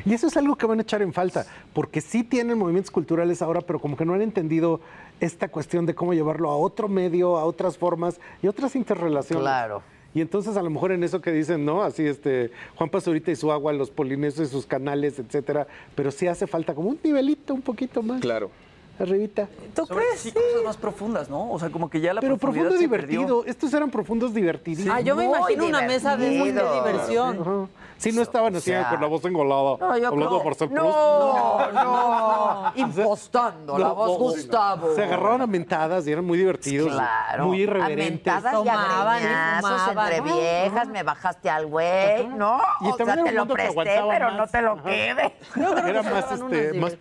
[0.06, 3.42] Y eso es algo que van a echar en falta, porque sí tienen movimientos culturales
[3.42, 4.82] ahora, pero como que no han entendido
[5.20, 9.42] esta cuestión de cómo llevarlo a otro medio, a otras formas y otras interrelaciones.
[9.42, 9.82] Claro.
[10.14, 11.84] Y entonces a lo mejor en eso que dicen, ¿no?
[11.84, 16.26] Así este, Juan Pazurita y su agua, los polinesios y sus canales, etcétera, pero sí
[16.26, 18.22] hace falta como un nivelito un poquito más.
[18.22, 18.50] Claro.
[19.00, 19.48] Arribita.
[19.76, 20.22] ¿Tú Sobre- crees?
[20.22, 21.52] Sí, cosas más profundas, ¿no?
[21.52, 23.22] O sea, como que ya la Pero profundidad profundo se divertido.
[23.40, 23.46] perdió.
[23.52, 24.96] Estos eran profundos divertidísimos.
[24.96, 27.42] Ah, yo me Muy imagino una mesa de esas de diversión.
[27.42, 27.68] Ajá.
[27.98, 29.78] Sí, no estaban así O sea, con la voz engolada.
[29.80, 30.96] No, yo hablando creo- Marcel Proust.
[30.98, 34.96] No, no, impostando la voz no, Gustavo.
[34.96, 36.92] Se agarraron a mentadas y eran muy divertidos.
[36.92, 37.46] Claro.
[37.48, 38.28] Muy irreverentes.
[38.34, 39.26] Amentadas y Tomaban y
[39.62, 40.14] fumaban.
[40.14, 42.60] entre viejas, me bajaste al güey, ¿no?
[42.82, 44.38] Y o sea, te lo presté, pero más.
[44.38, 45.36] no te lo quede.
[45.88, 46.96] Era más, este, más.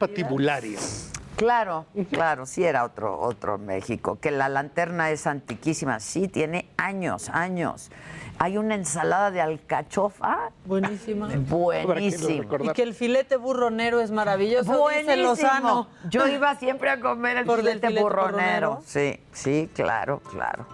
[1.36, 4.18] Claro, claro, sí era otro, otro México.
[4.20, 7.90] Que la lanterna es antiquísima, sí, tiene años, años.
[8.38, 11.28] Hay una ensalada de alcachofa Buenísima.
[11.48, 12.44] buenísima.
[12.64, 14.72] Y que el filete burronero es maravilloso.
[14.72, 15.16] Dice Buenísimo.
[15.16, 15.88] Lozano.
[16.08, 18.70] Yo iba siempre a comer el el filete, filete burronero.
[18.70, 18.82] burronero.
[18.86, 20.66] Sí, sí, claro, claro.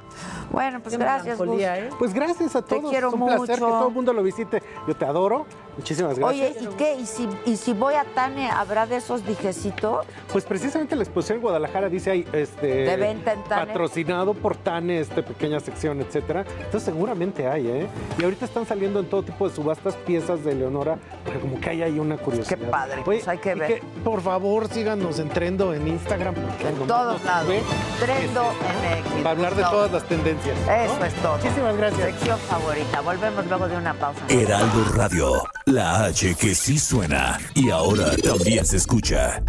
[0.51, 1.39] Bueno, pues Qué gracias.
[1.41, 1.89] ¿eh?
[1.99, 2.91] Pues gracias a Te todos.
[2.91, 3.53] quiero es un placer mucho.
[3.55, 4.63] que todo el mundo lo visite.
[4.89, 5.47] Yo te adoro.
[5.77, 6.57] Muchísimas gracias.
[6.57, 6.95] Oye, ¿y qué?
[6.97, 10.05] ¿Y si, ¿Y si voy a Tane, habrá de esos dijecitos?
[10.31, 13.67] Pues precisamente la exposición en Guadalajara dice ahí, este, De venta en Tane.
[13.67, 16.45] patrocinado por Tane, este pequeña sección, etcétera.
[16.57, 17.87] Entonces seguramente hay, ¿eh?
[18.19, 21.71] Y ahorita están saliendo en todo tipo de subastas piezas de Leonora, porque como que
[21.71, 22.59] hay ahí una curiosidad.
[22.59, 23.83] Qué padre, Oye, pues hay que y ver.
[24.05, 26.35] por favor, síganos en Trendo en Instagram.
[26.37, 27.49] En todos lados.
[27.49, 27.63] ve
[28.01, 29.17] Trendo MX.
[29.23, 30.59] Para hablar de todas las tendencias.
[30.67, 30.73] ¿no?
[30.73, 31.37] Eso es todo.
[31.39, 32.03] Muchísimas gracias.
[32.11, 33.01] Sección favorita.
[33.01, 34.21] Volvemos luego de una pausa.
[34.29, 39.43] Heraldo Radio, la H que sí suena y ahora también se escucha.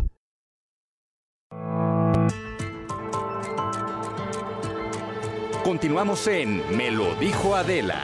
[5.63, 8.03] Continuamos en Me lo dijo Adela.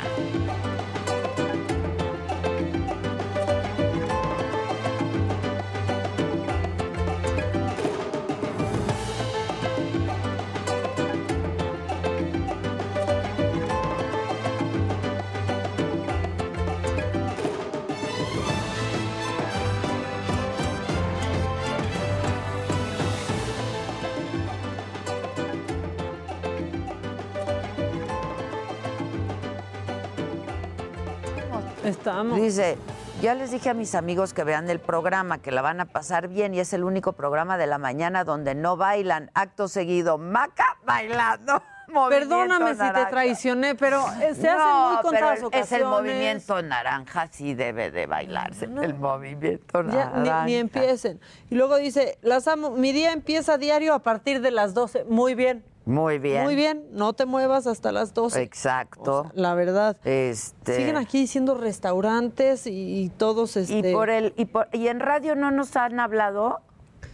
[32.07, 32.39] Estamos.
[32.39, 32.77] Dice,
[33.21, 36.29] ya les dije a mis amigos que vean el programa, que la van a pasar
[36.29, 39.29] bien y es el único programa de la mañana donde no bailan.
[39.33, 41.61] Acto seguido, Maca bailando.
[42.09, 45.39] Perdóname si te traicioné, pero eh, se No, hace muy contadas.
[45.51, 48.65] Es el movimiento naranja, sí debe de bailarse.
[48.65, 50.45] El movimiento Ya, naranja.
[50.45, 51.19] ni, ni empiecen.
[51.49, 55.03] Y luego dice, las amo, mi día empieza diario a partir de las 12.
[55.09, 55.65] Muy bien.
[55.87, 56.43] Muy bien.
[56.43, 58.41] Muy bien, no te muevas hasta las 12.
[58.41, 59.31] Exacto.
[59.33, 59.95] La verdad.
[60.03, 60.75] Este.
[60.75, 64.99] Siguen aquí diciendo restaurantes y, y todos este Y por el y, por- y en
[64.99, 66.59] radio no nos han hablado.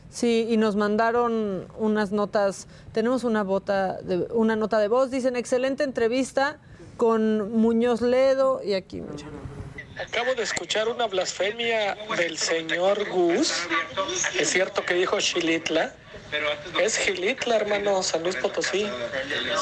[0.09, 2.67] Sí, y nos mandaron unas notas.
[2.93, 5.11] Tenemos una bota de, una nota de voz.
[5.11, 6.57] Dicen excelente entrevista
[6.97, 9.27] con Muñoz Ledo y aquí mira.
[10.07, 13.53] Acabo de escuchar una blasfemia del señor Gus.
[14.39, 15.93] Es cierto que dijo Xilitla.
[16.81, 18.89] Es Gilitla, hermano, San Luis Potosí.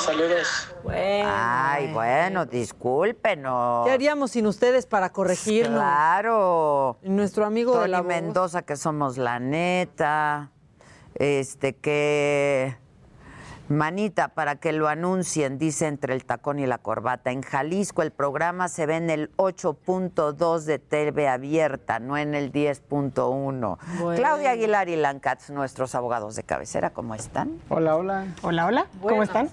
[0.06, 0.74] Saludos.
[0.90, 3.86] Ay, bueno, discúlpenos.
[3.86, 5.80] ¿Qué haríamos sin ustedes para corregirnos?
[5.80, 6.98] Claro.
[7.02, 8.08] Nuestro amigo de Tony la voz.
[8.08, 10.52] Mendoza, que somos la neta.
[11.16, 12.78] Este, que.
[13.72, 17.32] Manita, para que lo anuncien, dice entre el tacón y la corbata.
[17.32, 22.52] En Jalisco el programa se ve en el 8.2 de TV abierta, no en el
[22.52, 23.78] 10.1.
[24.00, 24.20] Bueno.
[24.20, 27.60] Claudia Aguilar y Lancats, nuestros abogados de cabecera, ¿cómo están?
[27.70, 28.26] Hola, hola.
[28.42, 28.86] Hola, hola.
[29.02, 29.50] ¿Cómo están?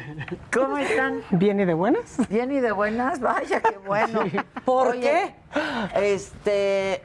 [0.52, 1.22] ¿Cómo están?
[1.30, 2.16] Bien y de buenas.
[2.28, 4.20] Bien y de buenas, vaya, qué bueno.
[4.64, 5.34] ¿Por Oye,
[5.94, 7.02] Este,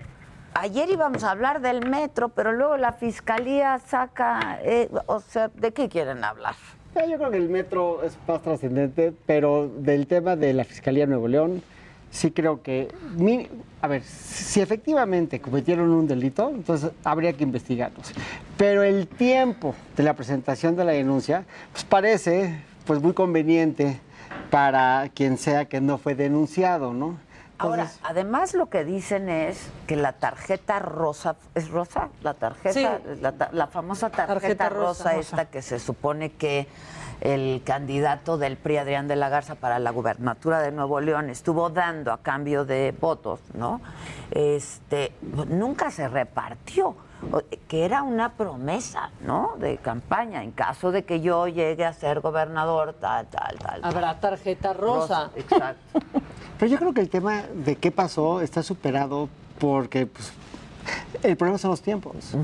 [0.61, 5.71] ayer íbamos a hablar del metro, pero luego la fiscalía saca, eh, o sea, ¿de
[5.71, 6.55] qué quieren hablar?
[6.95, 11.11] Yo creo que el metro es más trascendente, pero del tema de la Fiscalía de
[11.11, 11.61] Nuevo León,
[12.09, 12.87] sí creo que,
[13.81, 18.11] a ver, si efectivamente cometieron un delito, entonces habría que investigarlos.
[18.57, 23.99] Pero el tiempo de la presentación de la denuncia, pues parece pues muy conveniente
[24.49, 27.19] para quien sea que no fue denunciado, ¿no?
[27.59, 32.09] Ahora, además lo que dicen es que la tarjeta rosa, ¿es rosa?
[32.21, 32.85] La tarjeta, Sí.
[33.21, 35.19] la, la famosa tarjeta, Tarjeta rosa, rosa.
[35.19, 36.67] esta que se supone que
[37.19, 41.69] el candidato del PRI, Adrián de la Garza, para la gubernatura de Nuevo León estuvo
[41.71, 43.81] dando a cambio de votos, ¿no?
[44.29, 45.13] Este,
[45.49, 46.95] nunca se repartió,
[47.67, 49.55] que era una promesa, ¿no?
[49.57, 53.81] De campaña, en caso de que yo llegue a ser gobernador, tal, tal, tal.
[53.81, 53.85] tal.
[53.91, 55.31] Habrá tarjeta rosa.
[55.35, 55.99] Exacto.
[56.59, 59.29] Pero yo creo que el tema de qué pasó está superado
[59.59, 60.31] porque pues,
[61.23, 62.35] el problema son los tiempos.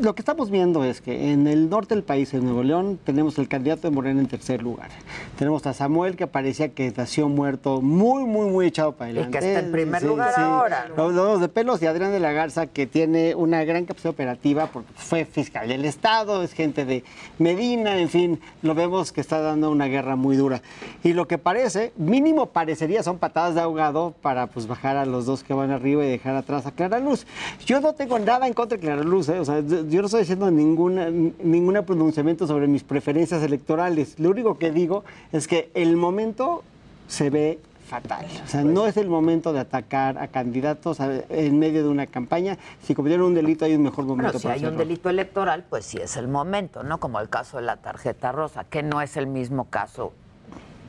[0.00, 3.38] Lo que estamos viendo es que en el norte del país, en Nuevo León, tenemos
[3.38, 4.90] el candidato de Morena en tercer lugar.
[5.38, 9.20] Tenemos a Samuel, que parecía que nació muerto, muy, muy, muy echado para Y que
[9.20, 9.48] adelante.
[9.48, 10.88] está en primer lugar ahora.
[10.96, 14.66] Los, los de pelos y Adrián de la Garza, que tiene una gran capacidad operativa
[14.66, 17.04] porque fue fiscal del Estado, es gente de
[17.38, 20.60] Medina, en fin, lo vemos que está dando una guerra muy dura.
[21.02, 25.24] Y lo que parece, mínimo parecería, son patadas de ahogado para pues bajar a los
[25.24, 27.26] dos que van arriba y dejar atrás a Clara Luz.
[27.64, 29.38] Yo no tengo nada en contra de Clara Luz, ¿eh?
[29.38, 34.18] o sea, yo no estoy haciendo ninguna, ningún pronunciamiento sobre mis preferencias electorales.
[34.18, 36.62] Lo único que digo es que el momento
[37.08, 38.26] se ve fatal.
[38.44, 42.56] O sea, no es el momento de atacar a candidatos en medio de una campaña.
[42.82, 45.64] Si cometieron un delito hay un mejor momento Bueno, si para hay un delito electoral,
[45.68, 46.98] pues sí es el momento, ¿no?
[46.98, 50.12] Como el caso de la tarjeta rosa, que no es el mismo caso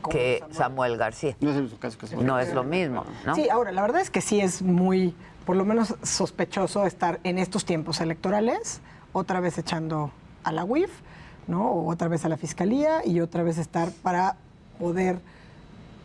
[0.09, 1.35] que Samuel García.
[1.39, 3.35] No es el mismo caso que Samuel No es lo mismo, ¿no?
[3.35, 5.13] Sí, ahora, la verdad es que sí es muy,
[5.45, 10.11] por lo menos sospechoso estar en estos tiempos electorales, otra vez echando
[10.43, 10.91] a la UIF,
[11.47, 11.69] ¿no?
[11.71, 14.37] O otra vez a la Fiscalía y otra vez estar para
[14.79, 15.19] poder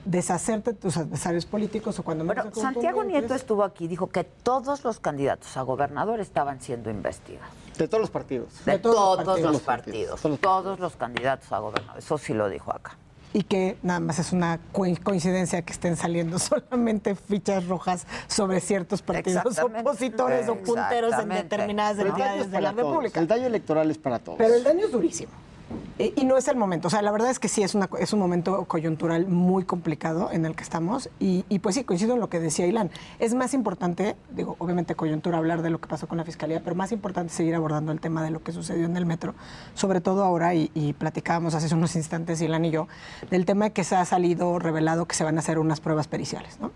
[0.04, 3.04] deshacerte de tus adversarios políticos o cuando menos Bueno, de Santiago.
[3.04, 7.52] Nieto estuvo aquí, dijo que todos los candidatos a gobernador estaban siendo investigados.
[7.76, 8.64] De todos los partidos.
[8.64, 10.20] De, todos todos, los los partidos.
[10.20, 10.40] partidos.
[10.40, 11.98] Todos los candidatos a gobernador.
[11.98, 12.96] Eso sí lo dijo acá.
[13.32, 18.60] Y que nada más es una co- coincidencia que estén saliendo solamente fichas rojas sobre
[18.60, 22.86] ciertos partidos opositores o punteros en determinadas entidades es de la todos.
[22.90, 23.20] República.
[23.20, 24.38] El daño electoral es para todos.
[24.38, 25.32] Pero el daño es durísimo.
[25.98, 26.86] Y no es el momento.
[26.88, 30.30] O sea, la verdad es que sí es, una, es un momento coyuntural muy complicado
[30.30, 31.10] en el que estamos.
[31.18, 32.90] Y, pues sí, coincido en lo que decía Ilan.
[33.18, 36.76] Es más importante, digo, obviamente coyuntura hablar de lo que pasó con la fiscalía, pero
[36.76, 39.34] más importante seguir abordando el tema de lo que sucedió en el metro.
[39.74, 42.86] Sobre todo ahora, y, y platicábamos hace unos instantes, Ilan y yo,
[43.30, 46.06] del tema de que se ha salido revelado que se van a hacer unas pruebas
[46.06, 46.58] periciales.
[46.60, 46.70] ¿no?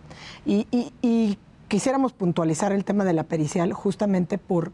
[0.44, 0.66] Y-
[1.01, 1.39] y
[1.69, 4.73] quisiéramos puntualizar el tema de la pericial justamente por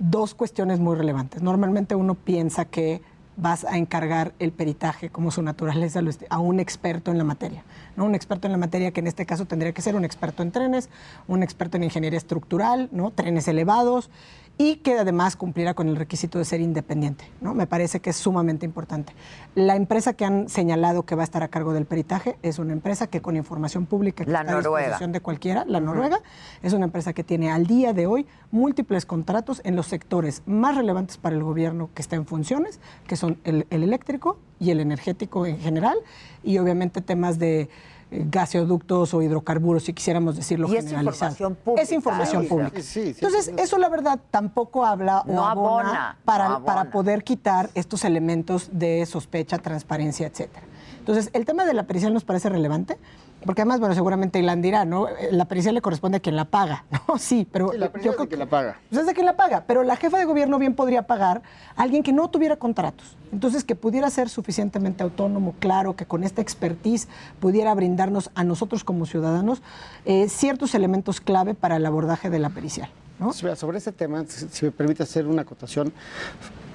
[0.00, 1.42] dos cuestiones muy relevantes.
[1.42, 3.02] Normalmente uno piensa que
[3.38, 7.62] vas a encargar el peritaje como su naturaleza lo a un experto en la materia,
[7.96, 8.04] ¿no?
[8.04, 10.50] Un experto en la materia que en este caso tendría que ser un experto en
[10.50, 10.90] trenes,
[11.28, 13.12] un experto en ingeniería estructural, ¿no?
[13.12, 14.10] Trenes elevados
[14.58, 17.54] y que además cumpliera con el requisito de ser independiente, ¿no?
[17.54, 19.14] Me parece que es sumamente importante.
[19.54, 22.72] La empresa que han señalado que va a estar a cargo del peritaje es una
[22.72, 26.20] empresa que con información pública que La está a disposición de cualquiera, la Noruega,
[26.62, 30.76] es una empresa que tiene al día de hoy múltiples contratos en los sectores más
[30.76, 34.80] relevantes para el gobierno que está en funciones, que son el, el eléctrico y el
[34.80, 35.96] energético en general,
[36.42, 37.68] y obviamente temas de
[38.10, 41.32] gaseoductos o hidrocarburos, si quisiéramos decirlo Y es generalizado.
[41.32, 41.82] información pública.
[41.82, 42.80] Es información Sí, pública.
[42.82, 42.82] sí,
[43.14, 46.64] sí, Entonces, eso la verdad tampoco habla o abona, para, no abona.
[46.66, 50.66] para poder quitar estos elementos de sospecha, transparencia, etcétera.
[51.08, 52.98] Entonces, el tema de la pericial nos parece relevante,
[53.46, 55.06] porque además, bueno, seguramente Ilan dirá, ¿no?
[55.30, 57.16] La pericial le corresponde a quien la paga, ¿no?
[57.16, 58.78] Sí, pero Sí, la yo creo de que la paga.
[58.90, 61.40] pues es de quien la paga, pero la jefa de gobierno bien podría pagar
[61.76, 63.16] a alguien que no tuviera contratos.
[63.32, 67.08] Entonces, que pudiera ser suficientemente autónomo, claro, que con esta expertise
[67.40, 69.62] pudiera brindarnos a nosotros como ciudadanos
[70.04, 72.90] eh, ciertos elementos clave para el abordaje de la pericial.
[73.18, 73.32] ¿no?
[73.32, 75.90] Sobre ese tema, si me permite hacer una acotación,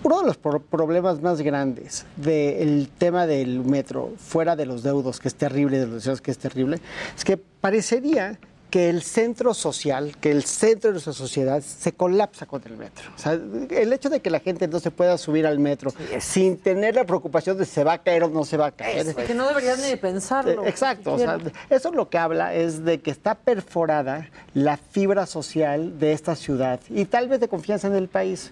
[0.03, 5.19] uno de los pro- problemas más grandes del tema del metro, fuera de los deudos,
[5.19, 6.79] que es terrible, de los deseos, que es terrible,
[7.15, 8.37] es que parecería
[8.69, 13.03] que el centro social, que el centro de nuestra sociedad se colapsa contra el metro.
[13.15, 16.57] O sea, el hecho de que la gente no se pueda subir al metro sin
[16.57, 19.13] tener la preocupación de si se va a caer o no se va a caer.
[19.13, 20.65] Que no deberías ni pensarlo.
[20.65, 21.37] Eh, Exacto, o sea,
[21.69, 26.79] eso lo que habla es de que está perforada la fibra social de esta ciudad
[26.89, 28.49] y tal vez de confianza en el país.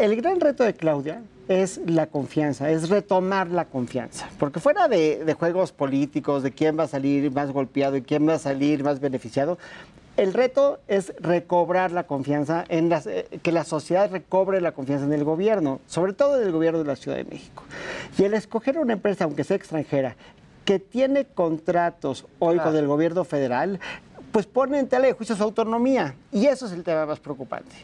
[0.00, 5.24] El gran reto de Claudia es la confianza, es retomar la confianza, porque fuera de,
[5.24, 8.84] de juegos políticos, de quién va a salir más golpeado y quién va a salir
[8.84, 9.58] más beneficiado,
[10.16, 15.06] el reto es recobrar la confianza, en las, eh, que la sociedad recobre la confianza
[15.06, 17.62] en el gobierno, sobre todo en el gobierno de la Ciudad de México.
[18.18, 20.16] Y el escoger una empresa, aunque sea extranjera,
[20.64, 22.70] que tiene contratos hoy Claro.
[22.70, 23.80] con el gobierno federal,
[24.32, 26.14] pues pone en tela de juicio su autonomía.
[26.32, 27.74] Y eso es el tema más preocupante.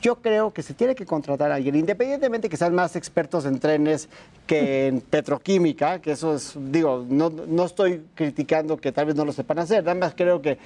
[0.00, 3.58] Yo creo que se tiene que contratar a alguien, independientemente que sean más expertos en
[3.58, 4.08] trenes
[4.46, 9.24] que en petroquímica, que eso es, digo, no, no estoy criticando que tal vez no
[9.24, 10.58] lo sepan hacer, nada más creo que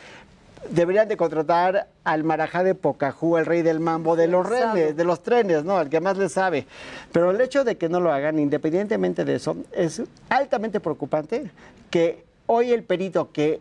[0.71, 5.05] deberían de contratar al Marajá de Pocajú, el rey del mambo de los trenes, de
[5.05, 5.79] los trenes, ¿no?
[5.79, 6.67] Al que más le sabe.
[7.13, 11.51] Pero el hecho de que no lo hagan, independientemente de eso, es altamente preocupante
[11.91, 13.61] que hoy el perito que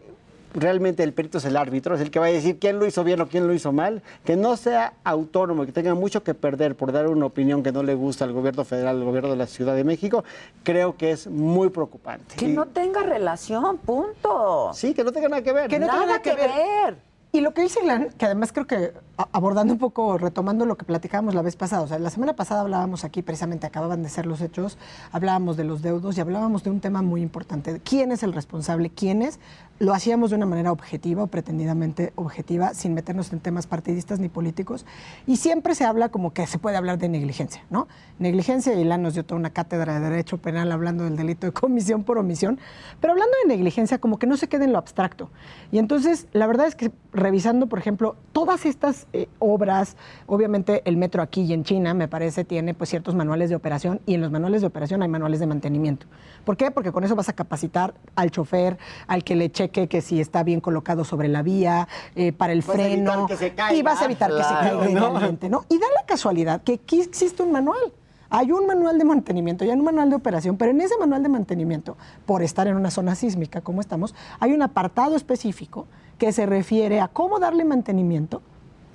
[0.57, 3.03] realmente el perito es el árbitro, es el que va a decir quién lo hizo
[3.03, 6.75] bien o quién lo hizo mal, que no sea autónomo, que tenga mucho que perder
[6.75, 9.45] por dar una opinión que no le gusta al gobierno federal, al gobierno de la
[9.47, 10.23] Ciudad de México,
[10.63, 12.35] creo que es muy preocupante.
[12.35, 14.71] Que Y- no tenga relación, punto.
[14.73, 15.69] Sí, que no tenga nada que ver.
[15.69, 17.07] Que no tenga Nada nada que, que ver.
[17.34, 18.93] Y lo que dice Ilan, que además creo que
[19.34, 22.61] abordando un poco, retomando lo que platicábamos la vez pasada, o sea, la semana pasada
[22.61, 24.77] hablábamos aquí, precisamente acababan de ser los hechos,
[25.11, 28.31] hablábamos de los deudos y hablábamos de un tema muy importante, de quién es el
[28.31, 29.39] responsable, quién es,
[29.79, 34.29] lo hacíamos de una manera objetiva o pretendidamente objetiva, sin meternos en temas partidistas ni
[34.29, 34.85] políticos,
[35.27, 37.87] y siempre se habla como que se puede hablar de negligencia, ¿no?
[38.17, 41.53] Negligencia, y Ilan nos dio toda una cátedra de Derecho Penal hablando del delito de
[41.53, 42.59] comisión por omisión,
[42.99, 45.29] pero hablando de negligencia, como que no se quede en lo abstracto.
[45.71, 49.95] Y entonces, la verdad es que revisando, por ejemplo, todas estas eh, obras,
[50.25, 54.01] obviamente el metro aquí y en China, me parece, tiene pues ciertos manuales de operación
[54.05, 56.07] y en los manuales de operación hay manuales de mantenimiento.
[56.45, 56.71] ¿Por qué?
[56.71, 58.77] Porque con eso vas a capacitar al chofer,
[59.07, 62.61] al que le cheque que si está bien colocado sobre la vía, eh, para el
[62.61, 63.76] Vas a evitar freno, que se caiga.
[63.76, 65.65] y vas a evitar que se caiga ¿no?
[65.69, 67.94] Y da la casualidad que aquí existe un manual.
[68.30, 71.23] Hay un manual de mantenimiento y hay un manual de operación, pero en ese manual
[71.23, 71.95] de mantenimiento,
[72.26, 75.88] por estar en una zona sísmica como estamos, hay un apartado específico
[76.18, 78.41] que se refiere a cómo darle mantenimiento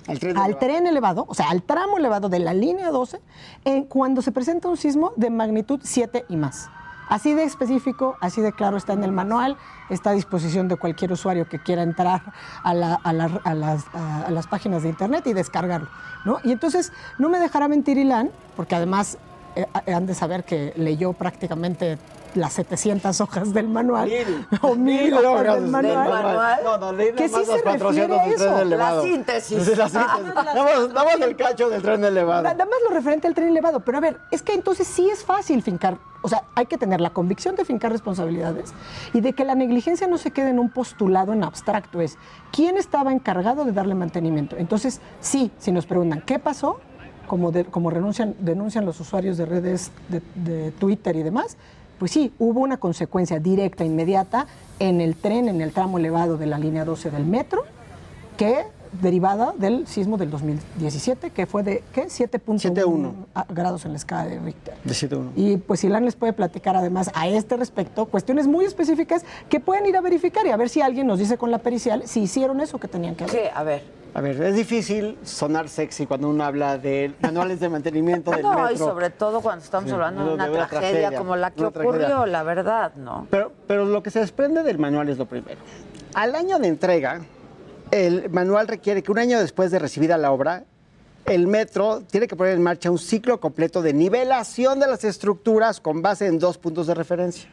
[0.07, 3.21] al tren, al tren elevado, o sea, al tramo elevado de la línea 12,
[3.65, 6.69] en cuando se presenta un sismo de magnitud 7 y más.
[7.09, 9.57] Así de específico, así de claro está en el manual,
[9.89, 12.21] está a disposición de cualquier usuario que quiera entrar
[12.63, 15.89] a, la- a la- a las, páginas de internet y descargarlo.
[16.25, 16.37] ¿no?
[16.43, 19.17] Y entonces, no me dejará mentir Ilan, porque además
[19.55, 21.97] eh, han de saber que leyó prácticamente
[22.35, 24.11] las 700 hojas del manual,
[24.61, 26.59] o mil Mil hojas hojas del del manual, manual.
[26.63, 28.61] No, no, leí que nada sí más se los 400 refiere a del tren eso.
[28.61, 29.03] elevado.
[29.03, 29.63] La síntesis.
[29.63, 31.25] Sí, la síntesis.
[31.27, 32.43] El cacho del tren elevado.
[32.43, 33.79] Nada más lo referente al tren elevado.
[33.81, 37.01] Pero a ver, es que entonces sí es fácil fincar, o sea, hay que tener
[37.01, 38.73] la convicción de fincar responsabilidades
[39.13, 42.01] y de que la negligencia no se quede en un postulado en abstracto.
[42.01, 42.17] Es
[42.51, 44.55] quién estaba encargado de darle mantenimiento.
[44.57, 46.79] Entonces, sí, si nos preguntan, ¿qué pasó?
[47.27, 51.57] Como, de- como renuncian, denuncian los usuarios de redes de, de Twitter y demás,
[52.03, 54.45] pues sí, hubo una consecuencia directa, inmediata,
[54.77, 57.63] en el tren, en el tramo elevado de la línea 12 del metro,
[58.35, 58.65] que
[59.01, 62.07] derivada del sismo del 2017, que fue de, ¿qué?
[62.09, 64.73] 7.1 a- grados en la escala de Richter.
[64.83, 65.29] De 7-1.
[65.37, 69.85] Y pues Ilan les puede platicar además a este respecto cuestiones muy específicas que pueden
[69.85, 72.59] ir a verificar y a ver si alguien nos dice con la pericial si hicieron
[72.59, 73.43] eso que tenían que hacer.
[73.43, 73.49] ¿Qué?
[73.55, 74.02] A ver.
[74.15, 78.53] A ver, es difícil sonar sexy cuando uno habla de manuales de mantenimiento del No,
[78.53, 78.71] metro.
[78.71, 81.65] y sobre todo cuando estamos Sí, hablando de de una, tragedia, tragedia, como la que
[81.65, 82.25] ocurrió, tragedia.
[82.27, 83.27] la verdad, ¿no?
[83.31, 85.59] Pero, pero lo que se desprende del manual es lo primero.
[86.13, 87.21] Al año de entrega,
[87.89, 90.63] el manual requiere que un año después de recibida la obra,
[91.25, 95.79] el metro tiene que poner en marcha un ciclo completo de nivelación de las estructuras
[95.79, 97.49] con base en dos puntos de referencia.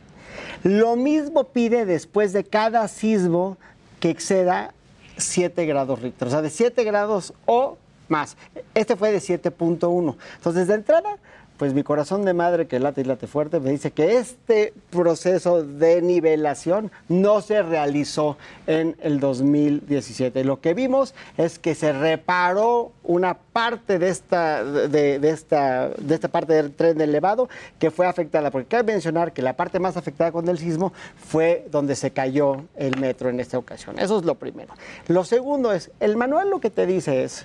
[0.62, 3.56] Lo mismo pide después de cada sismo
[3.98, 4.74] que exceda
[5.20, 7.78] 7 grados Richter, o sea, de 7 grados o
[8.08, 8.36] más.
[8.74, 10.16] Este fue de 7.1.
[10.36, 11.18] Entonces, de entrada,
[11.60, 15.62] pues mi corazón de madre que late y late fuerte me dice que este proceso
[15.62, 20.42] de nivelación no se realizó en el 2017.
[20.44, 26.28] Lo que vimos es que se reparó una parte de esta, de, esta, de esta
[26.28, 30.32] parte del tren elevado que fue afectada, porque cabe mencionar que la parte más afectada
[30.32, 33.98] con el sismo fue donde se cayó el metro en esta ocasión.
[33.98, 34.72] Eso es lo primero.
[35.08, 37.44] Lo segundo es, el manual lo que te dice es,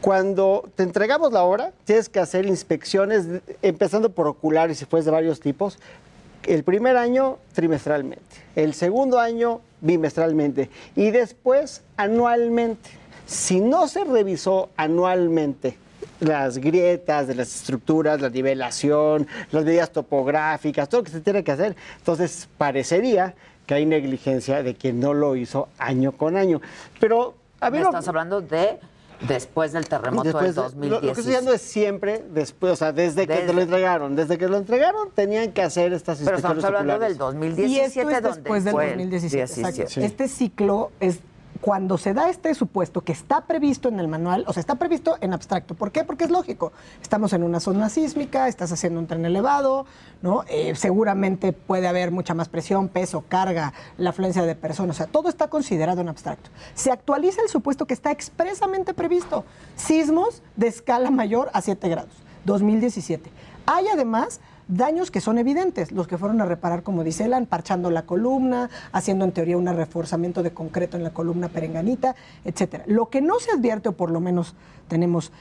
[0.00, 3.26] cuando te entregamos la obra, tienes que hacer inspecciones,
[3.62, 5.78] empezando por oculares y después de varios tipos.
[6.44, 12.90] El primer año trimestralmente, el segundo año bimestralmente y después anualmente.
[13.26, 15.76] Si no se revisó anualmente
[16.20, 21.44] las grietas de las estructuras, la nivelación, las medidas topográficas, todo lo que se tiene
[21.44, 23.34] que hacer, entonces parecería
[23.66, 26.62] que hay negligencia de quien no lo hizo año con año.
[26.98, 28.78] Pero a ver, estás hablando de
[29.26, 30.88] después del terremoto Después del de- lo- 2017.
[30.90, 34.14] Lo, que estoy diciendo es siempre después, o sea, desde, que te Desde- lo entregaron.
[34.16, 38.00] Desde que lo entregaron tenían que hacer estas Pero estamos hablando del 2017, y esto
[38.00, 39.42] es donde después del fue el 2017.
[39.60, 39.76] exacto.
[39.76, 40.06] 17.
[40.06, 41.18] Este ciclo es
[41.60, 45.16] cuando se da este supuesto que está previsto en el manual, o sea, está previsto
[45.20, 45.74] en abstracto.
[45.74, 46.04] ¿Por qué?
[46.04, 46.72] Porque es lógico.
[47.02, 49.86] Estamos en una zona sísmica, estás haciendo un tren elevado,
[50.22, 50.44] ¿no?
[50.48, 54.96] Eh, seguramente puede haber mucha más presión, peso, carga, la afluencia de personas.
[54.96, 56.50] O sea, todo está considerado en abstracto.
[56.74, 59.44] Se actualiza el supuesto que está expresamente previsto.
[59.76, 62.12] Sismos de escala mayor a 7 grados.
[62.44, 63.30] 2017.
[63.66, 67.90] Hay además daños que son evidentes, los que fueron a reparar, como dice Elan, parchando
[67.90, 72.14] la columna, haciendo en teoría un reforzamiento de concreto en la columna perenganita,
[72.44, 72.84] etcétera.
[72.86, 74.54] Lo que no se advierte, o por lo menos
[74.86, 75.32] tenemos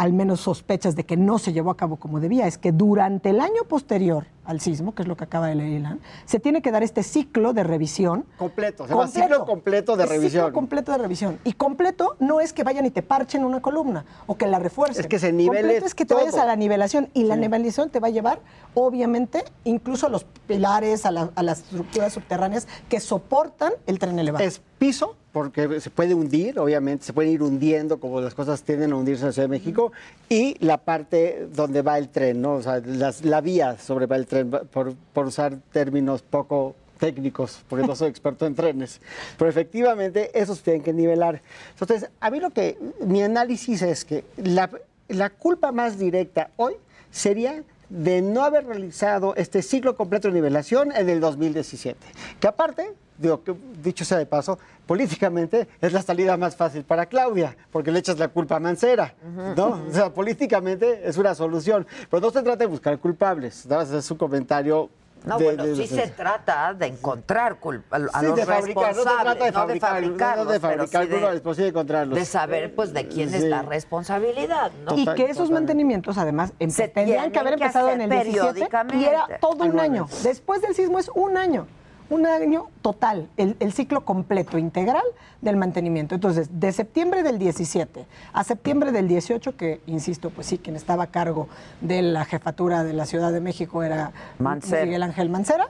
[0.00, 3.28] al menos sospechas de que no se llevó a cabo como debía, es que durante
[3.28, 6.62] el año posterior al sismo, que es lo que acaba de leer Ilan, se tiene
[6.62, 8.24] que dar este ciclo de revisión.
[8.38, 10.44] Completo, se llama ciclo completo de revisión.
[10.46, 11.38] Ciclo completo de revisión.
[11.44, 15.02] Y completo no es que vayan y te parchen una columna o que la refuercen.
[15.02, 16.20] Es que se nivele Completo es que te todo.
[16.20, 18.40] vayas a la nivelación y la nivelación te va a llevar,
[18.72, 24.18] obviamente, incluso a los pilares, a, la- a las estructuras subterráneas que soportan el tren
[24.18, 24.42] elevado.
[24.42, 28.92] Es piso, porque se puede hundir, obviamente, se pueden ir hundiendo como las cosas tienden
[28.92, 29.92] a hundirse en la Ciudad de México,
[30.28, 32.54] y la parte donde va el tren, ¿no?
[32.54, 37.60] O sea, las- la vía sobre va el tren, por, por usar términos poco técnicos,
[37.68, 39.00] porque no soy experto en trenes,
[39.38, 41.40] pero efectivamente esos tienen que nivelar.
[41.78, 42.76] Entonces, a mí lo que,
[43.06, 44.68] mi análisis es que la,
[45.08, 46.74] la culpa más directa hoy
[47.10, 51.98] sería de no haber realizado este ciclo completo de nivelación en el 2017.
[52.38, 57.06] Que aparte, digo, que, dicho sea de paso, políticamente es la salida más fácil para
[57.06, 59.14] Claudia, porque le echas la culpa a Mancera,
[59.56, 59.82] ¿no?
[59.88, 61.86] O sea, políticamente es una solución.
[62.10, 64.90] Pero no se trata de buscar culpables, más es un comentario.
[65.22, 68.46] No, de- bueno, de- sí de- se trata de encontrar culpa, a, Sí, los de
[68.46, 71.08] fabricar, no se responsables, trata de no de fabricar, fabricarlos, no de pero fabricar sí
[71.08, 72.18] de- culpables, pero sí de encontrarlos.
[72.18, 73.48] de saber pues de quién es Sí.
[73.48, 74.96] la responsabilidad, ¿no?
[74.96, 78.66] y que esos mantenimientos, además, empe- Se tendrían que haber que empezado en el 17
[78.94, 80.06] y era todo un año.
[80.22, 81.66] Después del sismo es un año.
[82.10, 85.02] Un año total, el, el ciclo completo, integral
[85.40, 86.14] del mantenimiento.
[86.14, 91.04] Entonces, de septiembre del 17 a septiembre del 18, que insisto, pues sí, quien estaba
[91.04, 91.48] a cargo
[91.80, 94.84] de la jefatura de la Ciudad de México era Mancera.
[94.84, 95.68] Miguel Ángel Mancera.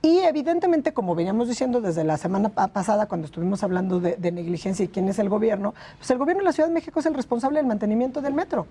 [0.00, 4.32] Y evidentemente, como veníamos diciendo desde la semana pa- pasada, cuando estuvimos hablando de, de
[4.32, 7.06] negligencia y quién es el gobierno, pues el gobierno de la Ciudad de México es
[7.06, 8.66] el responsable del mantenimiento del metro.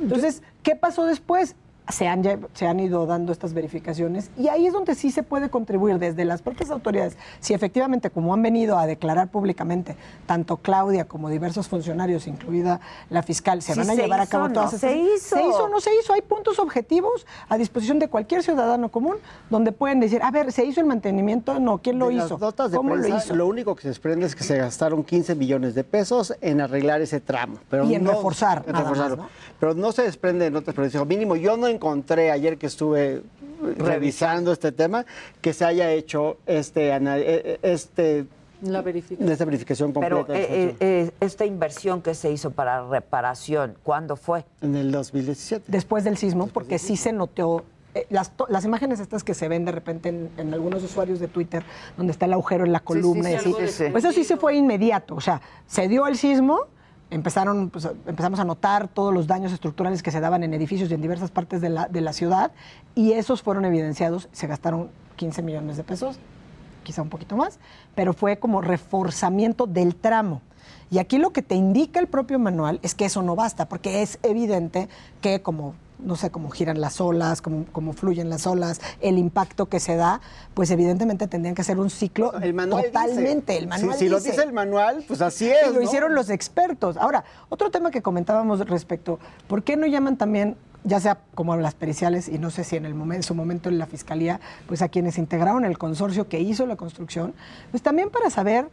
[0.00, 1.54] Entonces, ¿qué pasó después?
[1.90, 2.22] Se han,
[2.54, 6.24] se han ido dando estas verificaciones y ahí es donde sí se puede contribuir desde
[6.24, 7.16] las propias autoridades.
[7.40, 9.96] Si efectivamente, como han venido a declarar públicamente,
[10.26, 14.26] tanto Claudia como diversos funcionarios, incluida la fiscal, se Sí van a se llevar a
[14.26, 14.54] cabo ¿no?
[14.54, 14.92] todas Se estas...
[14.96, 15.36] hizo.
[15.36, 16.12] Se hizo, no se hizo.
[16.12, 19.16] Hay puntos objetivos a disposición de cualquier ciudadano común
[19.48, 21.58] donde pueden decir, a ver, ¿se hizo el mantenimiento?
[21.58, 22.28] No, ¿quién lo De hizo?
[22.30, 23.34] Las notas de ¿Cómo lo hizo?
[23.34, 27.00] lo único que se desprende es que se gastaron 15 millones de pesos en arreglar
[27.00, 27.58] ese tramo.
[27.68, 29.16] Pero Y en no- reforzar, en más, reforzarlo.
[29.16, 29.28] ¿no?
[29.58, 33.22] Pero no se desprende de notas, pero mínimo yo no encontré ayer que estuve
[33.78, 35.06] revisando este tema
[35.40, 38.26] que se haya hecho este eh, eh, este
[38.62, 39.30] La verificación.
[39.30, 40.24] esta verificación completa.
[40.26, 44.44] Pero eh, eh, eh, esta inversión que se hizo para reparación, ¿cuándo fue?
[44.60, 45.64] en el 2017.
[45.68, 47.64] Después del sismo, porque sí se notó.
[47.94, 51.18] eh, las, to- las imágenes estas que se ven de repente en, en algunos usuarios
[51.18, 51.62] de Twitter,
[51.96, 53.90] donde está el agujero en la columna sí, y así, de sí, sí.
[53.90, 55.14] pues eso sí se fue inmediato.
[55.14, 56.60] O sea, se dio el sismo,
[57.10, 60.94] empezaron, pues, empezamos a notar todos los daños estructurales que se daban en edificios y
[60.94, 62.52] en diversas partes de la, de la ciudad,
[62.94, 64.28] y esos fueron evidenciados.
[64.32, 66.18] Se gastaron 15 millones de pesos,
[66.82, 67.58] quizá un poquito más,
[67.94, 70.40] pero fue como reforzamiento del tramo.
[70.90, 74.02] Y aquí lo que te indica el propio manual es que eso no basta, porque
[74.02, 74.88] es evidente
[75.20, 75.74] que como
[76.04, 79.96] no sé cómo giran las olas, cómo, cómo fluyen las olas, el impacto que se
[79.96, 80.20] da,
[80.54, 82.92] pues evidentemente tendrían que hacer un ciclo El manual dice.
[82.92, 83.56] totalmente.
[83.56, 84.30] El manual si, lo dice.
[84.30, 85.68] dice el manual, pues así es.
[85.68, 85.82] Y lo ¿no?
[85.82, 86.96] hicieron los expertos.
[86.96, 91.74] Ahora, otro tema que comentábamos respecto, ¿por qué no llaman también, ya sea como las
[91.74, 94.82] periciales y no sé si en el momento, en su momento en la fiscalía, pues
[94.82, 97.34] a quienes integraron el consorcio que hizo la construcción,
[97.70, 98.70] pues también para saber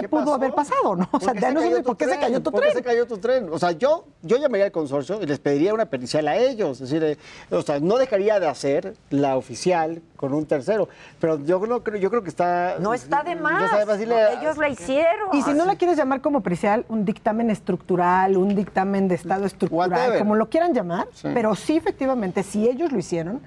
[0.00, 0.34] qué, pudo pasó?
[0.34, 1.08] haber pasado, ¿no?
[1.12, 2.20] O sea, ¿Por qué ya se no sé cayó de tu por qué se tren?
[2.20, 2.76] cayó tu ¿Por qué tren.
[2.76, 3.48] se cayó tu tren?
[3.52, 6.80] O sea, yo, yo llamaría al consorcio y les pediría una pericial a ellos.
[6.80, 7.16] Es decir, eh,
[7.54, 10.88] o sea, no dejaría de hacer la oficial con un tercero.
[11.20, 12.76] Pero yo no creo, yo creo que está.
[12.80, 13.58] No está de más.
[13.60, 13.98] No está de más.
[13.98, 15.28] Dile- Ellos la hicieron.
[15.32, 19.44] Y si no la quieres llamar como pericial, un dictamen estructural, un dictamen de estado
[19.46, 20.18] estructural, Whatever.
[20.18, 21.28] como lo quieran llamar, Sí.
[21.34, 23.40] pero sí, efectivamente, si ellos lo hicieron,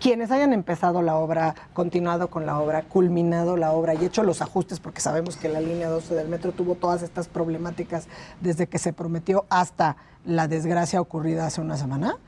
[0.00, 4.42] quienes hayan empezado la obra, continuado con la obra, culminado la obra y hecho los
[4.42, 8.08] ajustes, porque sabemos que la línea 12 del metro tuvo todas estas problemáticas
[8.40, 12.18] desde que se prometió hasta la desgracia ocurrida hace una semana.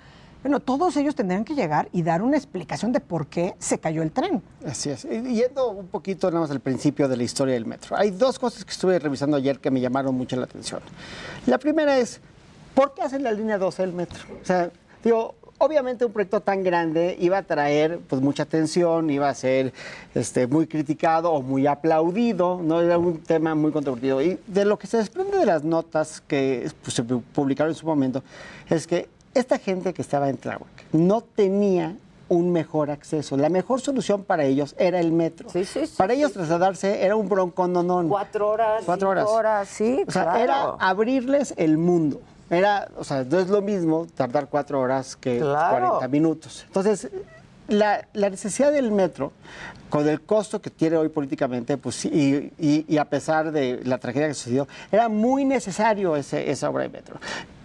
[0.43, 4.03] Bueno, todos ellos tendrían que llegar y dar una explicación de por qué se cayó
[4.03, 4.41] el tren.
[4.65, 5.03] Así es.
[5.03, 7.97] Yendo un poquito nada más al principio de la historia del metro.
[7.97, 10.81] Hay dos cosas que estuve revisando ayer que me llamaron mucho la atención.
[11.47, 12.21] La primera es,
[12.75, 14.21] ¿por qué hacen la línea 12 del metro?
[14.41, 14.71] O sea,
[15.03, 19.73] digo, obviamente un proyecto tan grande iba a traer pues mucha atención, iba a ser
[20.15, 24.23] este, muy criticado o muy aplaudido, no era un tema muy controvertido.
[24.23, 27.87] Y de lo que se desprende de las notas que pues, se publicaron en su
[27.87, 28.23] momento
[28.69, 31.97] es que esta gente que estaba en Tláhuac no tenía
[32.29, 33.37] un mejor acceso.
[33.37, 35.49] La mejor solución para ellos era el metro.
[35.97, 38.09] para ellos trasladarse era un broncondonón.
[38.09, 38.83] Cuatro horas.
[38.85, 39.69] Cuatro horas.
[39.69, 40.39] sí, O sea, claro.
[40.39, 42.21] era abrirles el mundo.
[42.51, 45.87] Era, o sea, no es lo mismo tardar cuatro horas que Claro.
[45.99, 46.65] 40 minutos.
[46.67, 47.09] Entonces,
[47.69, 49.33] la, la necesidad del metro,
[49.91, 53.99] con el costo que tiene hoy políticamente, pues y, y- y a pesar de la
[53.99, 57.19] tragedia que sucedió, era muy necesario ese- esa obra de metro.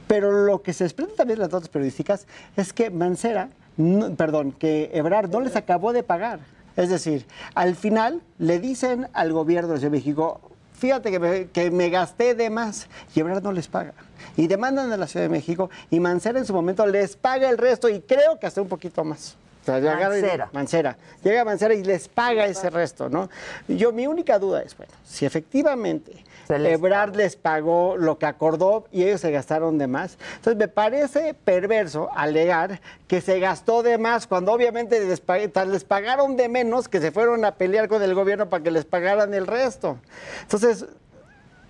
[0.08, 2.28] Pero lo que se desprende también de las notas periodísticas
[2.58, 6.40] es que Mancera, no- perdón, que Ebrard no les acabó de pagar.
[6.76, 10.42] Es decir, al final le dicen al gobierno de México,
[10.74, 13.94] fíjate que me, que me gasté de más y Ebrard no les paga.
[14.38, 17.58] Y demandan a la Ciudad de México y Mancera en su momento les paga el
[17.58, 19.36] resto y creo que hasta un poquito más.
[19.62, 20.50] O sea, llegaron y- Mancera.
[20.52, 20.98] Mancera.
[21.24, 23.30] Llega Mancera y les paga ese resto, ¿no?
[23.70, 26.12] Yo, mi única duda es, bueno, si efectivamente
[26.50, 31.34] Ebrard les pagó lo que acordó y ellos se gastaron de más, entonces me parece
[31.34, 36.50] perverso alegar que se gastó de más cuando obviamente les, pa- tan les pagaron de
[36.50, 39.98] menos que se fueron a pelear con el gobierno para que les pagaran el resto.
[40.42, 40.86] Entonces,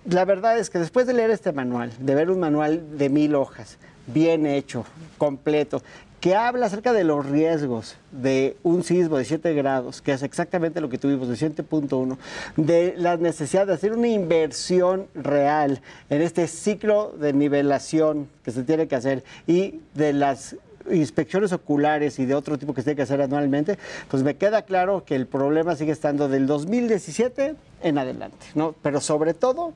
[0.04, 3.34] la verdad es que después de leer este manual, de ver un manual de mil
[3.34, 4.84] hojas, bien hecho,
[5.18, 5.82] completo,
[6.20, 10.80] que habla acerca de los riesgos de un sismo de 7 grados, que es exactamente
[10.80, 12.16] lo que tuvimos, de 7.1,
[12.56, 18.62] de la necesidad de hacer una inversión real en este ciclo de nivelación que se
[18.62, 20.56] tiene que hacer y de las
[20.90, 23.78] inspecciones oculares y de otro tipo que se tiene que hacer anualmente,
[24.10, 28.74] pues me queda claro que el problema sigue estando del 2017 en adelante, ¿no?
[28.82, 29.74] Pero sobre todo,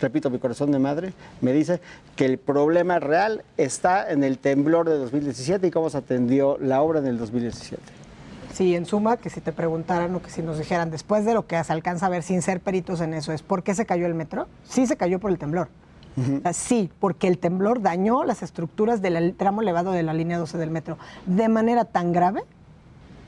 [0.00, 1.80] repito, mi corazón de madre me dice
[2.16, 6.82] que el problema real está en el temblor de 2017 y cómo se atendió la
[6.82, 7.82] obra en el 2017.
[8.52, 11.46] Sí, en suma, que si te preguntaran o que si nos dijeran después de lo
[11.46, 14.06] que se alcanza a ver sin ser peritos en eso, es ¿por qué se cayó
[14.06, 14.48] el metro?
[14.64, 15.68] Sí se cayó por el temblor.
[16.18, 20.38] O sea, sí, porque el temblor dañó las estructuras del tramo elevado de la línea
[20.38, 22.42] 12 del metro de manera tan grave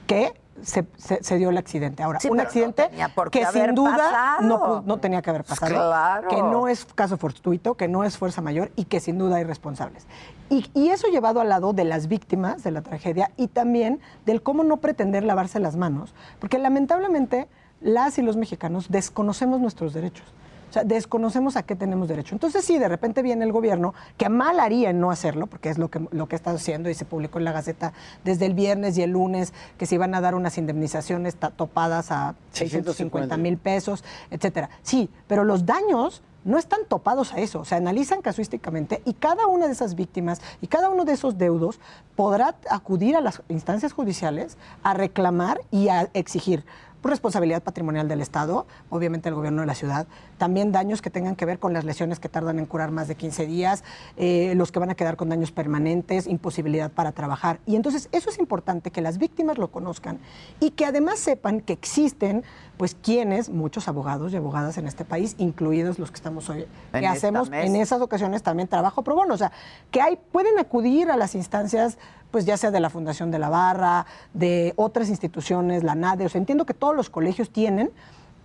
[0.08, 0.32] que
[0.62, 2.02] se, se- se dio el accidente.
[2.02, 2.88] Ahora, Sí, un no accidente
[3.30, 6.28] qué que sin duda no, no tenía que haber pasado, Claro.
[6.28, 9.44] que no es caso fortuito, que no es fuerza mayor y que sin duda hay
[9.44, 10.06] responsables.
[10.48, 14.42] Y, y eso llevado al lado de las víctimas de la tragedia y también del
[14.42, 17.46] cómo no pretender lavarse las manos, porque lamentablemente
[17.80, 20.26] las y los mexicanos desconocemos nuestros derechos.
[20.70, 22.34] O sea, desconocemos a qué tenemos derecho.
[22.34, 25.78] Entonces, sí, de repente viene el gobierno, que mal haría en no hacerlo, porque es
[25.78, 27.92] lo que, lo que está haciendo y se publicó en la Gaceta
[28.24, 32.36] desde el viernes y el lunes, que se iban a dar unas indemnizaciones topadas a
[32.52, 34.70] 650 mil pesos, etcétera.
[34.82, 39.46] Sí, pero los daños no están topados a eso, o sea, analizan casuísticamente y cada
[39.46, 41.80] una de esas víctimas y cada uno de esos deudos
[42.16, 46.64] podrá acudir a las instancias judiciales a reclamar y a exigir
[47.02, 50.06] responsabilidad patrimonial del Estado, obviamente el gobierno de la ciudad,
[50.38, 53.14] también daños que tengan que ver con las lesiones que tardan en curar más de
[53.14, 53.84] 15 días,
[54.16, 57.60] eh, los que van a quedar con daños permanentes, imposibilidad para trabajar.
[57.66, 60.18] Y entonces eso es importante que las víctimas lo conozcan
[60.60, 62.44] y que además sepan que existen,
[62.76, 67.00] pues, quienes, muchos abogados y abogadas en este país, incluidos los que estamos hoy, En
[67.00, 69.52] que hacemos en esas ocasiones también trabajo pro bono, o sea,
[69.90, 71.98] que hay, pueden acudir a las instancias,
[72.30, 76.28] pues ya sea de la Fundación de la Barra, de otras instituciones, la NADE, o
[76.28, 77.90] sea, entiendo que todos los colegios tienen,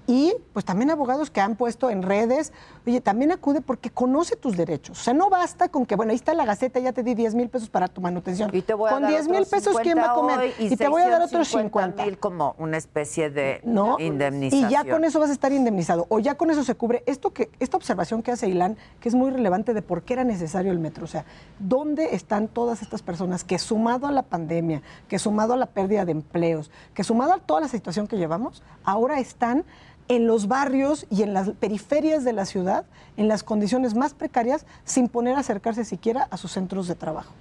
[0.08, 2.54] y pues también abogados que han puesto en redes,
[2.86, 5.00] oye, también acude porque conoce tus derechos.
[5.00, 7.36] O sea, no basta con que, bueno, ahí está la gaceta, ya te di 10
[7.36, 8.50] mil pesos para tu manutención.
[8.54, 10.40] Y te voy a con dar 10 mil pesos, ¿quién va a 50 comer?
[10.40, 14.00] hoy Y, te voy a dar otros 50 mil como una especie de ¿no?
[14.00, 14.70] indemnización.
[14.70, 16.06] Y ya con eso vas a estar indemnizado.
[16.10, 19.16] O ya con eso se cubre esto que, esta observación que hace Ilan, que es
[19.16, 21.06] muy relevante de por qué era necesario el metro.
[21.06, 21.26] O sea,
[21.60, 26.06] ¿dónde están todas estas personas que sumado a la pandemia, que sumado a la pérdida
[26.06, 29.66] de empleos, que sumado a toda la situación que llevamos, ahora están
[30.08, 32.86] en los barrios y en las periferias de la ciudad,
[33.18, 37.32] en las condiciones más precarias, sin poner a acercarse siquiera a sus centros de trabajo?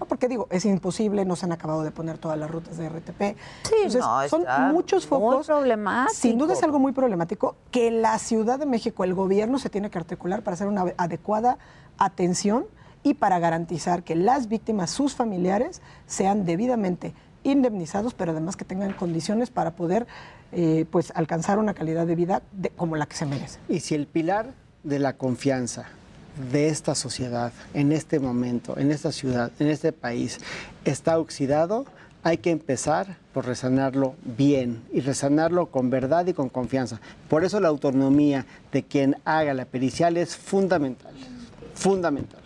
[0.00, 2.88] No, porque digo, es imposible, no se han acabado de poner todas las rutas de
[2.88, 3.36] RTP.
[3.62, 5.48] Sí, no, son muchos focos.
[6.12, 9.90] Sin duda es algo muy problemático que la Ciudad de México, el gobierno se tiene
[9.90, 11.58] que articular para hacer una adecuada
[11.98, 12.66] atención
[13.04, 17.14] y para garantizar que las víctimas, sus familiares, sean debidamente
[17.44, 20.06] indemnizados, pero además que tengan condiciones para poder
[20.54, 23.58] eh, pues alcanzar una calidad de vida de- como la que se merece.
[23.68, 24.46] Y si el pilar
[24.82, 25.84] de la confianza
[26.50, 30.38] de esta sociedad, en este momento, en esta ciudad, en este país,
[30.84, 31.86] está oxidado,
[32.22, 37.00] hay que empezar por resanarlo bien y resanarlo con verdad y con confianza.
[37.28, 41.12] Por eso la autonomía de quien haga la pericial es fundamental,
[41.74, 42.40] fundamental.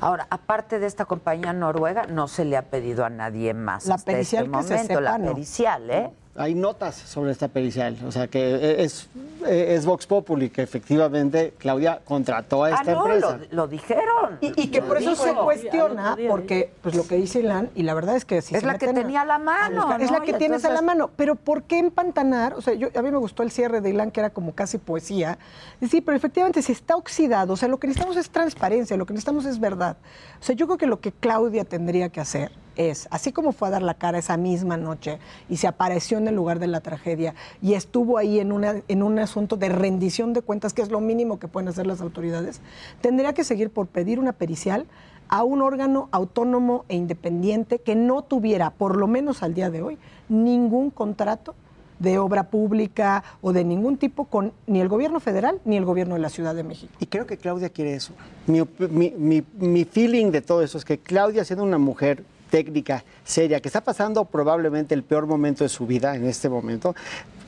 [0.00, 3.94] Ahora, aparte de esta compañía noruega, no se le ha pedido a nadie más La
[3.94, 5.32] hasta pericial este que se sepa, la no.
[5.32, 6.10] pericial, ¿eh?
[6.36, 9.08] Hay notas sobre esta pericial, o sea que es,
[9.46, 13.38] es Vox Populi que efectivamente Claudia contrató a esta ah, no, empresa.
[13.50, 14.38] lo, lo dijeron.
[14.40, 17.84] Y, y que Lo por eso se cuestiona, porque pues lo que dice Ilan, y
[17.84, 20.10] la verdad es que si Es se la que tenía a la mano, a Es
[20.10, 21.08] la que Y tienes a la mano.
[21.14, 22.54] Pero ¿por qué empantanar?
[22.54, 24.78] O sea, yo, a mí me gustó el cierre de Ilan, que era como casi
[24.78, 25.38] poesía.
[25.80, 27.52] Y sí, pero efectivamente si está oxidado.
[27.52, 29.96] O sea, lo que necesitamos es transparencia, lo que necesitamos es verdad.
[30.40, 33.68] O sea, yo creo que lo que Claudia tendría que hacer es, así como fue
[33.68, 35.18] a dar la cara esa misma noche
[35.48, 39.02] y se apareció en el lugar de la tragedia y estuvo ahí en, una, en
[39.02, 42.60] un asunto de rendición de cuentas, que es lo mínimo que pueden hacer las autoridades,
[43.00, 44.86] tendría que seguir por pedir una pericial
[45.28, 49.80] a un órgano autónomo e independiente que no tuviera, por lo menos al día de
[49.82, 49.98] hoy,
[50.28, 51.54] ningún contrato
[51.98, 56.14] de obra pública o de ningún tipo con ni el gobierno federal ni el gobierno
[56.16, 56.92] de la Ciudad de México.
[56.98, 58.12] Y creo que Claudia quiere eso.
[58.48, 63.02] Mi, mi- mi- mi feeling de todo eso es que Claudia, siendo una mujer técnica,
[63.24, 66.94] seria, que está pasando probablemente el peor momento de su vida en este momento,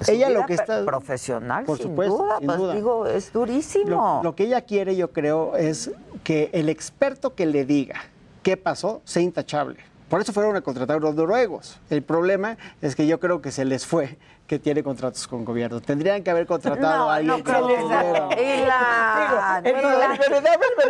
[0.00, 0.84] Su ella vida lo que está...
[0.84, 2.74] profesional, por sin supuesto, duda, sin pues duda.
[2.74, 3.88] digo, es durísimo.
[3.88, 5.92] Lo, lo que ella quiere, yo creo, es
[6.24, 8.00] que el experto que le diga
[8.42, 9.76] qué pasó sea intachable.
[10.08, 11.78] Por eso fueron a contratar a los noruegos.
[11.88, 15.80] El problema es que yo creo que se les fue que tiene contratos con gobierno.
[15.80, 19.80] Tendrían que haber contratado No, a alguien no creo que sea- Ilan, Digo,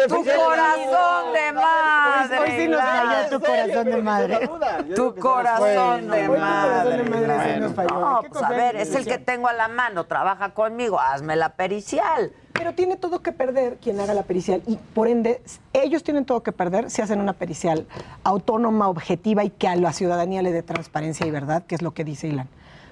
[0.08, 2.38] tu la corazón de madre.
[2.38, 4.50] Hoy sí nos falló tu corazón de madre.
[4.94, 6.80] Tu corazón de Hoy madre.
[6.80, 8.00] corazón de madre sí nos falló.
[8.00, 11.36] No, pues a ver, la es el que tengo a la mano, trabaja conmigo, hazme
[11.36, 12.32] la pericial.
[12.52, 15.42] Pero tiene todo que perder quien haga la pericial y por ende
[15.74, 17.86] ellos tienen todo que perder si hacen una pericial
[18.24, 21.92] autónoma, objetiva y que a la ciudadanía le dé transparencia y verdad, que es lo
[21.92, 22.48] que dice Ilan.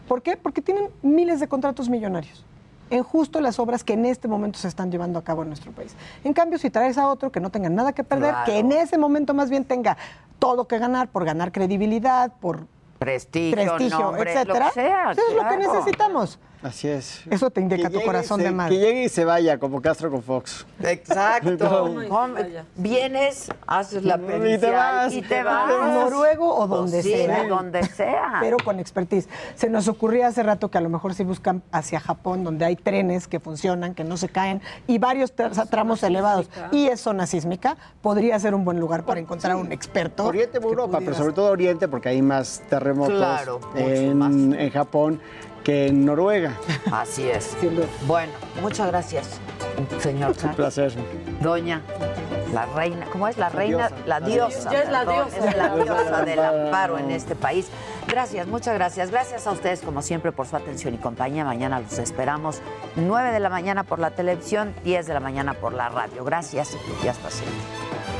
[0.09, 0.37] ¿Por qué?
[0.37, 2.45] Porque tienen miles de contratos millonarios
[2.91, 5.73] en justo las obras que en este momento se están llevando a cabo en nuestro
[5.73, 5.95] país.
[6.23, 8.45] En cambio, si traes a otro que no tenga nada que perder, Claro.
[8.45, 9.97] que en ese momento más bien tenga
[10.39, 12.67] todo que ganar por ganar credibilidad, por
[12.99, 16.39] Prestigio, prestigio, nombre, etcétera, lo que sea, eso es lo que necesitamos.
[16.65, 17.21] Así es.
[17.31, 18.75] Eso te indica Que tu corazón se- de madre.
[18.75, 20.65] Que llegue y se vaya, como Castro con Fox.
[20.83, 21.51] Exacto.
[22.77, 25.13] Vienes, haces la Y te pericial vas.
[25.13, 25.69] y te vas.
[25.93, 27.47] Noruego o donde Pues sí, sea.
[27.49, 28.39] donde sea.
[28.41, 29.29] Pero con expertise.
[29.57, 32.77] Se nos ocurría hace rato que a lo mejor si buscan hacia Japón, donde hay
[32.77, 37.27] trenes que funcionan, que no se caen, y varios tra- tramos elevados, y es zona
[37.27, 40.25] sísmica, podría ser un buen lugar para encontrar un experto.
[40.25, 44.71] Oriente que Europa, pero sobre todo Oriente, porque hay más terremotos Claro, mucho en, en
[44.71, 45.21] Japón
[45.65, 46.53] que en Noruega.
[46.93, 47.57] Así es.
[48.07, 48.33] Bueno,
[48.63, 49.41] muchas gracias,
[49.99, 50.93] señor Un placer.
[51.41, 51.81] Doña,
[52.53, 53.89] la reina, ¿cómo es la reina?
[53.89, 53.97] diosa.
[54.07, 54.71] La La diosa.
[54.71, 55.49] Ya es la perdón, diosa.
[55.51, 57.69] Es la La diosa del amparo en este país.
[58.07, 59.11] Gracias, muchas gracias.
[59.11, 61.45] Gracias a ustedes, como siempre, por su atención y compañía.
[61.45, 62.61] Mañana los esperamos
[62.97, 66.25] 9 de la mañana por la televisión, 10 de la mañana por la radio.
[66.25, 68.14] Gracias y hasta siempre.